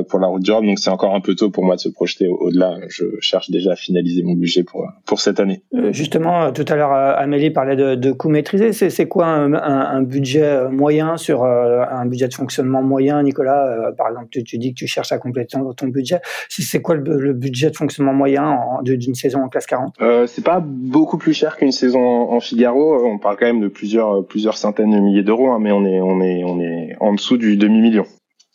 pour 0.10 0.20
la 0.20 0.28
route 0.28 0.44
du 0.44 0.52
Rhum. 0.52 0.66
Donc, 0.66 0.80
c'est 0.80 0.92
encore 0.92 1.14
un 1.14 1.20
peu 1.20 1.36
tôt 1.36 1.50
pour 1.50 1.66
moi 1.66 1.76
de 1.76 1.82
se 1.82 1.90
projeter 1.90 2.28
au-delà. 2.28 2.78
Je 2.88 3.04
cherche 3.20 3.50
déjà 3.50 3.72
à 3.72 3.76
finaliser 3.76 4.24
mon 4.24 4.34
budget 4.34 4.64
pour 4.64 4.88
pour 5.06 5.20
cette 5.20 5.40
année. 5.40 5.64
justement, 5.92 6.52
tout 6.54 6.66
à 6.68 6.76
l'heure, 6.76 6.94
Amélie 6.94 7.50
parlait 7.50 7.76
de, 7.76 7.96
de 7.96 8.12
coûts 8.12 8.30
maîtrisés. 8.30 8.72
C'est 8.72 9.08
quoi 9.08 9.26
un, 9.26 9.54
un, 9.54 9.98
un 9.98 10.02
budget 10.04 10.70
moyen 10.70 11.17
sur 11.18 11.44
euh, 11.44 11.84
un 11.90 12.06
budget 12.06 12.28
de 12.28 12.34
fonctionnement 12.34 12.82
moyen, 12.82 13.22
Nicolas 13.24 13.68
euh, 13.68 13.92
Par 13.92 14.10
exemple, 14.10 14.28
tu, 14.30 14.58
dis 14.58 14.74
que 14.74 14.80
tu 14.80 14.88
cherches 14.88 15.12
à 15.12 15.18
compléter 15.18 15.58
ton 15.76 15.88
budget. 15.88 16.20
C'est 16.50 16.82
quoi 16.82 16.96
le, 16.96 17.34
budget 17.34 17.70
de 17.70 17.76
fonctionnement 17.76 18.14
moyen 18.14 18.60
d'une 18.84 19.16
saison 19.16 19.44
en 19.44 19.50
classe 19.50 19.66
40 19.66 19.94
euh, 20.02 20.28
C'est 20.28 20.44
pas 20.44 20.60
beaucoup 20.60 21.18
plus 21.18 21.34
cher 21.34 21.58
qu'une 21.58 21.72
saison 21.72 22.00
en, 22.00 22.40
Figaro. 22.40 23.06
On 23.06 23.18
parle 23.18 23.38
quand 23.38 23.46
même 23.46 23.62
de 23.62 23.68
plusieurs 23.68 24.26
plusieurs 24.26 24.58
centaines 24.58 24.92
de 24.92 25.00
milliers 25.00 25.24
d'euros, 25.24 25.52
hein, 25.52 25.60
mais 25.60 25.72
on 25.72 25.84
est 25.86 26.00
on 26.00 26.22
est 26.22 26.44
on 26.44 26.60
est 26.60 26.96
en 27.00 27.14
dessous 27.14 27.38
du 27.38 27.58
demi 27.58 27.82
million 27.82 28.06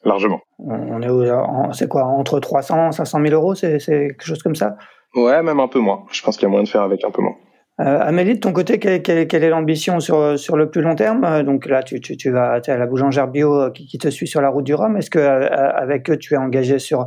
largement. 0.04 0.40
On 0.58 1.02
est 1.02 1.74
c'est 1.74 1.88
quoi 1.88 2.04
entre 2.04 2.40
300 2.40 2.92
500 2.92 3.20
000 3.22 3.34
euros, 3.34 3.54
c'est 3.54 3.78
quelque 3.78 4.24
chose 4.24 4.42
comme 4.42 4.54
ça? 4.54 4.76
Ouais, 5.14 5.42
même 5.42 5.60
un 5.60 5.68
peu 5.68 5.78
moins. 5.78 6.04
Je 6.10 6.22
pense 6.22 6.36
qu'il 6.36 6.44
y 6.44 6.46
a 6.46 6.50
moyen 6.50 6.64
de 6.64 6.68
faire 6.68 6.82
avec 6.82 7.04
un 7.04 7.10
peu 7.10 7.22
moins. 7.22 7.36
Euh, 7.80 7.98
Amélie, 8.00 8.34
de 8.34 8.40
ton 8.40 8.52
côté, 8.52 8.78
quelle, 8.78 8.98
est 9.18 9.48
l'ambition 9.48 9.98
sur, 9.98 10.16
le 10.18 10.66
plus 10.66 10.82
long 10.82 10.94
terme? 10.94 11.24
Euh, 11.24 11.42
Donc 11.42 11.66
là, 11.66 11.82
tu, 11.82 12.30
vas, 12.30 12.60
as 12.64 12.76
la 12.76 12.86
boulangère 12.86 13.28
bio 13.28 13.54
euh, 13.54 13.70
qui, 13.70 13.96
te 13.96 14.08
suit 14.08 14.26
sur 14.26 14.42
la 14.42 14.50
route 14.50 14.64
du 14.64 14.74
Rhum. 14.74 14.96
Est-ce 14.96 15.08
que 15.08 15.18
avec 15.18 16.10
eux, 16.10 16.18
tu 16.18 16.34
es 16.34 16.36
engagé 16.36 16.78
sur 16.78 17.06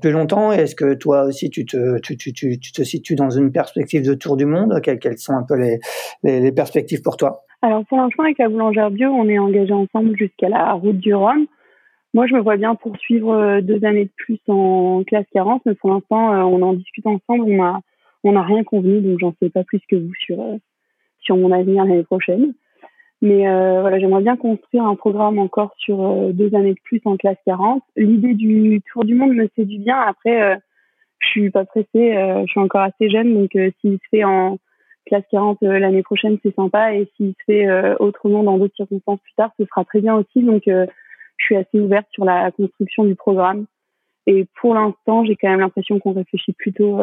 plus 0.00 0.10
longtemps? 0.10 0.50
Est-ce 0.50 0.74
que 0.74 0.94
toi 0.94 1.24
aussi, 1.24 1.50
tu 1.50 1.64
te 1.64 2.00
tu, 2.00 2.16
tu, 2.16 2.32
tu, 2.32 2.58
te 2.58 2.82
situes 2.82 3.14
dans 3.14 3.30
une 3.30 3.52
perspective 3.52 4.04
de 4.04 4.14
tour 4.14 4.36
du 4.36 4.44
monde? 4.44 4.80
Quelles, 4.82 5.18
sont 5.18 5.34
un 5.34 5.44
peu 5.44 5.54
les, 6.22 6.52
perspectives 6.52 7.02
pour 7.02 7.16
toi? 7.16 7.44
Alors 7.62 7.84
pour 7.86 7.98
l'instant, 7.98 8.24
avec 8.24 8.38
la 8.38 8.48
boulangère 8.48 8.90
bio, 8.90 9.08
on 9.08 9.28
est 9.28 9.38
engagé 9.38 9.72
ensemble 9.72 10.16
jusqu'à 10.16 10.48
la 10.48 10.72
route 10.72 10.98
du 10.98 11.14
Rhum. 11.14 11.46
Moi, 12.12 12.26
je 12.26 12.34
me 12.34 12.40
vois 12.40 12.56
bien 12.56 12.74
poursuivre 12.74 13.60
deux 13.60 13.82
années 13.84 14.06
de 14.06 14.12
plus 14.16 14.40
en 14.48 15.02
classe 15.06 15.24
40, 15.32 15.62
mais 15.64 15.74
pour 15.74 15.90
l'instant, 15.90 16.32
on 16.48 16.60
en 16.60 16.74
discute 16.74 17.06
ensemble. 17.06 17.44
On 18.24 18.32
n'a 18.32 18.42
rien 18.42 18.64
convenu, 18.64 19.00
donc 19.00 19.18
j'en 19.20 19.34
sais 19.40 19.50
pas 19.50 19.64
plus 19.64 19.80
que 19.88 19.96
vous 19.96 20.14
sur 20.14 20.40
euh, 20.40 20.56
sur 21.20 21.36
mon 21.36 21.52
avenir 21.52 21.84
l'année 21.84 22.04
prochaine. 22.04 22.54
Mais 23.20 23.48
euh, 23.48 23.80
voilà, 23.80 24.00
j'aimerais 24.00 24.22
bien 24.22 24.36
construire 24.36 24.84
un 24.84 24.96
programme 24.96 25.38
encore 25.38 25.72
sur 25.78 26.02
euh, 26.02 26.32
deux 26.32 26.54
années 26.56 26.74
de 26.74 26.80
plus 26.84 27.00
en 27.04 27.16
classe 27.16 27.38
40. 27.46 27.82
L'idée 27.96 28.34
du 28.34 28.82
tour 28.92 29.04
du 29.04 29.14
monde 29.14 29.34
me 29.34 29.48
séduit 29.54 29.78
bien. 29.78 29.96
Après, 29.96 30.60
je 31.20 31.28
suis 31.28 31.50
pas 31.50 31.64
pressée, 31.64 31.86
je 31.94 32.46
suis 32.48 32.60
encore 32.60 32.80
assez 32.80 33.08
jeune, 33.08 33.32
donc 33.34 33.50
s'il 33.80 33.94
se 33.94 34.08
fait 34.10 34.24
en 34.24 34.58
classe 35.06 35.22
40 35.30 35.58
l'année 35.62 36.02
prochaine, 36.02 36.38
c'est 36.42 36.54
sympa. 36.56 36.94
Et 36.96 37.08
s'il 37.16 37.30
se 37.30 37.44
fait 37.46 37.94
autrement 38.00 38.42
dans 38.42 38.58
d'autres 38.58 38.74
circonstances 38.74 39.20
plus 39.20 39.34
tard, 39.36 39.52
ce 39.56 39.64
sera 39.66 39.84
très 39.84 40.00
bien 40.00 40.16
aussi. 40.16 40.42
Donc, 40.42 40.64
je 40.66 40.86
suis 41.38 41.54
assez 41.54 41.78
ouverte 41.78 42.08
sur 42.10 42.24
la 42.24 42.50
construction 42.50 43.04
du 43.04 43.14
programme. 43.14 43.66
Et 44.26 44.46
pour 44.60 44.74
l'instant, 44.74 45.24
j'ai 45.24 45.36
quand 45.36 45.48
même 45.48 45.60
l'impression 45.60 46.00
qu'on 46.00 46.12
réfléchit 46.12 46.54
plutôt 46.54 46.98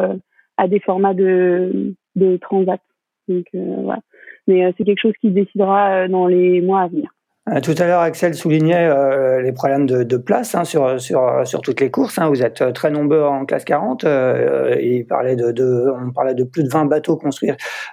à 0.60 0.68
des 0.68 0.80
formats 0.80 1.14
de, 1.14 1.94
de 2.16 2.36
transat. 2.36 2.80
Donc, 3.28 3.46
euh, 3.54 3.76
voilà. 3.82 4.02
Mais 4.46 4.64
euh, 4.64 4.72
c'est 4.76 4.84
quelque 4.84 5.00
chose 5.00 5.14
qui 5.20 5.30
décidera 5.30 6.02
euh, 6.02 6.08
dans 6.08 6.26
les 6.26 6.60
mois 6.60 6.82
à 6.82 6.88
venir. 6.88 7.10
Euh, 7.50 7.60
tout 7.60 7.74
à 7.78 7.86
l'heure, 7.86 8.00
Axel 8.00 8.34
soulignait 8.34 8.86
euh, 8.88 9.40
les 9.40 9.52
problèmes 9.52 9.86
de, 9.86 10.04
de 10.04 10.16
place 10.16 10.54
hein, 10.54 10.64
sur, 10.64 11.00
sur, 11.00 11.42
sur 11.44 11.60
toutes 11.62 11.80
les 11.80 11.90
courses. 11.90 12.18
Hein. 12.18 12.28
Vous 12.28 12.42
êtes 12.42 12.60
euh, 12.60 12.70
très 12.70 12.90
nombreux 12.90 13.22
en 13.22 13.44
classe 13.44 13.64
40. 13.64 14.04
Euh, 14.04 14.76
il 14.80 15.04
parlait 15.04 15.34
de, 15.34 15.50
de, 15.50 15.86
on 16.06 16.12
parlait 16.12 16.34
de 16.34 16.44
plus 16.44 16.62
de 16.62 16.68
20 16.68 16.84
bateaux 16.84 17.16
construits 17.16 17.50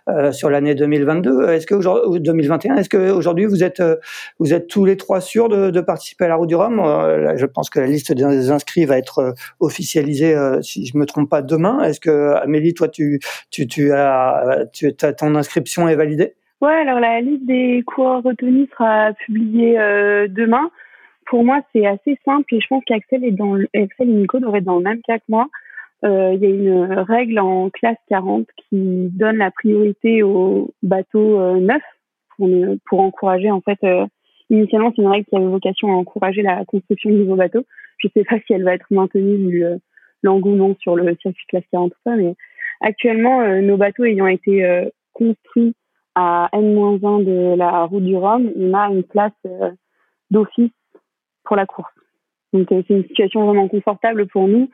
euh, 0.10 0.32
sur 0.32 0.50
l'année 0.52 0.76
2022. 0.76 1.50
Est-ce 1.50 1.66
que 1.66 1.74
aujourd'hui, 1.74 2.22
2021, 2.22 2.76
est-ce 2.76 2.90
que 2.90 3.10
aujourd'hui 3.10 3.46
vous 3.46 3.64
êtes 3.64 3.82
vous 4.40 4.54
êtes 4.54 4.68
tous 4.68 4.86
les 4.86 4.98
trois 4.98 5.22
sûrs 5.22 5.50
de, 5.50 5.72
de 5.72 5.82
participer 5.82 6.26
à 6.26 6.28
la 6.28 6.36
Route 6.36 6.50
du 6.50 6.56
Rhum? 6.56 6.78
Je 7.36 7.46
pense 7.46 7.70
que 7.70 7.80
la 7.80 7.88
liste 7.88 8.12
des 8.12 8.52
inscrits 8.52 8.86
va 8.86 8.98
être 8.98 9.34
officialisée, 9.60 10.36
si 10.62 10.86
je 10.86 10.98
me 10.98 11.06
trompe 11.06 11.30
pas, 11.30 11.42
demain. 11.42 11.82
Est-ce 11.84 12.00
que 12.00 12.34
Amélie, 12.36 12.74
toi, 12.74 12.90
tu 12.90 13.20
tu, 13.50 13.68
tu 13.68 13.92
as 13.92 14.66
tu 14.72 14.94
as 15.02 15.14
ton 15.14 15.36
inscription 15.36 15.88
est 15.88 15.96
validée? 15.96 16.36
Ouais, 16.62 16.74
alors 16.74 17.00
la 17.00 17.22
liste 17.22 17.46
des 17.46 17.84
coureurs 17.86 18.24
retenus 18.24 18.68
sera 18.72 19.14
publiée 19.14 19.80
euh, 19.80 20.28
demain. 20.28 20.72
Pour 21.28 21.44
moi, 21.44 21.62
c'est 21.72 21.86
assez 21.86 22.18
simple 22.26 22.56
et 22.56 22.60
je 22.60 22.68
pense 22.68 22.84
qu'Axel 22.86 23.24
est 23.24 23.32
dans 23.32 23.54
le, 23.54 23.68
Axel 23.76 24.10
et 24.10 24.14
Nico 24.14 24.40
devraient 24.40 24.60
être 24.60 24.64
dans 24.64 24.78
le 24.78 24.84
même 24.84 25.02
cas 25.02 25.20
que 25.20 25.26
moi. 25.28 25.48
Euh, 26.04 26.34
il 26.34 26.42
y 26.42 26.46
a 26.46 26.50
une 26.50 26.94
règle 26.94 27.40
en 27.40 27.70
classe 27.70 27.98
40 28.10 28.48
qui 28.70 29.10
donne 29.14 29.38
la 29.38 29.52
priorité 29.52 30.24
aux 30.24 30.74
bateaux 30.84 31.40
euh, 31.40 31.60
neufs 31.60 31.82
pour, 32.36 32.50
pour, 32.86 33.02
encourager 33.02 33.52
en 33.52 33.62
fait. 33.62 33.78
Euh, 33.84 34.06
initialement, 34.50 34.92
c'est 34.96 35.02
une 35.02 35.10
règle 35.10 35.26
qui 35.26 35.36
avait 35.36 35.46
vocation 35.46 35.92
à 35.92 35.96
encourager 35.96 36.42
la 36.42 36.66
construction 36.66 37.10
de 37.10 37.18
nouveaux 37.18 37.36
bateaux. 37.36 37.66
Je 37.98 38.08
sais 38.16 38.24
pas 38.24 38.38
si 38.46 38.54
elle 38.54 38.64
va 38.64 38.74
être 38.74 38.86
maintenue 38.90 39.50
vu 39.50 39.64
l'engouement 40.24 40.76
sur 40.80 40.96
le 40.96 41.16
circuit 41.22 41.46
classe 41.50 41.64
40 41.72 41.92
tout 41.92 41.98
ça, 42.04 42.16
mais 42.16 42.36
actuellement, 42.82 43.44
nos 43.62 43.76
bateaux 43.76 44.06
ayant 44.06 44.28
été 44.28 44.88
construits 45.14 45.74
à 46.20 46.50
N-1 46.52 47.24
de 47.24 47.56
la 47.56 47.86
route 47.86 48.04
du 48.04 48.18
Rhum, 48.18 48.52
on 48.56 48.74
a 48.74 48.90
une 48.90 49.04
place 49.04 49.32
euh, 49.46 49.70
d'office 50.32 50.72
pour 51.44 51.56
la 51.56 51.68
course. 51.68 51.94
Donc 52.54 52.72
euh, 52.72 52.82
c'est 52.88 52.96
une 52.96 53.04
situation 53.04 53.46
vraiment 53.46 53.68
confortable 53.68 54.26
pour 54.26 54.48
nous. 54.48 54.68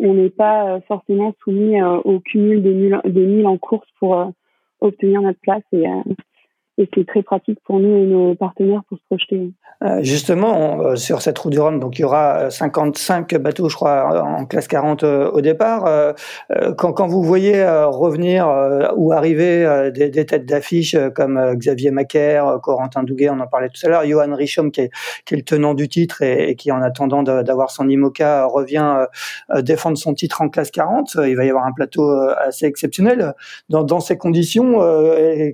On 0.00 0.14
n'est 0.14 0.30
pas 0.30 0.74
euh, 0.74 0.80
forcément 0.88 1.32
soumis 1.44 1.80
au 1.80 2.18
cumul 2.18 2.64
des 2.64 2.74
nuls, 2.74 3.00
des 3.04 3.26
nuls 3.26 3.46
en 3.46 3.58
course 3.58 3.86
pour 4.00 4.32
obtenir 4.80 5.22
notre 5.22 5.38
place 5.40 5.62
et 6.78 6.88
c'est 6.94 7.06
très 7.06 7.22
pratique 7.22 7.58
pour 7.64 7.80
nous 7.80 7.96
et 7.96 8.06
nos 8.06 8.34
partenaires 8.36 8.82
pour 8.88 8.98
se 8.98 9.02
projeter. 9.04 9.52
Euh, 9.84 10.00
justement, 10.02 10.80
euh, 10.80 10.96
sur 10.96 11.22
cette 11.22 11.38
route 11.38 11.52
du 11.52 11.60
Rhum, 11.60 11.78
donc 11.78 11.98
il 11.98 12.02
y 12.02 12.04
aura 12.04 12.50
55 12.50 13.32
euh, 13.32 13.38
bateaux, 13.38 13.68
je 13.68 13.76
crois, 13.76 14.24
en 14.24 14.44
classe 14.44 14.66
40 14.66 15.04
au 15.04 15.40
départ. 15.40 16.14
quand, 16.76 17.06
vous 17.06 17.22
voyez 17.22 17.64
revenir 17.64 18.48
ou 18.96 19.12
arriver 19.12 19.90
des, 19.92 20.26
têtes 20.26 20.46
d'affiche 20.46 20.96
comme 21.14 21.54
Xavier 21.54 21.90
Macaire, 21.90 22.58
Corentin 22.62 23.02
Douguet, 23.02 23.30
on 23.30 23.40
en 23.40 23.46
parlait 23.46 23.68
tout 23.68 23.84
à 23.86 23.88
l'heure, 23.88 24.04
Johan 24.06 24.34
Richom 24.34 24.70
qui 24.70 24.82
est, 24.82 24.90
le 25.30 25.42
tenant 25.42 25.74
du 25.74 25.88
titre 25.88 26.22
et, 26.22 26.54
qui 26.56 26.70
en 26.72 26.82
attendant 26.82 27.22
d'avoir 27.22 27.70
son 27.70 27.88
IMOCA 27.88 28.46
revient 28.46 29.06
défendre 29.60 29.96
son 29.96 30.14
titre 30.14 30.42
en 30.42 30.48
classe 30.48 30.70
40, 30.70 31.16
il 31.26 31.36
va 31.36 31.44
y 31.44 31.50
avoir 31.50 31.66
un 31.66 31.72
plateau 31.72 32.10
assez 32.38 32.66
exceptionnel. 32.66 33.34
Dans 33.68 34.00
ces 34.00 34.18
conditions, 34.18 34.80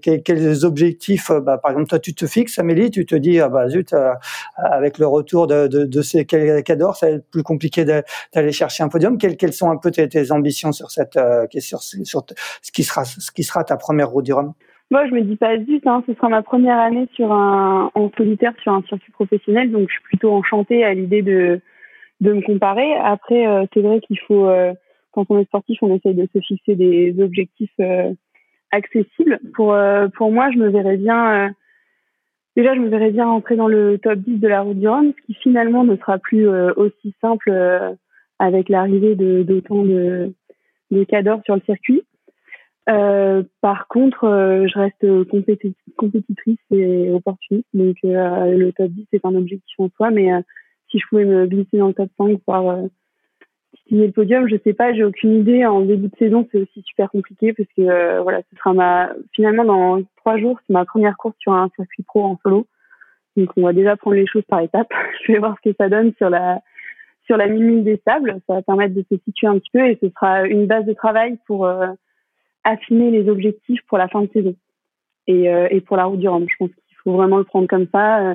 quels 0.03 0.65
objectifs 0.65 1.14
euh, 1.31 1.41
bah, 1.41 1.59
par 1.59 1.73
exemple, 1.73 1.89
toi, 1.89 1.99
tu 1.99 2.15
te 2.15 2.27
fixes, 2.27 2.59
Amélie, 2.59 2.91
tu 2.91 3.07
te 3.07 3.15
dis, 3.15 3.41
ah 3.41 3.49
bah 3.49 3.69
zut, 3.69 3.93
euh, 3.93 4.13
avec 4.57 4.99
le 4.99 5.07
retour 5.07 5.47
de, 5.47 5.67
de, 5.67 5.85
de 5.85 6.03
ces 6.03 6.25
cadors, 6.25 6.97
ça 6.97 7.09
va 7.09 7.13
être 7.17 7.31
plus 7.31 7.43
compliqué 7.43 7.85
d'aller 7.85 8.53
chercher 8.53 8.83
un 8.83 8.89
podium. 8.89 9.19
Quelles, 9.19 9.37
quelles 9.37 9.53
sont 9.53 9.71
un 9.71 9.77
peu 9.77 9.91
tes, 9.91 10.33
ambitions 10.33 10.73
sur 10.73 10.91
cette, 10.91 11.17
euh, 11.17 11.47
sur, 11.59 11.83
ce 11.83 12.73
qui 12.73 12.83
sera, 12.83 13.05
ce 13.05 13.31
qui 13.31 13.43
sera 13.43 13.65
ta 13.65 13.77
première 13.77 14.11
route 14.11 14.25
du 14.25 14.33
Rhum? 14.33 14.53
Moi, 14.91 15.07
je 15.09 15.15
me 15.15 15.23
dis 15.23 15.37
pas 15.37 15.57
zut, 15.59 15.87
hein, 15.87 16.05
ce 16.07 16.15
sera 16.15 16.29
ma 16.29 16.43
première 16.43 16.79
année 16.79 17.09
sur 17.15 17.33
un, 17.33 17.91
en 17.95 18.11
solitaire 18.17 18.53
sur 18.63 18.73
un 18.73 18.83
circuit 18.83 19.13
professionnel, 19.13 19.71
donc 19.73 19.89
je 19.89 19.95
suis 19.95 20.03
plutôt 20.03 20.33
enchantée 20.33 20.85
à 20.85 20.95
l'idée 20.95 21.23
de, 21.23 21.61
de 22.21 22.33
me 22.33 22.43
comparer. 22.43 22.95
Après, 23.03 23.47
c'est 23.73 23.81
vrai 23.81 24.01
qu'il 24.01 24.21
faut, 24.21 24.47
quand 25.13 25.25
on 25.31 25.39
est 25.39 25.47
sportif, 25.47 25.79
on 25.83 25.95
essaye 25.95 26.15
de 26.15 26.29
se 26.33 26.39
fixer 26.41 26.75
des 26.77 27.15
objectifs 27.19 27.73
accessible. 28.75 29.41
Pour, 29.55 29.73
euh, 29.73 30.09
pour 30.17 30.31
moi, 30.31 30.51
je 30.51 30.59
me 30.59 30.69
verrais 30.69 30.97
bien 30.97 31.47
euh, 31.47 31.49
déjà, 32.57 32.75
je 32.75 32.81
me 32.81 32.89
verrais 32.89 33.11
bien 33.11 33.27
rentrer 33.27 33.57
dans 33.57 33.69
le 33.69 33.99
top 33.99 34.19
10 34.19 34.39
de 34.39 34.49
la 34.49 34.63
route 34.63 34.79
du 34.79 34.89
Rhum, 34.89 35.13
ce 35.17 35.27
qui 35.27 35.35
finalement 35.35 35.85
ne 35.85 35.97
sera 35.97 36.19
plus 36.19 36.49
aussi 36.49 37.15
simple 37.21 37.53
avec 38.39 38.69
l'arrivée 38.69 39.15
d'autant 39.45 39.85
de, 39.85 40.33
de, 40.91 41.05
cadors 41.05 41.41
sur 41.45 41.55
le 41.55 41.63
circuit. 41.63 42.03
Euh, 42.89 43.43
par 43.63 43.89
contre, 43.89 44.25
euh, 44.25 44.67
je 44.67 44.79
reste 44.79 45.25
compétitrice 45.97 46.59
et 46.71 47.11
opportuniste, 47.11 47.69
donc 47.73 47.97
euh, 48.05 48.57
le 48.57 48.73
top 48.73 48.91
10 48.91 49.07
c'est 49.11 49.25
un 49.25 49.35
objectif 49.35 49.75
en 49.79 49.89
soi, 49.97 50.11
mais 50.11 50.29
si 50.91 50.99
je 50.99 51.07
pouvais 51.09 51.25
me 51.25 51.47
glisser 51.47 51.79
dans 51.79 51.89
le 51.89 51.95
top 51.95 52.11
5 52.19 52.39
pour 52.45 52.55
signer 53.89 54.07
le 54.07 54.13
podium, 54.13 54.49
je 54.49 54.57
sais 54.65 54.73
pas, 54.73 54.93
j'ai 54.93 55.05
aucune 55.05 55.41
idée. 55.41 55.65
En 55.67 55.83
début 55.83 56.09
de 56.09 56.17
saison, 56.17 56.47
c'est 56.51 56.59
aussi 56.59 56.83
super 56.83 57.11
compliqué 57.11 57.53
parce 57.53 57.69
que 57.77 58.21
voilà, 58.23 58.41
ce 58.51 58.57
sera 58.57 58.73
ma 58.73 59.11
finalement 59.33 59.65
dans 59.65 60.03
trois 60.17 60.39
jours, 60.39 60.59
c'est 60.67 60.73
ma 60.73 60.85
première 60.85 61.17
course 61.17 61.37
sur 61.39 61.53
un 61.53 61.69
circuit 61.77 62.03
pro 62.03 62.25
en 62.25 62.39
solo, 62.43 62.67
donc 63.37 63.51
on 63.57 63.63
va 63.63 63.73
déjà 63.73 63.97
prendre 63.97 64.17
les 64.17 64.27
choses 64.27 64.45
par 64.49 64.61
étapes. 64.61 64.93
je 65.27 65.33
vais 65.33 65.39
voir 65.39 65.57
ce 65.63 65.71
que 65.71 65.77
ça 65.77 65.89
donne 65.89 66.13
sur 66.17 66.31
la 66.31 66.61
sur 67.27 67.37
la 67.37 67.47
limite 67.47 67.85
des 67.85 68.01
sables. 68.07 68.41
Ça 68.47 68.55
va 68.55 68.63
permettre 68.63 68.95
de 68.95 69.05
se 69.11 69.17
situer 69.25 69.47
un 69.47 69.59
petit 69.59 69.71
peu 69.73 69.87
et 69.87 69.99
ce 70.01 70.09
sera 70.11 70.47
une 70.47 70.67
base 70.67 70.85
de 70.85 70.93
travail 70.93 71.39
pour 71.47 71.67
euh, 71.67 71.87
affiner 72.65 73.11
les 73.11 73.29
objectifs 73.29 73.81
pour 73.89 73.99
la 73.99 74.09
fin 74.09 74.23
de 74.23 74.31
saison 74.33 74.55
et, 75.27 75.49
euh, 75.49 75.69
et 75.71 75.81
pour 75.81 75.97
la 75.97 76.05
route 76.05 76.21
du 76.21 76.29
Rhum. 76.29 76.47
Je 76.49 76.57
pense 76.59 76.69
qu'il 76.69 76.97
faut 77.03 77.13
vraiment 77.13 77.39
le 77.39 77.45
prendre 77.45 77.67
comme 77.67 77.87
ça. 77.91 78.31
Euh, 78.31 78.35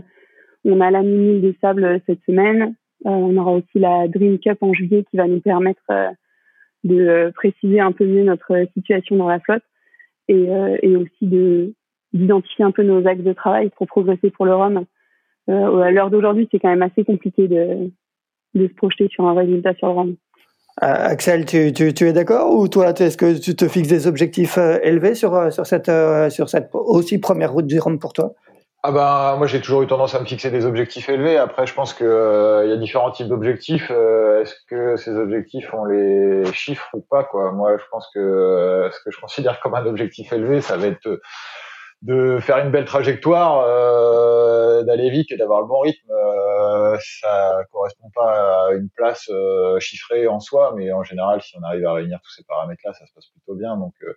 on 0.65 0.81
a 0.81 0.91
la 0.91 1.01
limite 1.01 1.41
des 1.41 1.57
sables 1.61 2.01
cette 2.05 2.23
semaine. 2.25 2.75
On 3.05 3.35
aura 3.37 3.53
aussi 3.53 3.79
la 3.79 4.07
Dream 4.07 4.39
Cup 4.39 4.57
en 4.61 4.73
juillet 4.73 5.05
qui 5.09 5.17
va 5.17 5.27
nous 5.27 5.39
permettre 5.39 5.81
de 6.83 7.31
préciser 7.35 7.79
un 7.79 7.91
peu 7.91 8.05
mieux 8.05 8.23
notre 8.23 8.67
situation 8.73 9.15
dans 9.15 9.27
la 9.27 9.39
flotte 9.39 9.63
et, 10.27 10.95
aussi 10.95 11.25
de 11.25 11.73
d'identifier 12.11 12.65
un 12.65 12.71
peu 12.71 12.81
nos 12.81 13.05
axes 13.07 13.21
de 13.21 13.33
travail 13.33 13.69
pour 13.77 13.85
progresser 13.85 14.31
pour 14.31 14.45
le 14.45 14.55
Rhum. 14.55 14.85
à 15.47 15.91
l'heure 15.91 16.09
d'aujourd'hui, 16.09 16.47
c'est 16.51 16.59
quand 16.59 16.69
même 16.69 16.81
assez 16.81 17.03
compliqué 17.03 17.47
de, 17.47 17.91
se 18.55 18.73
projeter 18.75 19.07
sur 19.09 19.25
un 19.25 19.33
résultat 19.33 19.73
sur 19.75 20.03
le. 20.03 20.15
Euh, 20.81 20.85
Axel, 20.87 21.45
tu, 21.45 21.57
es 21.57 22.13
d'accord 22.13 22.55
ou 22.55 22.69
toi, 22.69 22.91
est-ce 22.91 23.17
que 23.17 23.37
tu 23.37 23.53
te 23.53 23.67
fixes 23.67 23.89
des 23.89 24.07
objectifs 24.07 24.57
euh, 24.57 24.77
élevés 24.81 25.11
euh, 25.23 25.51
sur, 25.51 25.65
cette, 25.65 25.91
sur 26.31 26.49
cette 26.49 26.69
aussi 26.73 27.17
première 27.17 27.51
route 27.51 27.67
du 27.67 27.79
Rhum 27.79 27.99
pour 27.99 28.13
toi? 28.13 28.33
Ah 28.81 28.91
ben 28.91 29.35
moi 29.37 29.45
j'ai 29.47 29.59
toujours 29.59 29.81
eu 29.81 29.87
tendance 29.87 30.15
à 30.15 30.19
me 30.21 30.25
fixer 30.25 30.51
des 30.51 30.65
objectifs 30.65 31.09
élevés. 31.09 31.37
Après 31.37 31.67
je 31.67 31.73
pense 31.73 31.93
que 31.93 32.61
il 32.65 32.69
y 32.69 32.73
a 32.73 32.77
différents 32.77 33.11
types 33.11 33.27
d'objectifs. 33.27 33.91
Est-ce 33.91 34.55
que 34.69 34.95
ces 34.95 35.15
objectifs 35.15 35.73
ont 35.73 35.85
les 35.85 36.45
chiffres 36.53 36.89
ou 36.93 37.01
pas 37.01 37.23
quoi? 37.25 37.51
Moi 37.51 37.77
je 37.77 37.83
pense 37.91 38.09
que 38.13 38.89
ce 38.91 38.99
que 39.03 39.11
je 39.11 39.19
considère 39.19 39.59
comme 39.59 39.75
un 39.75 39.85
objectif 39.85 40.31
élevé, 40.31 40.61
ça 40.61 40.77
va 40.77 40.87
être 40.87 41.19
de 42.01 42.39
faire 42.39 42.59
une 42.59 42.71
belle 42.71 42.85
trajectoire, 42.85 43.65
euh, 43.67 44.83
d'aller 44.83 45.09
vite 45.09 45.31
et 45.31 45.37
d'avoir 45.37 45.61
le 45.61 45.67
bon 45.67 45.79
rythme. 45.81 46.11
Euh, 46.11 46.97
ça 47.21 47.61
correspond 47.71 48.09
pas 48.15 48.67
à 48.67 48.71
une 48.71 48.89
place 48.89 49.29
euh, 49.29 49.79
chiffrée 49.79 50.27
en 50.27 50.39
soi, 50.39 50.73
mais 50.75 50.91
en 50.91 51.03
général, 51.03 51.41
si 51.41 51.57
on 51.57 51.63
arrive 51.63 51.85
à 51.85 51.93
réunir 51.93 52.19
tous 52.23 52.31
ces 52.31 52.43
paramètres-là, 52.43 52.93
ça 52.93 53.05
se 53.05 53.13
passe 53.13 53.27
plutôt 53.27 53.55
bien. 53.55 53.75
Donc 53.75 53.93
euh, 54.03 54.13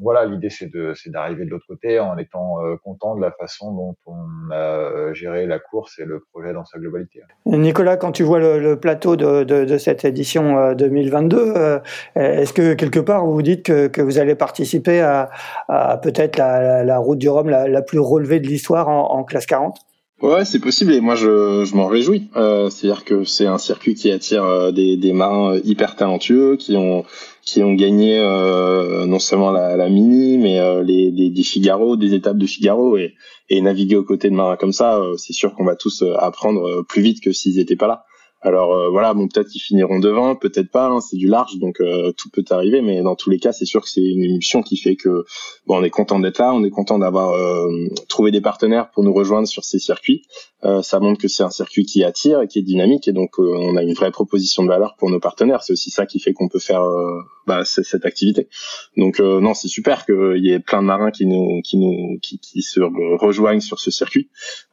voilà, 0.00 0.24
l'idée 0.24 0.50
c'est 0.50 0.66
de 0.72 0.92
c'est 0.94 1.10
d'arriver 1.10 1.44
de 1.44 1.50
l'autre 1.50 1.66
côté 1.68 2.00
en 2.00 2.16
étant 2.16 2.64
euh, 2.64 2.76
content 2.82 3.14
de 3.14 3.20
la 3.20 3.30
façon 3.32 3.72
dont 3.72 3.96
on 4.06 4.50
a 4.50 4.54
euh, 4.54 5.14
géré 5.14 5.46
la 5.46 5.58
course 5.58 5.98
et 5.98 6.04
le 6.04 6.24
projet 6.32 6.52
dans 6.52 6.64
sa 6.64 6.78
globalité. 6.78 7.20
Nicolas, 7.46 7.96
quand 7.96 8.12
tu 8.12 8.22
vois 8.22 8.38
le, 8.38 8.80
plateau 8.80 9.16
de, 9.16 9.44
de, 9.44 9.64
de, 9.64 9.78
cette 9.78 10.04
édition 10.04 10.72
2022, 10.74 11.36
euh, 11.38 11.78
est-ce 12.14 12.52
que 12.52 12.74
quelque 12.74 13.00
part 13.00 13.26
vous 13.26 13.34
vous 13.34 13.42
dites 13.42 13.64
que, 13.64 13.88
que 13.88 14.00
vous 14.00 14.18
allez 14.18 14.34
participer 14.34 15.00
à, 15.00 15.30
à 15.68 15.98
peut-être 15.98 16.38
la, 16.38 16.82
la, 16.82 16.98
route 16.98 17.18
du 17.18 17.28
Rhum 17.28 17.50
la, 17.50 17.68
la 17.68 17.82
plus 17.82 17.98
relevée 17.98 18.40
de 18.40 18.46
l'histoire 18.46 18.88
en, 18.88 19.12
en 19.12 19.24
classe 19.24 19.46
40 19.46 19.76
Ouais, 20.22 20.44
c'est 20.44 20.60
possible 20.60 20.92
et 20.92 21.00
moi 21.00 21.14
je, 21.14 21.64
je 21.64 21.74
m'en 21.74 21.86
réjouis. 21.86 22.28
Euh, 22.36 22.68
C'est-à-dire 22.68 23.04
que 23.04 23.24
c'est 23.24 23.46
un 23.46 23.56
circuit 23.56 23.94
qui 23.94 24.10
attire 24.10 24.70
des, 24.72 24.98
des 24.98 25.12
marins 25.14 25.58
hyper 25.64 25.96
talentueux 25.96 26.56
qui 26.56 26.76
ont 26.76 27.04
qui 27.50 27.64
ont 27.64 27.74
gagné 27.74 28.16
euh, 28.20 29.06
non 29.06 29.18
seulement 29.18 29.50
la, 29.50 29.88
mini, 29.88 30.38
mais 30.38 30.60
euh, 30.60 30.84
les, 30.84 31.10
des 31.10 31.42
Figaro, 31.42 31.96
des 31.96 32.14
étapes 32.14 32.36
de 32.36 32.46
Figaro, 32.46 32.96
et, 32.96 33.16
et 33.48 33.60
naviguer 33.60 33.96
aux 33.96 34.04
côtés 34.04 34.30
de 34.30 34.34
marins 34.36 34.56
comme 34.56 34.72
ça, 34.72 34.98
euh, 34.98 35.16
c'est 35.16 35.32
sûr 35.32 35.54
qu'on 35.54 35.64
va 35.64 35.74
tous 35.74 36.04
apprendre 36.16 36.82
plus 36.82 37.02
vite 37.02 37.20
que 37.20 37.32
s'ils 37.32 37.58
étaient 37.58 37.74
pas 37.74 37.88
là. 37.88 38.04
Alors 38.42 38.72
euh, 38.72 38.88
voilà, 38.88 39.12
bon 39.12 39.28
peut-être 39.28 39.48
qu'ils 39.48 39.60
finiront 39.60 39.98
devant, 39.98 40.34
peut-être 40.34 40.70
pas, 40.70 40.86
hein, 40.86 41.00
c'est 41.00 41.18
du 41.18 41.26
large, 41.26 41.58
donc 41.58 41.78
euh, 41.80 42.12
tout 42.12 42.30
peut 42.30 42.44
arriver, 42.50 42.80
mais 42.80 43.02
dans 43.02 43.14
tous 43.14 43.28
les 43.28 43.38
cas, 43.38 43.52
c'est 43.52 43.66
sûr 43.66 43.82
que 43.82 43.88
c'est 43.90 44.00
une 44.00 44.24
émission 44.24 44.62
qui 44.62 44.78
fait 44.78 44.96
que 44.96 45.26
bon, 45.66 45.78
on 45.78 45.82
est 45.82 45.90
content 45.90 46.18
d'être 46.18 46.38
là, 46.38 46.54
on 46.54 46.64
est 46.64 46.70
content 46.70 46.98
d'avoir 46.98 47.32
euh, 47.32 47.68
trouvé 48.08 48.30
des 48.30 48.40
partenaires 48.40 48.90
pour 48.92 49.04
nous 49.04 49.12
rejoindre 49.12 49.46
sur 49.46 49.64
ces 49.64 49.78
circuits. 49.78 50.22
ça 50.82 51.00
montre 51.00 51.20
que 51.20 51.28
c'est 51.28 51.42
un 51.42 51.50
circuit 51.50 51.84
qui 51.84 52.02
attire 52.02 52.40
et 52.40 52.48
qui 52.48 52.58
est 52.58 52.62
dynamique, 52.62 53.08
et 53.08 53.12
donc 53.12 53.38
on 53.38 53.76
a 53.76 53.82
une 53.82 53.92
vraie 53.92 54.10
proposition 54.10 54.62
de 54.62 54.68
valeur 54.68 54.94
pour 54.98 55.10
nos 55.10 55.20
partenaires. 55.20 55.62
C'est 55.62 55.74
aussi 55.74 55.90
ça 55.90 56.06
qui 56.06 56.18
fait 56.18 56.32
qu'on 56.32 56.48
peut 56.48 56.58
faire 56.58 56.82
bah, 57.46 57.64
cette 57.64 58.04
activité. 58.04 58.48
Donc 58.96 59.20
non, 59.20 59.54
c'est 59.54 59.68
super 59.68 60.04
qu'il 60.04 60.44
y 60.44 60.52
ait 60.52 60.60
plein 60.60 60.82
de 60.82 60.86
marins 60.86 61.10
qui 61.10 61.24
nous 61.24 61.62
qui 61.62 61.78
nous 61.78 62.18
qui, 62.20 62.38
qui 62.38 62.60
se 62.60 62.80
rejoignent 62.80 63.60
sur 63.60 63.80
ce 63.80 63.90
circuit. 63.90 64.28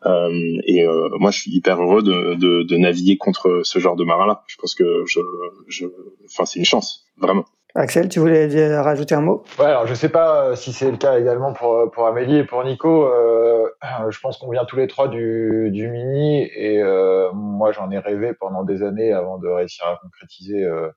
et 0.05 0.85
moi, 1.19 1.31
je 1.31 1.39
suis 1.39 1.51
hyper 1.51 1.81
heureux 1.81 2.03
de, 2.03 2.35
de, 2.35 2.63
de 2.63 2.77
naviguer 2.77 3.15
contre 3.15 3.56
ce 3.63 3.79
genre 3.79 3.95
de 3.95 4.03
marin-là. 4.03 4.43
Je 4.47 4.55
pense 4.57 4.75
que 4.75 5.03
je, 5.05 5.19
je, 5.67 5.85
enfin, 6.25 6.45
c'est 6.45 6.59
une 6.59 6.65
chance, 6.65 7.05
vraiment. 7.17 7.45
Axel, 7.75 8.09
tu 8.09 8.19
voulais 8.19 8.79
rajouter 8.79 9.13
un 9.13 9.21
mot? 9.21 9.43
Ouais, 9.59 9.65
alors 9.65 9.85
je 9.85 9.93
sais 9.93 10.09
pas 10.09 10.45
euh, 10.45 10.55
si 10.55 10.73
c'est 10.73 10.89
le 10.89 10.97
cas 10.97 11.19
également 11.19 11.53
pour 11.53 11.91
pour 11.91 12.07
Amélie 12.07 12.37
et 12.37 12.43
pour 12.43 12.63
Nico. 12.63 13.05
Euh, 13.05 13.67
je 14.09 14.19
pense 14.19 14.37
qu'on 14.37 14.49
vient 14.49 14.65
tous 14.65 14.77
les 14.77 14.87
trois 14.87 15.07
du, 15.07 15.69
du 15.71 15.87
mini 15.87 16.43
et 16.43 16.81
euh, 16.81 17.31
moi 17.33 17.71
j'en 17.71 17.91
ai 17.91 17.99
rêvé 17.99 18.33
pendant 18.33 18.63
des 18.63 18.83
années 18.83 19.13
avant 19.13 19.37
de 19.37 19.47
réussir 19.47 19.85
à 19.85 19.97
concrétiser 20.01 20.63
euh, 20.63 20.89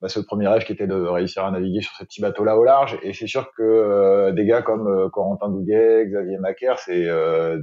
bah, 0.00 0.08
ce 0.08 0.20
premier 0.20 0.48
rêve 0.48 0.64
qui 0.64 0.72
était 0.72 0.86
de 0.86 0.94
réussir 0.94 1.44
à 1.44 1.50
naviguer 1.50 1.82
sur 1.82 1.92
ces 1.96 2.04
petits 2.04 2.20
bateaux-là 2.20 2.56
au 2.56 2.64
large. 2.64 2.98
Et 3.02 3.12
c'est 3.12 3.26
sûr 3.26 3.50
que 3.56 3.62
euh, 3.62 4.32
des 4.32 4.46
gars 4.46 4.62
comme 4.62 5.10
Corentin 5.10 5.48
Douguet, 5.48 6.06
Xavier 6.06 6.38
Macaire, 6.38 6.78
c'est 6.78 7.06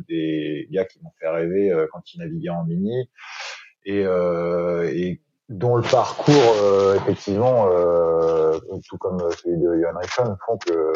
des 0.07 0.67
gars 0.71 0.85
qui 0.85 0.99
m'ont 1.01 1.11
fait 1.19 1.29
rêver 1.29 1.73
quand 1.91 2.01
ils 2.13 2.19
naviguaient 2.19 2.49
en 2.49 2.65
mini 2.65 3.09
et, 3.85 4.05
euh, 4.05 4.89
et 4.93 5.21
dont 5.49 5.75
le 5.75 5.83
parcours 5.83 6.33
euh, 6.61 6.95
effectivement, 6.95 7.67
euh, 7.69 8.57
tout 8.87 8.97
comme 8.97 9.19
celui 9.31 9.57
de 9.57 9.81
Johan 9.81 9.97
Rickson, 9.97 10.37
font 10.45 10.57
que 10.57 10.93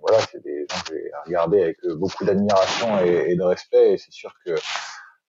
voilà, 0.00 0.18
c'est 0.30 0.42
des 0.42 0.66
gens 0.70 0.80
que 0.88 0.94
j'ai 0.94 1.10
regardé 1.26 1.62
avec 1.62 1.78
beaucoup 1.96 2.24
d'admiration 2.24 2.98
et, 3.00 3.34
de 3.34 3.42
respect. 3.42 3.94
Et 3.94 3.98
c'est 3.98 4.12
sûr 4.12 4.32
que 4.46 4.52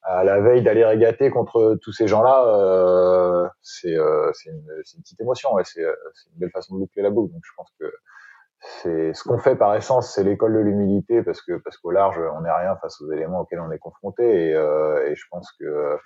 à 0.03 0.23
la 0.23 0.39
veille 0.39 0.63
d'aller 0.63 0.85
régater 0.85 1.29
contre 1.29 1.77
tous 1.81 1.91
ces 1.91 2.07
gens-là, 2.07 2.45
euh, 2.45 3.47
c'est 3.61 3.95
euh, 3.95 4.31
une, 4.45 4.53
une, 4.95 5.01
petite 5.01 5.19
émotion. 5.19 5.53
Ouais, 5.53 5.63
c'est 5.65 5.81
une 5.81 6.39
belle 6.39 6.51
façon 6.51 6.75
de 6.75 6.79
boucler 6.79 7.03
la 7.03 7.09
boucle. 7.09 7.33
Donc 7.33 7.41
je 7.43 7.51
pense 7.57 7.69
que 7.79 7.91
c'est 8.61 9.13
ce 9.13 9.23
qu'on 9.23 9.39
fait 9.39 9.55
par 9.55 9.75
essence, 9.75 10.13
c'est 10.13 10.23
l'école 10.23 10.53
de 10.53 10.59
l'humilité 10.59 11.23
parce 11.23 11.41
que 11.41 11.53
parce 11.57 11.77
qu'au 11.77 11.91
large, 11.91 12.19
on 12.37 12.41
n'est 12.41 12.51
rien 12.51 12.75
face 12.77 13.01
aux 13.01 13.11
éléments 13.11 13.41
auxquels 13.41 13.59
on 13.59 13.71
est 13.71 13.79
confronté. 13.79 14.23
Et, 14.23 14.51
et 14.51 15.15
je 15.15 15.25
pense 15.29 15.51
que 15.59 15.97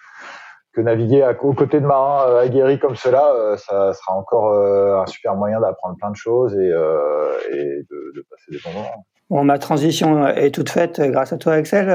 que 0.74 0.82
naviguer 0.82 1.22
à, 1.22 1.32
aux 1.44 1.54
côtés 1.54 1.80
de 1.80 1.86
marins 1.86 2.28
euh, 2.28 2.42
aguerris 2.42 2.80
comme 2.80 2.96
cela, 2.96 3.34
euh, 3.34 3.58
ça 3.58 3.94
sera 3.94 4.16
encore 4.16 4.50
euh, 4.54 5.02
un 5.02 5.06
super 5.06 5.36
moyen 5.36 5.60
d'apprendre 5.62 5.96
plein 5.98 6.10
de 6.10 6.16
choses 6.16 6.54
et, 6.56 6.70
de, 6.70 8.12
de, 8.16 8.26
passer 8.30 8.52
des 8.52 8.60
bons 8.64 8.74
moments. 8.74 9.06
Bon, 9.34 9.44
ma 9.44 9.58
transition 9.58 10.28
est 10.28 10.54
toute 10.54 10.70
faite 10.70 11.02
grâce 11.02 11.34
à 11.34 11.38
toi, 11.38 11.54
Axel. 11.54 11.92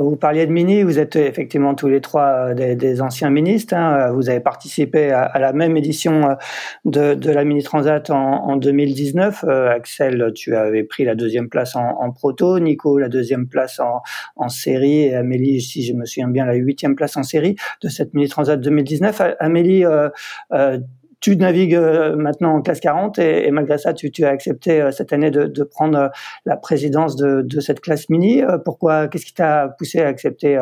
Vous 0.00 0.16
parliez 0.16 0.46
de 0.46 0.50
mini, 0.50 0.82
vous 0.82 0.98
êtes 0.98 1.14
effectivement 1.14 1.76
tous 1.76 1.86
les 1.86 2.00
trois 2.00 2.54
des, 2.54 2.74
des 2.74 3.00
anciens 3.00 3.30
ministres. 3.30 3.74
Hein. 3.76 4.10
Vous 4.10 4.28
avez 4.28 4.40
participé 4.40 5.12
à, 5.12 5.22
à, 5.22 5.38
la 5.38 5.52
même 5.52 5.76
édition 5.76 6.36
de, 6.84 7.14
de 7.14 7.30
la 7.30 7.44
Mini 7.44 7.62
Transat 7.62 8.10
en, 8.10 8.16
en 8.16 8.56
2019. 8.56 9.44
Axel, 9.44 10.32
tu 10.34 10.56
avais 10.56 10.82
pris 10.82 11.04
la 11.04 11.14
deuxième 11.14 11.48
place 11.48 11.76
en, 11.76 11.86
en, 12.00 12.10
proto, 12.10 12.58
Nico 12.58 12.98
la 12.98 13.08
deuxième 13.08 13.46
place 13.46 13.78
en, 13.78 14.02
en 14.34 14.48
série 14.48 15.02
et 15.02 15.14
Amélie, 15.14 15.60
si 15.60 15.84
je 15.84 15.92
me 15.92 16.04
souviens 16.04 16.26
bien, 16.26 16.46
la 16.46 16.54
huitième 16.54 16.96
place 16.96 17.16
en 17.16 17.22
série 17.22 17.54
de 17.80 17.88
cette 17.90 18.12
Mini 18.12 18.28
Transat 18.28 18.60
2019. 18.60 19.22
Amélie, 19.38 19.84
euh, 19.84 20.08
euh, 20.52 20.78
tu 21.22 21.36
navigues 21.36 21.76
euh, 21.76 22.16
maintenant 22.16 22.56
en 22.56 22.62
classe 22.62 22.80
40 22.80 23.18
et, 23.20 23.50
malgré 23.52 23.78
ça, 23.78 23.94
tu, 23.94 24.10
as 24.24 24.28
accepté 24.28 24.90
cette 24.90 25.12
année 25.12 25.30
de, 25.30 25.64
prendre 25.64 26.10
la 26.44 26.56
présidence 26.56 27.16
de, 27.16 27.60
cette 27.60 27.80
classe 27.80 28.10
mini. 28.10 28.42
Pourquoi 28.64 29.08
Qu'est-ce 29.08 29.24
qui 29.24 29.34
t'a 29.34 29.68
poussé 29.78 30.00
à 30.00 30.08
accepter 30.08 30.60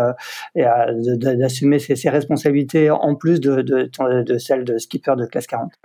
et 0.55 0.65
d'assumer 1.17 1.79
ces, 1.79 2.11
responsabilités 2.11 2.91
en 2.91 3.15
plus 3.15 3.41
de, 3.41 3.63
de, 3.63 4.39
celles 4.39 4.65
de 4.65 4.77
skipper 4.79 5.15
de 5.17 5.25
classe 5.27 5.47
40 5.47 5.73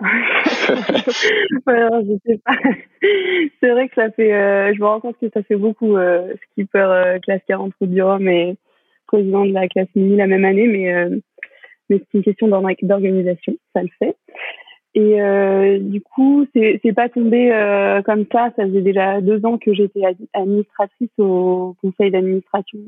C'est 3.60 3.70
vrai 3.70 3.88
que 3.88 3.94
ça 3.94 4.10
fait. 4.10 4.74
je 4.74 4.80
me 4.80 4.84
rends 4.84 5.00
compte 5.00 5.16
que 5.18 5.30
ça 5.32 5.42
fait 5.42 5.56
beaucoup 5.56 5.96
skipper 6.52 7.16
classe 7.22 7.40
40 7.48 7.72
au 7.80 7.86
bureau, 7.86 8.18
mais 8.18 8.56
président 9.06 9.46
de 9.46 9.52
la 9.52 9.68
classe 9.68 9.88
mini 9.94 10.16
la 10.16 10.26
même 10.26 10.44
année, 10.44 10.66
mais 10.66 11.08
c'est 11.88 12.02
une 12.14 12.22
question 12.22 12.48
d'organisation, 12.48 13.54
ça 13.74 13.82
le 13.82 13.88
fait. 13.98 14.16
Et 14.96 15.20
euh, 15.20 15.78
du 15.78 16.00
coup, 16.00 16.46
c'est 16.54 16.94
pas 16.94 17.10
tombé 17.10 17.52
euh, 17.52 18.00
comme 18.00 18.24
ça. 18.32 18.50
Ça 18.56 18.64
faisait 18.64 18.80
déjà 18.80 19.20
deux 19.20 19.44
ans 19.44 19.58
que 19.58 19.74
j'étais 19.74 20.00
administratrice 20.32 21.10
au 21.18 21.76
conseil 21.82 22.10
d'administration 22.10 22.78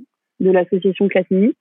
de 0.40 0.50
l'association 0.50 1.06
Classe 1.08 1.30
Mini. 1.30 1.52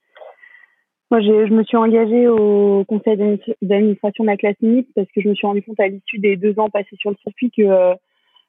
Moi, 1.10 1.20
je 1.20 1.52
me 1.52 1.62
suis 1.64 1.76
engagée 1.76 2.28
au 2.28 2.82
conseil 2.86 3.18
d'administration 3.60 4.24
de 4.24 4.28
la 4.30 4.38
classe 4.38 4.56
Mini 4.62 4.86
parce 4.94 5.08
que 5.14 5.20
je 5.20 5.28
me 5.28 5.34
suis 5.34 5.46
rendu 5.46 5.62
compte 5.62 5.80
à 5.80 5.88
l'issue 5.88 6.18
des 6.18 6.36
deux 6.36 6.58
ans 6.58 6.70
passés 6.70 6.96
sur 6.98 7.10
le 7.10 7.16
circuit 7.22 7.50
que 7.50 7.62
euh, 7.62 7.94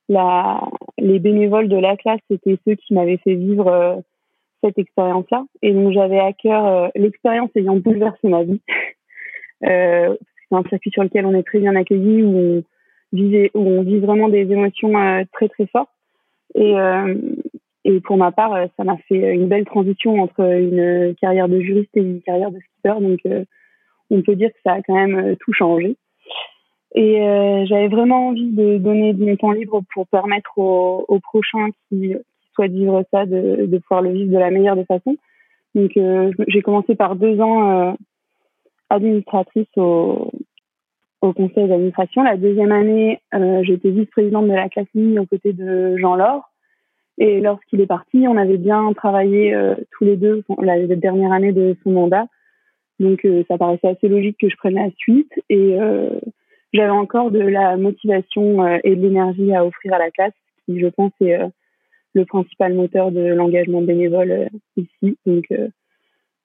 la, 0.08 0.62
les 0.98 1.20
bénévoles 1.20 1.68
de 1.68 1.78
la 1.78 1.98
classe, 1.98 2.22
c'était 2.32 2.58
ceux 2.66 2.76
qui 2.76 2.94
m'avaient 2.94 3.20
fait 3.26 3.36
vivre 3.36 4.02
cette 4.64 4.78
expérience-là. 4.78 5.44
Et 5.62 5.74
donc, 5.74 5.92
j'avais 5.92 6.20
à 6.20 6.32
cœur 6.32 6.92
l'expérience 6.96 7.50
ayant 7.56 7.76
bouleversé 7.76 8.30
ma 8.30 8.44
vie. 8.44 8.62
c'est 10.50 10.56
un 10.56 10.64
circuit 10.70 10.92
sur 10.92 11.04
lequel 11.04 11.26
on 11.26 11.34
est 11.34 11.44
très 11.44 11.60
bien 11.60 11.76
accueilli, 11.76 12.24
où 12.24 12.64
on, 13.54 13.82
vit, 13.82 14.00
vraiment 14.00 14.30
des 14.30 14.52
émotions 14.52 14.94
très, 15.34 15.50
très 15.50 15.68
fortes. 15.68 15.90
Et, 16.56 16.76
et 17.86 18.02
pour 18.02 18.18
ma 18.18 18.32
part, 18.32 18.56
ça 18.78 18.84
m'a 18.84 18.98
fait 19.08 19.34
une 19.34 19.48
belle 19.48 19.66
transition 19.66 20.22
entre 20.22 20.42
une 20.42 21.16
carrière 21.16 21.48
de 21.48 21.60
juriste 21.60 21.96
et 21.96 22.02
une 22.02 22.22
carrière 22.22 22.52
de 22.52 22.60
skipper. 22.60 23.02
Donc, 23.02 23.20
euh, 23.26 23.46
on 24.10 24.22
peut 24.22 24.36
dire 24.36 24.50
que 24.50 24.60
ça 24.64 24.74
a 24.74 24.82
quand 24.82 24.96
même 24.96 25.18
euh, 25.18 25.36
tout 25.40 25.54
changé. 25.54 25.96
Et 26.96 27.22
euh, 27.22 27.66
j'avais 27.66 27.88
vraiment 27.88 28.30
envie 28.30 28.52
de 28.52 28.78
donner 28.78 29.14
de 29.14 29.24
mon 29.24 29.36
temps 29.38 29.52
libre 29.52 29.82
pour 29.94 30.08
permettre 30.08 30.58
aux, 30.58 31.20
prochains 31.20 31.70
qui, 31.88 32.16
souhaitent 32.54 32.74
vivre 32.74 33.04
ça 33.12 33.26
de, 33.26 33.66
de, 33.68 33.78
pouvoir 33.78 34.02
le 34.02 34.12
vivre 34.12 34.34
de 34.34 34.38
la 34.38 34.52
meilleure 34.52 34.76
des 34.76 34.86
façons. 34.86 35.16
Donc, 35.76 35.92
j'ai 36.48 36.62
commencé 36.62 36.96
par 36.96 37.16
deux 37.16 37.40
ans 37.40 37.96
administratrice 38.90 39.68
au, 39.78 40.32
au 41.22 41.34
conseil 41.34 41.68
d'administration. 41.68 42.24
La 42.24 42.38
deuxième 42.38 42.72
année, 42.72 43.20
j'étais 43.64 43.90
vice-présidente 43.90 44.48
de 44.48 44.54
la 44.54 44.70
classe 44.70 44.88
mini 44.96 45.20
aux 45.20 45.26
côtés 45.26 45.54
de 45.54 45.98
Jean 45.98 46.16
Laure. 46.16 46.50
Et 47.20 47.42
lorsqu'il 47.42 47.82
est 47.82 47.86
parti, 47.86 48.26
on 48.28 48.38
avait 48.38 48.58
bien 48.58 48.94
travaillé 48.94 49.54
euh, 49.54 49.76
tous 49.92 50.06
les 50.06 50.16
deux 50.16 50.42
la 50.62 50.78
dernière 50.96 51.34
année 51.34 51.52
de 51.52 51.76
son 51.84 51.92
mandat. 51.92 52.28
Donc 53.00 53.26
euh, 53.26 53.44
ça 53.50 53.58
paraissait 53.58 53.90
assez 53.90 54.08
logique 54.08 54.38
que 54.40 54.50
je 54.50 54.56
prenne 54.56 54.76
la 54.76 54.90
suite. 54.98 55.32
Et 55.50 55.80
euh, 55.80 56.10
j'avais 56.72 56.90
encore 56.90 57.32
de 57.32 57.40
la 57.40 57.76
motivation 57.76 58.66
et 58.84 58.96
de 58.96 59.02
l'énergie 59.02 59.54
à 59.54 59.66
offrir 59.66 59.94
à 59.94 60.00
la 60.00 60.12
classe, 60.12 60.34
qui 60.66 60.80
je 60.80 60.88
pense 60.88 61.12
est 61.20 61.40
le 62.14 62.26
principal 62.26 62.74
moteur 62.74 63.12
de 63.12 63.22
l'engagement 63.22 63.82
bénévole 63.82 64.50
ici. 64.78 65.18
Donc 65.26 65.46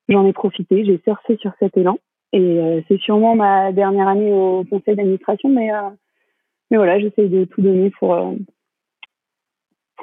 j'en 0.08 0.26
ai 0.26 0.32
profité, 0.32 0.84
j'ai 0.84 0.98
surfé 1.04 1.36
sur 1.36 1.52
cet 1.60 1.76
élan. 1.76 1.98
Et 2.36 2.84
c'est 2.88 2.98
sûrement 3.00 3.36
ma 3.36 3.70
dernière 3.70 4.08
année 4.08 4.32
au 4.32 4.64
conseil 4.64 4.96
d'administration, 4.96 5.48
mais, 5.48 5.70
mais 6.70 6.76
voilà, 6.76 6.98
j'essaye 6.98 7.28
de 7.28 7.44
tout 7.44 7.62
donner 7.62 7.90
pour 7.90 8.34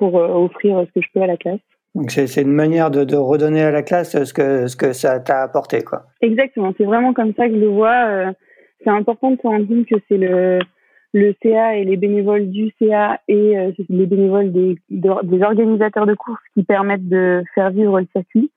pour 0.01 0.17
euh, 0.17 0.27
offrir 0.27 0.83
ce 0.87 0.99
que 0.99 1.05
je 1.05 1.11
peux 1.13 1.21
à 1.21 1.27
la 1.27 1.37
classe. 1.37 1.59
Donc 1.93 2.09
c'est 2.09 2.41
une 2.41 2.53
manière 2.53 2.89
de, 2.89 3.03
de, 3.03 3.15
redonner 3.15 3.61
à 3.61 3.69
la 3.69 3.83
classe 3.83 4.23
ce 4.23 4.33
que, 4.33 4.67
ce 4.67 4.75
que 4.75 4.93
ça 4.93 5.19
t'a 5.19 5.43
apporté. 5.43 5.83
Quoi. 5.83 6.05
Exactement, 6.21 6.73
c'est 6.77 6.85
vraiment 6.85 7.13
comme 7.13 7.33
ça 7.35 7.47
que 7.47 7.53
je 7.53 7.59
le 7.59 7.67
vois. 7.67 8.05
Euh, 8.07 8.31
c'est 8.83 8.89
important 8.89 9.31
de 9.31 9.37
se 9.37 9.47
rendre 9.47 9.67
compte 9.67 9.85
que 9.85 9.95
c'est 10.07 10.17
le, 10.17 10.59
le 11.13 11.35
CA 11.43 11.75
et 11.75 11.83
les 11.83 11.97
bénévoles 11.97 12.49
du 12.49 12.71
CA 12.79 13.19
et 13.27 13.57
euh, 13.57 13.71
les 13.89 14.05
bénévoles 14.05 14.51
des, 14.51 14.77
des 14.89 15.43
organisateurs 15.43 16.07
de 16.07 16.15
courses 16.15 16.41
qui 16.55 16.63
permettent 16.63 17.09
de 17.09 17.43
faire 17.53 17.69
vivre 17.69 17.99
le 17.99 18.07
circuit. 18.15 18.49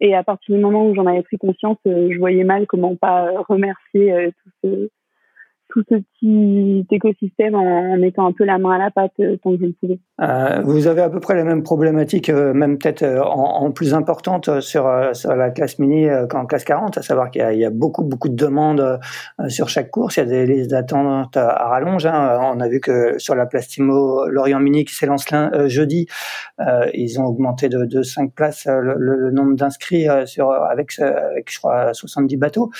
Et 0.00 0.14
à 0.14 0.22
partir 0.22 0.54
du 0.54 0.60
moment 0.60 0.86
où 0.86 0.94
j'en 0.94 1.06
avais 1.06 1.22
pris 1.22 1.36
conscience, 1.36 1.78
je 1.84 2.18
voyais 2.18 2.44
mal 2.44 2.66
comment 2.66 2.96
pas 2.96 3.30
remercier 3.48 4.32
tout 4.42 4.50
ce, 4.64 4.90
tout 5.70 5.82
ce 5.88 5.94
petit 5.96 6.86
écosystème 6.90 7.54
en, 7.54 7.96
mettant 7.96 8.26
un 8.26 8.32
peu 8.32 8.44
la 8.44 8.58
main 8.58 8.72
à 8.72 8.78
la 8.78 8.90
pâte 8.90 9.12
euh, 9.20 9.36
tant 9.42 9.52
que 9.52 9.58
je 9.60 9.66
le 9.66 9.74
pouvais. 9.80 9.98
Euh, 10.20 10.60
vous 10.64 10.86
avez 10.86 11.00
à 11.00 11.08
peu 11.08 11.20
près 11.20 11.34
la 11.34 11.44
même 11.44 11.62
problématique, 11.62 12.28
euh, 12.28 12.52
même 12.52 12.78
peut-être 12.78 13.04
en, 13.04 13.70
plus 13.70 13.94
importante 13.94 14.60
sur, 14.60 14.86
la 14.86 15.50
classe 15.50 15.78
mini 15.78 16.08
qu'en 16.28 16.44
classe 16.44 16.64
40, 16.64 16.98
à 16.98 17.02
savoir 17.02 17.30
qu'il 17.30 17.40
y, 17.40 17.64
a 17.64 17.70
beaucoup 17.70 18.02
beaucoup 18.02 18.28
de 18.28 18.34
demandes 18.34 18.98
sur 19.48 19.68
chaque 19.68 19.90
course. 19.90 20.16
Il 20.16 20.20
y 20.20 20.22
a 20.22 20.26
des 20.26 20.46
listes 20.46 20.70
d'attente 20.70 21.36
à, 21.36 21.68
rallonge. 21.68 22.04
Hein. 22.06 22.38
On 22.52 22.58
a 22.58 22.68
vu 22.68 22.80
que 22.80 23.18
sur 23.18 23.34
la 23.36 23.46
place 23.46 23.68
Timo 23.68 24.26
Lorient 24.26 24.58
Mini 24.58 24.84
qui 24.84 24.94
s'élance 24.94 25.24
jeudi, 25.66 26.06
ils 26.94 27.20
ont 27.20 27.26
augmenté 27.26 27.68
de, 27.68 27.84
de 27.84 28.02
5 28.02 28.32
places 28.32 28.66
le, 28.66 29.30
nombre 29.30 29.54
d'inscrits 29.54 30.06
sur 30.24 30.50
avec 30.50 30.92
je 30.92 31.58
crois 31.58 31.94
70 31.94 32.36
bateaux. 32.36 32.70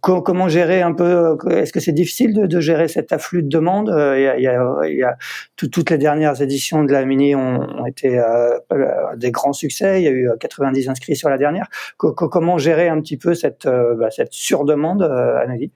comment 0.00 0.48
gérer 0.48 0.80
un 0.80 0.94
peu 0.94 1.36
Est-ce 1.50 1.72
que 1.72 1.80
c'est 1.80 1.92
difficile 1.92 2.21
de, 2.28 2.60
gérer 2.60 2.88
cet 2.88 3.12
afflux 3.12 3.42
de 3.42 3.48
demandes. 3.48 3.90
Euh, 3.90 4.36
il 4.38 4.42
y 4.42 5.02
a, 5.02 5.16
toutes 5.56 5.90
les 5.90 5.98
dernières 5.98 6.40
éditions 6.42 6.84
de 6.84 6.92
la 6.92 7.04
Mini 7.04 7.34
ont, 7.34 7.86
été 7.86 8.18
euh, 8.18 8.58
des 9.16 9.30
grands 9.30 9.52
succès. 9.52 10.00
Il 10.00 10.04
y 10.04 10.08
a 10.08 10.10
eu 10.10 10.28
90 10.38 10.88
inscrits 10.88 11.16
sur 11.16 11.28
la 11.28 11.38
dernière. 11.38 11.68
comment 11.96 12.58
gérer 12.58 12.88
un 12.88 13.00
petit 13.00 13.16
peu 13.16 13.34
cette, 13.34 13.66
euh, 13.66 13.94
bah, 13.94 14.10
cette 14.10 14.32
surdemande, 14.32 15.02
Anneli 15.02 15.70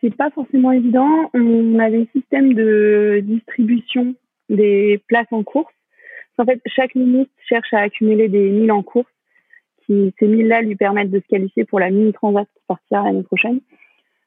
C'est 0.00 0.16
pas 0.16 0.30
forcément 0.30 0.72
évident. 0.72 1.30
On 1.34 1.78
a 1.78 1.90
des 1.90 2.08
systèmes 2.14 2.54
de 2.54 3.20
distribution 3.22 4.14
des 4.48 5.02
places 5.08 5.32
en 5.32 5.42
course. 5.42 5.72
En 6.38 6.44
fait, 6.44 6.60
chaque 6.66 6.94
ministre 6.94 7.32
cherche 7.48 7.72
à 7.72 7.80
accumuler 7.80 8.28
des 8.28 8.50
milles 8.50 8.72
en 8.72 8.82
course. 8.82 9.06
Qui, 9.86 10.14
ces 10.18 10.26
milles-là 10.26 10.62
lui 10.62 10.76
permettent 10.76 11.10
de 11.10 11.18
se 11.18 11.26
qualifier 11.26 11.64
pour 11.64 11.80
la 11.80 11.90
mini 11.90 12.12
transat 12.12 12.46
qui 12.54 12.62
partira 12.66 13.04
l'année 13.04 13.22
prochaine. 13.22 13.60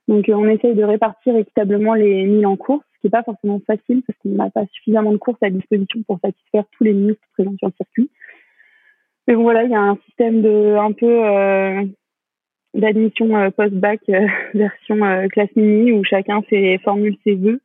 Donc, 0.07 0.29
euh, 0.29 0.33
on 0.33 0.47
essaye 0.47 0.75
de 0.75 0.83
répartir 0.83 1.35
équitablement 1.35 1.93
les 1.93 2.25
milles 2.25 2.45
en 2.45 2.57
course, 2.57 2.85
ce 2.95 3.01
qui 3.01 3.07
n'est 3.07 3.11
pas 3.11 3.23
forcément 3.23 3.59
facile 3.65 4.03
parce 4.05 4.17
qu'on 4.19 4.29
n'a 4.29 4.49
pas 4.49 4.65
suffisamment 4.73 5.11
de 5.11 5.17
courses 5.17 5.41
à 5.41 5.49
disposition 5.49 6.01
pour 6.03 6.19
satisfaire 6.19 6.63
tous 6.71 6.83
les 6.83 6.93
ministres 6.93 7.27
présents 7.33 7.55
sur 7.57 7.67
le 7.67 7.73
circuit. 7.77 8.09
Mais 9.27 9.35
bon, 9.35 9.43
voilà, 9.43 9.63
il 9.63 9.71
y 9.71 9.75
a 9.75 9.81
un 9.81 9.97
système 10.05 10.41
de 10.41 10.75
un 10.75 10.91
peu 10.91 11.25
euh, 11.25 11.83
d'admission 12.75 13.35
euh, 13.35 13.49
post-bac 13.49 14.01
version 14.53 15.27
classe 15.29 15.55
mini 15.55 15.91
où 15.91 16.03
chacun 16.03 16.41
fait 16.43 16.77
formule 16.83 17.17
ses 17.23 17.35
vœux 17.35 17.61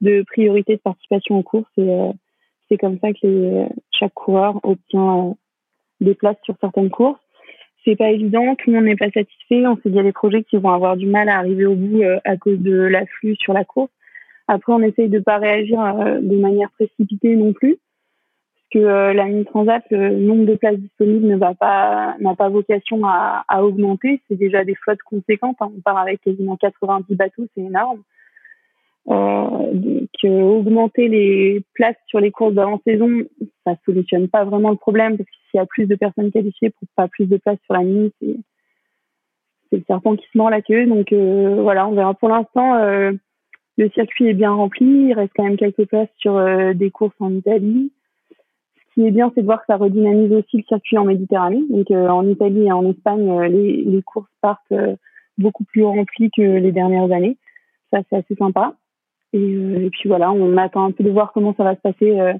de 0.00 0.22
priorité 0.22 0.76
de 0.76 0.80
participation 0.80 1.38
aux 1.38 1.42
courses 1.42 1.70
et 1.78 2.10
c'est 2.68 2.76
comme 2.76 2.98
ça 2.98 3.12
que 3.12 3.66
chaque 3.92 4.14
coureur 4.14 4.58
obtient 4.64 5.36
des 6.00 6.14
places 6.14 6.38
sur 6.42 6.56
certaines 6.60 6.90
courses 6.90 7.21
c'est 7.84 7.96
pas 7.96 8.10
évident, 8.10 8.54
tout 8.56 8.70
le 8.70 8.76
monde 8.76 8.84
n'est 8.84 8.96
pas 8.96 9.10
satisfait. 9.10 9.66
On 9.66 9.76
sait 9.76 9.82
qu'il 9.82 9.94
y 9.94 10.00
a 10.00 10.04
des 10.04 10.12
projets 10.12 10.44
qui 10.44 10.56
vont 10.56 10.70
avoir 10.70 10.96
du 10.96 11.06
mal 11.06 11.28
à 11.28 11.38
arriver 11.38 11.66
au 11.66 11.74
bout 11.74 12.02
euh, 12.02 12.18
à 12.24 12.36
cause 12.36 12.58
de 12.58 12.74
l'afflux 12.74 13.36
sur 13.36 13.52
la 13.52 13.64
course. 13.64 13.90
Après, 14.48 14.72
on 14.72 14.80
essaye 14.80 15.08
de 15.08 15.18
pas 15.18 15.38
réagir 15.38 15.80
euh, 15.80 16.20
de 16.20 16.36
manière 16.36 16.70
précipitée 16.72 17.36
non 17.36 17.52
plus, 17.52 17.76
parce 18.54 18.68
que 18.72 18.78
euh, 18.78 19.12
la 19.12 19.24
mini 19.26 19.44
transat, 19.44 19.82
le 19.90 20.18
nombre 20.18 20.44
de 20.44 20.54
places 20.54 20.78
disponibles 20.78 21.26
ne 21.26 21.36
va 21.36 21.54
pas 21.54 22.16
n'a 22.20 22.34
pas 22.34 22.48
vocation 22.48 23.00
à, 23.04 23.44
augmenter. 23.62 24.20
C'est 24.28 24.36
déjà 24.36 24.64
des 24.64 24.74
flottes 24.74 25.02
conséquentes. 25.02 25.56
Hein. 25.60 25.72
On 25.76 25.80
part 25.80 25.98
avec 25.98 26.20
quasiment 26.20 26.56
90 26.56 27.14
bateaux, 27.14 27.46
c'est 27.54 27.62
énorme. 27.62 28.02
Euh, 29.08 29.72
augmenter 30.24 31.08
les 31.08 31.64
places 31.74 31.96
sur 32.06 32.20
les 32.20 32.30
courses 32.30 32.54
d'avant-saison, 32.54 33.22
ça 33.66 33.74
solutionne 33.84 34.28
pas 34.28 34.44
vraiment 34.44 34.70
le 34.70 34.76
problème 34.76 35.16
parce 35.16 35.28
que 35.28 35.36
s'il 35.50 35.58
y 35.58 35.60
a 35.60 35.66
plus 35.66 35.86
de 35.86 35.96
personnes 35.96 36.30
qualifiées 36.30 36.70
pour 36.70 36.88
pas 36.94 37.08
plus 37.08 37.26
de 37.26 37.36
places 37.36 37.58
sur 37.64 37.74
la 37.74 37.80
mini, 37.80 38.12
c'est 38.20 39.76
le 39.76 39.82
serpent 39.86 40.14
qui 40.14 40.26
se 40.32 40.38
mord 40.38 40.50
la 40.50 40.62
queue. 40.62 40.86
Donc 40.86 41.12
euh, 41.12 41.60
voilà, 41.62 41.88
on 41.88 41.94
verra. 41.94 42.14
Pour 42.14 42.28
l'instant, 42.28 42.76
euh, 42.76 43.12
le 43.76 43.90
circuit 43.90 44.28
est 44.28 44.34
bien 44.34 44.52
rempli. 44.52 45.08
Il 45.08 45.14
reste 45.14 45.32
quand 45.34 45.44
même 45.44 45.56
quelques 45.56 45.86
places 45.86 46.10
sur 46.18 46.40
des 46.74 46.90
courses 46.90 47.16
en 47.18 47.32
Italie. 47.32 47.90
Ce 48.30 48.94
qui 48.94 49.06
est 49.06 49.10
bien, 49.10 49.32
c'est 49.34 49.40
de 49.40 49.46
voir 49.46 49.60
que 49.60 49.66
ça 49.66 49.76
redynamise 49.76 50.32
aussi 50.32 50.58
le 50.58 50.64
circuit 50.64 50.98
en 50.98 51.06
Méditerranée. 51.06 51.64
Donc 51.68 51.90
en 51.90 52.28
Italie 52.28 52.66
et 52.66 52.72
en 52.72 52.88
Espagne, 52.88 53.40
les, 53.48 53.82
les 53.82 54.02
courses 54.02 54.30
partent 54.40 54.74
beaucoup 55.38 55.64
plus 55.64 55.84
remplies 55.84 56.30
que 56.30 56.42
les 56.42 56.70
dernières 56.70 57.10
années. 57.10 57.38
Ça, 57.90 58.00
c'est 58.08 58.16
assez 58.16 58.34
sympa. 58.36 58.74
Euh, 59.34 59.86
et, 59.86 59.90
puis 59.90 60.08
voilà, 60.08 60.32
on 60.32 60.56
attend 60.56 60.84
un 60.84 60.92
peu 60.92 61.04
de 61.04 61.10
voir 61.10 61.32
comment 61.32 61.54
ça 61.56 61.64
va 61.64 61.74
se 61.74 61.80
passer 61.80 62.18
euh, 62.18 62.34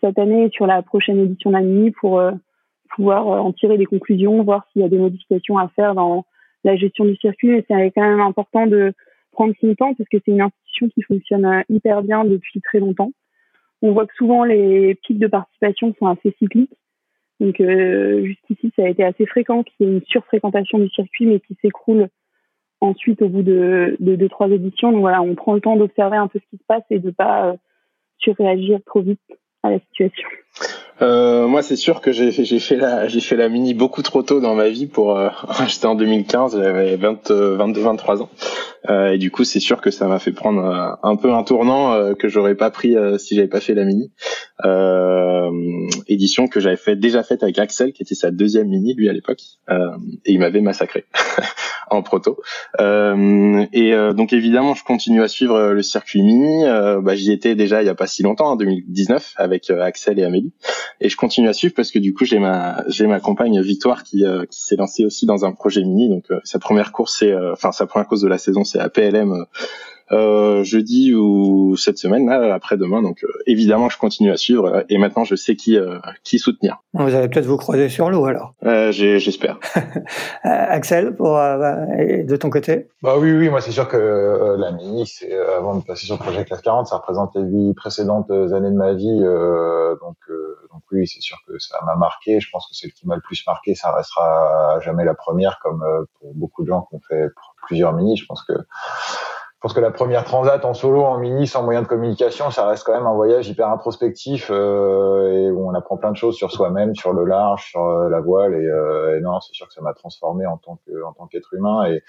cette 0.00 0.18
année 0.18 0.50
sur 0.52 0.66
la 0.66 0.82
prochaine 0.82 1.20
édition 1.20 1.50
d'Animi 1.50 1.90
pour 1.92 2.18
euh, 2.18 2.32
pouvoir 2.94 3.26
en 3.26 3.52
tirer 3.52 3.78
des 3.78 3.86
conclusions, 3.86 4.42
voir 4.42 4.66
s'il 4.72 4.82
y 4.82 4.84
a 4.84 4.88
des 4.88 4.98
modifications 4.98 5.58
à 5.58 5.68
faire 5.68 5.94
dans 5.94 6.24
la 6.64 6.76
gestion 6.76 7.04
du 7.04 7.16
circuit. 7.16 7.50
Et 7.50 7.64
c'est 7.68 7.90
quand 7.92 8.02
même 8.02 8.20
important 8.20 8.66
de 8.66 8.92
prendre 9.32 9.54
son 9.60 9.74
temps 9.74 9.94
parce 9.94 10.08
que 10.08 10.18
c'est 10.24 10.32
une 10.32 10.42
institution 10.42 10.88
qui 10.90 11.02
fonctionne 11.02 11.64
hyper 11.70 12.02
bien 12.02 12.24
depuis 12.24 12.60
très 12.60 12.80
longtemps. 12.80 13.12
On 13.80 13.92
voit 13.92 14.06
que 14.06 14.14
souvent 14.14 14.44
les 14.44 14.94
pics 14.96 15.18
de 15.18 15.26
participation 15.26 15.94
sont 15.98 16.06
assez 16.06 16.34
cycliques. 16.38 16.74
Donc 17.40 17.56
jusqu'ici, 17.58 18.72
ça 18.76 18.84
a 18.84 18.88
été 18.88 19.02
assez 19.02 19.26
fréquent 19.26 19.62
qu'il 19.62 19.86
y 19.86 19.90
ait 19.90 19.92
une 19.94 20.04
surfréquentation 20.04 20.78
du 20.78 20.88
circuit, 20.90 21.26
mais 21.26 21.40
qui 21.40 21.56
s'écroule 21.62 22.08
ensuite 22.82 23.22
au 23.22 23.28
bout 23.28 23.42
de, 23.42 23.96
deux, 24.00 24.28
trois 24.28 24.48
éditions. 24.48 24.92
Donc 24.92 25.00
voilà, 25.00 25.22
on 25.22 25.34
prend 25.34 25.54
le 25.54 25.60
temps 25.60 25.76
d'observer 25.76 26.16
un 26.16 26.26
peu 26.26 26.40
ce 26.40 26.50
qui 26.50 26.60
se 26.60 26.66
passe 26.66 26.82
et 26.90 26.98
de 26.98 27.10
pas 27.10 27.46
euh, 27.46 27.56
surréagir 28.18 28.80
trop 28.84 29.00
vite 29.00 29.20
à 29.62 29.70
la 29.70 29.78
situation. 29.78 30.28
Euh, 31.02 31.48
moi, 31.48 31.62
c'est 31.62 31.76
sûr 31.76 32.00
que 32.00 32.12
j'ai 32.12 32.30
fait 32.30 32.76
la 32.76 33.08
j'ai 33.08 33.20
fait 33.20 33.36
la 33.36 33.48
mini 33.48 33.74
beaucoup 33.74 34.02
trop 34.02 34.22
tôt 34.22 34.40
dans 34.40 34.54
ma 34.54 34.68
vie 34.68 34.86
pour 34.86 35.18
euh, 35.18 35.30
j'étais 35.66 35.86
en 35.86 35.94
2015, 35.94 36.56
j'avais 36.62 36.96
22 36.96 37.56
23 37.56 38.22
ans. 38.22 38.30
et 38.88 39.18
du 39.18 39.30
coup, 39.30 39.44
c'est 39.44 39.60
sûr 39.60 39.80
que 39.80 39.90
ça 39.90 40.06
m'a 40.06 40.18
fait 40.18 40.32
prendre 40.32 40.98
un 41.02 41.16
peu 41.16 41.32
un 41.32 41.42
tournant 41.44 42.14
que 42.14 42.28
j'aurais 42.28 42.54
pas 42.54 42.70
pris 42.70 42.94
si 43.18 43.36
j'avais 43.36 43.48
pas 43.48 43.60
fait 43.60 43.74
la 43.74 43.84
mini. 43.84 44.12
édition 46.08 46.48
que 46.48 46.60
j'avais 46.60 46.76
fait 46.76 46.96
déjà 46.96 47.22
faite 47.22 47.42
avec 47.42 47.58
Axel, 47.58 47.92
qui 47.92 48.02
était 48.02 48.14
sa 48.14 48.30
deuxième 48.30 48.68
mini 48.68 48.94
lui 48.94 49.08
à 49.08 49.12
l'époque, 49.12 49.40
et 49.70 50.32
il 50.32 50.40
m'avait 50.40 50.60
massacré 50.60 51.04
en 51.90 52.02
proto. 52.02 52.38
et 52.80 53.92
donc 54.14 54.32
évidemment, 54.32 54.74
je 54.74 54.82
continue 54.82 55.22
à 55.22 55.28
suivre 55.28 55.72
le 55.72 55.82
circuit 55.82 56.22
mini. 56.22 56.64
bah, 57.02 57.14
j'y 57.14 57.30
étais 57.30 57.54
déjà 57.54 57.82
il 57.82 57.86
y 57.86 57.90
a 57.90 57.94
pas 57.94 58.08
si 58.08 58.24
longtemps, 58.24 58.50
en 58.50 58.56
2019, 58.56 59.34
avec 59.36 59.70
Axel 59.70 60.18
et 60.18 60.24
Amélie, 60.24 60.41
et 61.00 61.08
je 61.08 61.16
continue 61.16 61.48
à 61.48 61.52
suivre 61.52 61.74
parce 61.74 61.90
que 61.90 61.98
du 61.98 62.14
coup, 62.14 62.24
j'ai 62.24 62.38
ma 62.38 62.84
j'ai 62.88 63.06
ma 63.06 63.20
compagne 63.20 63.60
Victoire 63.60 64.02
qui 64.04 64.24
qui 64.50 64.62
s'est 64.62 64.76
lancée 64.76 65.04
aussi 65.04 65.26
dans 65.26 65.44
un 65.44 65.52
projet 65.52 65.82
mini. 65.82 66.08
Donc 66.08 66.24
sa 66.44 66.58
première 66.58 66.92
course, 66.92 67.18
c'est 67.18 67.34
enfin 67.52 67.72
sa 67.72 67.86
première 67.86 68.08
course 68.08 68.22
de 68.22 68.28
la 68.28 68.38
saison, 68.38 68.64
c'est 68.64 68.78
à 68.78 68.88
PLM 68.88 69.46
euh, 70.12 70.62
jeudi 70.62 71.14
ou 71.14 71.74
cette 71.76 71.96
semaine 71.96 72.26
là 72.26 72.52
après 72.52 72.76
demain 72.76 73.00
donc 73.00 73.24
euh, 73.24 73.28
évidemment 73.46 73.88
je 73.88 73.96
continue 73.96 74.30
à 74.30 74.36
suivre. 74.36 74.66
Euh, 74.66 74.82
et 74.90 74.98
maintenant 74.98 75.24
je 75.24 75.34
sais 75.34 75.56
qui 75.56 75.78
qui 76.22 76.38
soutenir. 76.38 76.82
Vous 76.92 77.14
allez 77.14 77.28
peut-être 77.28 77.46
vous 77.46 77.56
croiser 77.56 77.88
sur 77.88 78.10
l'eau 78.10 78.26
alors. 78.26 78.54
J'espère. 78.90 79.58
Axel 80.42 81.14
pour 81.14 81.36
de 81.36 82.36
ton 82.36 82.50
côté? 82.50 82.88
Bah 83.02 83.14
oui 83.18 83.32
oui 83.32 83.48
moi 83.48 83.60
c'est 83.60 83.70
sûr 83.70 83.88
que 83.88 84.56
la 84.58 84.72
mini 84.72 85.06
c'est 85.06 85.34
avant 85.56 85.76
de 85.76 85.84
passer 85.84 86.06
sur 86.06 86.16
le 86.16 86.20
projet 86.20 86.44
classe 86.44 86.60
40 86.60 86.86
ça 86.86 86.96
représente 86.96 87.34
les 87.34 87.42
huit 87.42 87.74
précédentes 87.74 88.30
années 88.30 88.70
de 88.70 88.76
ma 88.76 88.92
vie 88.92 89.20
donc 90.00 90.16
donc 90.72 90.82
oui 90.90 91.06
c'est 91.06 91.22
sûr 91.22 91.38
que 91.46 91.58
ça 91.58 91.78
m'a 91.86 91.96
marqué. 91.96 92.38
Je 92.40 92.50
pense 92.50 92.66
que 92.68 92.74
c'est 92.74 92.88
le 92.88 92.92
qui 92.92 93.06
m'a 93.06 93.14
le 93.14 93.22
plus 93.22 93.42
marqué. 93.46 93.74
Ça 93.74 93.92
restera 93.92 94.78
jamais 94.80 95.04
la 95.04 95.14
première 95.14 95.58
comme 95.62 95.82
pour 96.18 96.34
beaucoup 96.34 96.62
de 96.64 96.68
gens 96.68 96.82
qui 96.82 96.96
ont 96.96 97.00
fait 97.08 97.28
plusieurs 97.66 97.94
mini. 97.94 98.16
Je 98.16 98.26
pense 98.26 98.42
que 98.42 98.52
que 99.72 99.80
la 99.80 99.90
première 99.90 100.24
transat 100.24 100.64
en 100.64 100.74
solo, 100.74 101.04
en 101.04 101.18
mini, 101.18 101.46
sans 101.46 101.62
moyen 101.62 101.82
de 101.82 101.86
communication, 101.86 102.50
ça 102.50 102.66
reste 102.66 102.84
quand 102.84 102.92
même 102.94 103.06
un 103.06 103.14
voyage 103.14 103.48
hyper 103.48 103.68
introspectif 103.68 104.50
euh, 104.50 105.30
et 105.32 105.50
où 105.50 105.68
on 105.68 105.74
apprend 105.74 105.96
plein 105.96 106.10
de 106.10 106.16
choses 106.16 106.36
sur 106.36 106.50
soi-même, 106.52 106.94
sur 106.94 107.12
le 107.12 107.24
large, 107.24 107.70
sur 107.70 107.84
euh, 107.84 108.08
la 108.08 108.20
voile 108.20 108.54
et, 108.54 108.66
euh, 108.66 109.18
et 109.18 109.20
non, 109.20 109.40
c'est 109.40 109.52
sûr 109.54 109.66
que 109.68 109.72
ça 109.72 109.82
m'a 109.82 109.94
transformé 109.94 110.46
en 110.46 110.56
tant 110.56 110.78
que 110.86 111.04
en 111.04 111.12
tant 111.12 111.26
qu'être 111.26 111.54
humain 111.54 111.84
et 111.86 112.02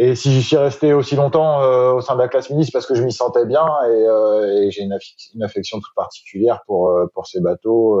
et 0.00 0.14
si 0.14 0.30
j'y 0.30 0.44
suis 0.44 0.56
resté 0.56 0.92
aussi 0.92 1.16
longtemps 1.16 1.60
euh, 1.60 1.94
au 1.94 2.00
sein 2.00 2.14
de 2.14 2.20
la 2.20 2.28
classe 2.28 2.50
mini, 2.50 2.64
c'est 2.64 2.70
parce 2.70 2.86
que 2.86 2.94
je 2.94 3.02
m'y 3.02 3.10
sentais 3.10 3.44
bien 3.46 3.66
et, 3.88 4.06
euh, 4.06 4.62
et 4.62 4.70
j'ai 4.70 4.84
une, 4.84 4.92
affection 5.42 5.80
toute 5.80 5.94
particulière 5.96 6.62
pour 6.68 6.96
pour 7.14 7.26
ces 7.26 7.40
bateaux, 7.40 8.00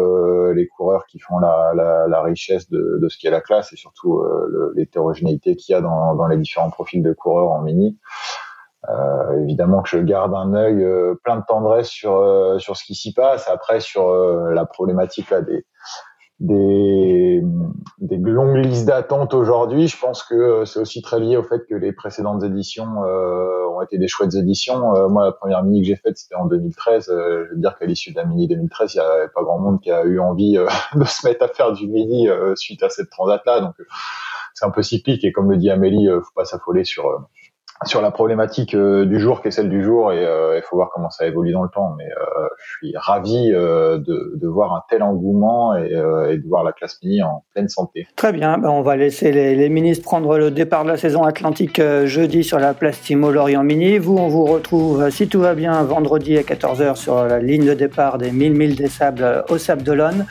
les 0.52 0.68
coureurs 0.68 1.06
qui 1.06 1.18
font 1.18 1.38
la, 1.38 1.72
la, 1.74 2.06
la 2.06 2.22
richesse 2.22 2.70
de, 2.70 3.00
de 3.02 3.08
ce 3.08 3.18
qu'est 3.18 3.30
la 3.30 3.40
classe 3.40 3.72
et 3.72 3.76
surtout 3.76 4.22
l'hétérogénéité 4.76 5.56
qu'il 5.56 5.72
y 5.72 5.76
a 5.76 5.80
dans, 5.80 6.14
dans 6.14 6.28
les 6.28 6.36
différents 6.36 6.70
profils 6.70 7.02
de 7.02 7.12
coureurs 7.12 7.50
en 7.50 7.62
mini. 7.62 7.98
Euh, 8.90 9.42
évidemment 9.42 9.82
que 9.82 9.90
je 9.90 9.98
garde 9.98 10.32
un 10.34 10.54
œil 10.54 10.82
euh, 10.82 11.14
plein 11.22 11.36
de 11.36 11.44
tendresse 11.46 11.88
sur 11.88 12.16
euh, 12.16 12.58
sur 12.58 12.76
ce 12.76 12.84
qui 12.84 12.94
s'y 12.94 13.12
passe. 13.12 13.48
Après, 13.48 13.80
sur 13.80 14.10
la 14.10 14.64
problématique 14.64 15.30
là 15.30 15.42
des 15.42 15.64
des, 16.40 17.42
des 17.98 18.16
longues 18.16 18.64
listes 18.64 18.86
d'attente 18.86 19.34
aujourd'hui, 19.34 19.88
je 19.88 19.98
pense 19.98 20.22
que 20.22 20.64
c'est 20.64 20.78
aussi 20.78 21.02
très 21.02 21.18
lié 21.18 21.36
au 21.36 21.42
fait 21.42 21.66
que 21.68 21.74
les 21.74 21.92
précédentes 21.92 22.44
éditions 22.44 22.86
ont 22.86 23.82
été 23.82 23.98
des 23.98 24.06
chouettes 24.06 24.34
éditions. 24.36 25.08
moi, 25.08 25.24
la 25.24 25.32
première 25.32 25.64
mini 25.64 25.80
que 25.82 25.88
j'ai 25.88 25.96
faite, 25.96 26.16
c'était 26.16 26.36
en 26.36 26.46
2013. 26.46 27.06
je 27.08 27.54
veux 27.54 27.56
dire 27.56 27.76
qu'à 27.76 27.86
l'issue 27.86 28.12
de 28.12 28.18
la 28.18 28.24
mini 28.24 28.46
2013, 28.46 28.94
il 28.94 28.98
n'y 28.98 29.04
avait 29.04 29.28
pas 29.34 29.42
grand 29.42 29.58
monde 29.58 29.80
qui 29.80 29.90
a 29.90 30.04
eu 30.04 30.20
envie 30.20 30.56
de 30.94 31.04
se 31.04 31.26
mettre 31.26 31.44
à 31.44 31.48
faire 31.48 31.72
du 31.72 31.88
mini 31.88 32.28
suite 32.54 32.84
à 32.84 32.88
cette 32.88 33.10
transat-là. 33.10 33.60
Donc, 33.60 33.74
c'est 34.54 34.64
un 34.64 34.70
peu 34.70 34.82
cyclique 34.82 35.24
et 35.24 35.32
comme 35.32 35.50
le 35.50 35.56
dit 35.56 35.70
Amélie, 35.70 36.08
faut 36.22 36.34
pas 36.36 36.44
s'affoler 36.44 36.84
sur 36.84 37.28
sur 37.84 38.02
la 38.02 38.10
problématique 38.10 38.74
euh, 38.74 39.04
du 39.04 39.20
jour 39.20 39.40
qui 39.40 39.48
est 39.48 39.50
celle 39.50 39.68
du 39.68 39.84
jour 39.84 40.12
et 40.12 40.24
euh, 40.24 40.56
il 40.56 40.62
faut 40.62 40.76
voir 40.76 40.90
comment 40.92 41.10
ça 41.10 41.26
évolue 41.26 41.52
dans 41.52 41.62
le 41.62 41.68
temps 41.68 41.94
mais 41.96 42.04
euh, 42.06 42.48
je 42.58 42.76
suis 42.76 42.94
ravi 42.96 43.50
de, 43.50 44.36
de, 44.36 44.48
voir 44.48 44.72
un 44.72 44.82
tel 44.88 45.02
engouement 45.02 45.76
et, 45.76 45.86
et, 45.86 46.38
de 46.38 46.48
voir 46.48 46.64
la 46.64 46.72
classe 46.72 46.98
mini 47.02 47.22
en 47.22 47.44
pleine 47.54 47.68
santé. 47.68 48.06
Très 48.16 48.32
bien, 48.32 48.58
ben 48.58 48.70
on 48.70 48.82
va 48.82 48.96
laisser 48.96 49.30
les, 49.30 49.54
les, 49.54 49.68
ministres 49.68 50.04
prendre 50.04 50.38
le 50.38 50.50
départ 50.50 50.84
de 50.84 50.88
la 50.88 50.96
saison 50.96 51.22
atlantique 51.22 51.80
jeudi 52.04 52.42
sur 52.42 52.58
la 52.58 52.74
place 52.74 53.00
Timo 53.00 53.30
Lorient 53.30 53.62
Mini. 53.62 53.98
Vous, 53.98 54.16
on 54.16 54.28
vous 54.28 54.44
retrouve 54.44 55.08
si 55.10 55.28
tout 55.28 55.40
va 55.40 55.54
bien 55.54 55.82
vendredi 55.84 56.36
à 56.38 56.42
14h 56.42 56.96
sur 56.96 57.24
la 57.24 57.38
ligne 57.38 57.66
de 57.66 57.74
départ 57.74 58.18
des 58.18 58.32
1000 58.32 58.54
milles 58.54 58.76
des 58.76 58.88
sables 58.88 59.44
au 59.50 59.58
Sable 59.58 59.82
d'Olonne. 59.82 60.26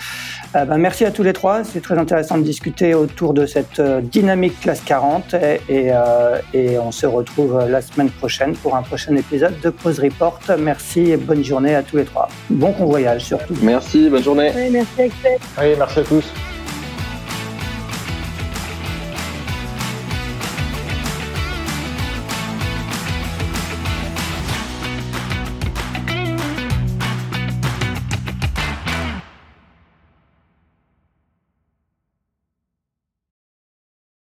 Ben 0.65 0.77
merci 0.77 1.05
à 1.05 1.11
tous 1.11 1.23
les 1.23 1.33
trois, 1.33 1.63
c'est 1.63 1.81
très 1.81 1.97
intéressant 1.97 2.37
de 2.37 2.43
discuter 2.43 2.93
autour 2.93 3.33
de 3.33 3.45
cette 3.45 3.81
dynamique 3.81 4.59
classe 4.61 4.81
40 4.81 5.33
et, 5.33 5.59
et, 5.69 5.91
et 6.53 6.79
on 6.79 6.91
se 6.91 7.05
retrouve 7.05 7.67
la 7.69 7.81
semaine 7.81 8.09
prochaine 8.09 8.55
pour 8.55 8.75
un 8.75 8.81
prochain 8.81 9.15
épisode 9.15 9.59
de 9.61 9.69
Pause 9.69 9.99
Report. 9.99 10.39
Merci 10.59 11.11
et 11.11 11.17
bonne 11.17 11.43
journée 11.43 11.75
à 11.75 11.83
tous 11.83 11.97
les 11.97 12.05
trois. 12.05 12.29
Bon 12.49 12.71
convoyage 12.71 13.25
surtout. 13.25 13.55
Merci, 13.61 14.09
bonne 14.09 14.23
journée. 14.23 14.51
Oui, 14.55 14.69
merci 14.71 15.01
Axel. 15.01 15.37
Oui, 15.59 15.75
merci 15.77 15.99
à 15.99 16.03
tous. 16.03 16.56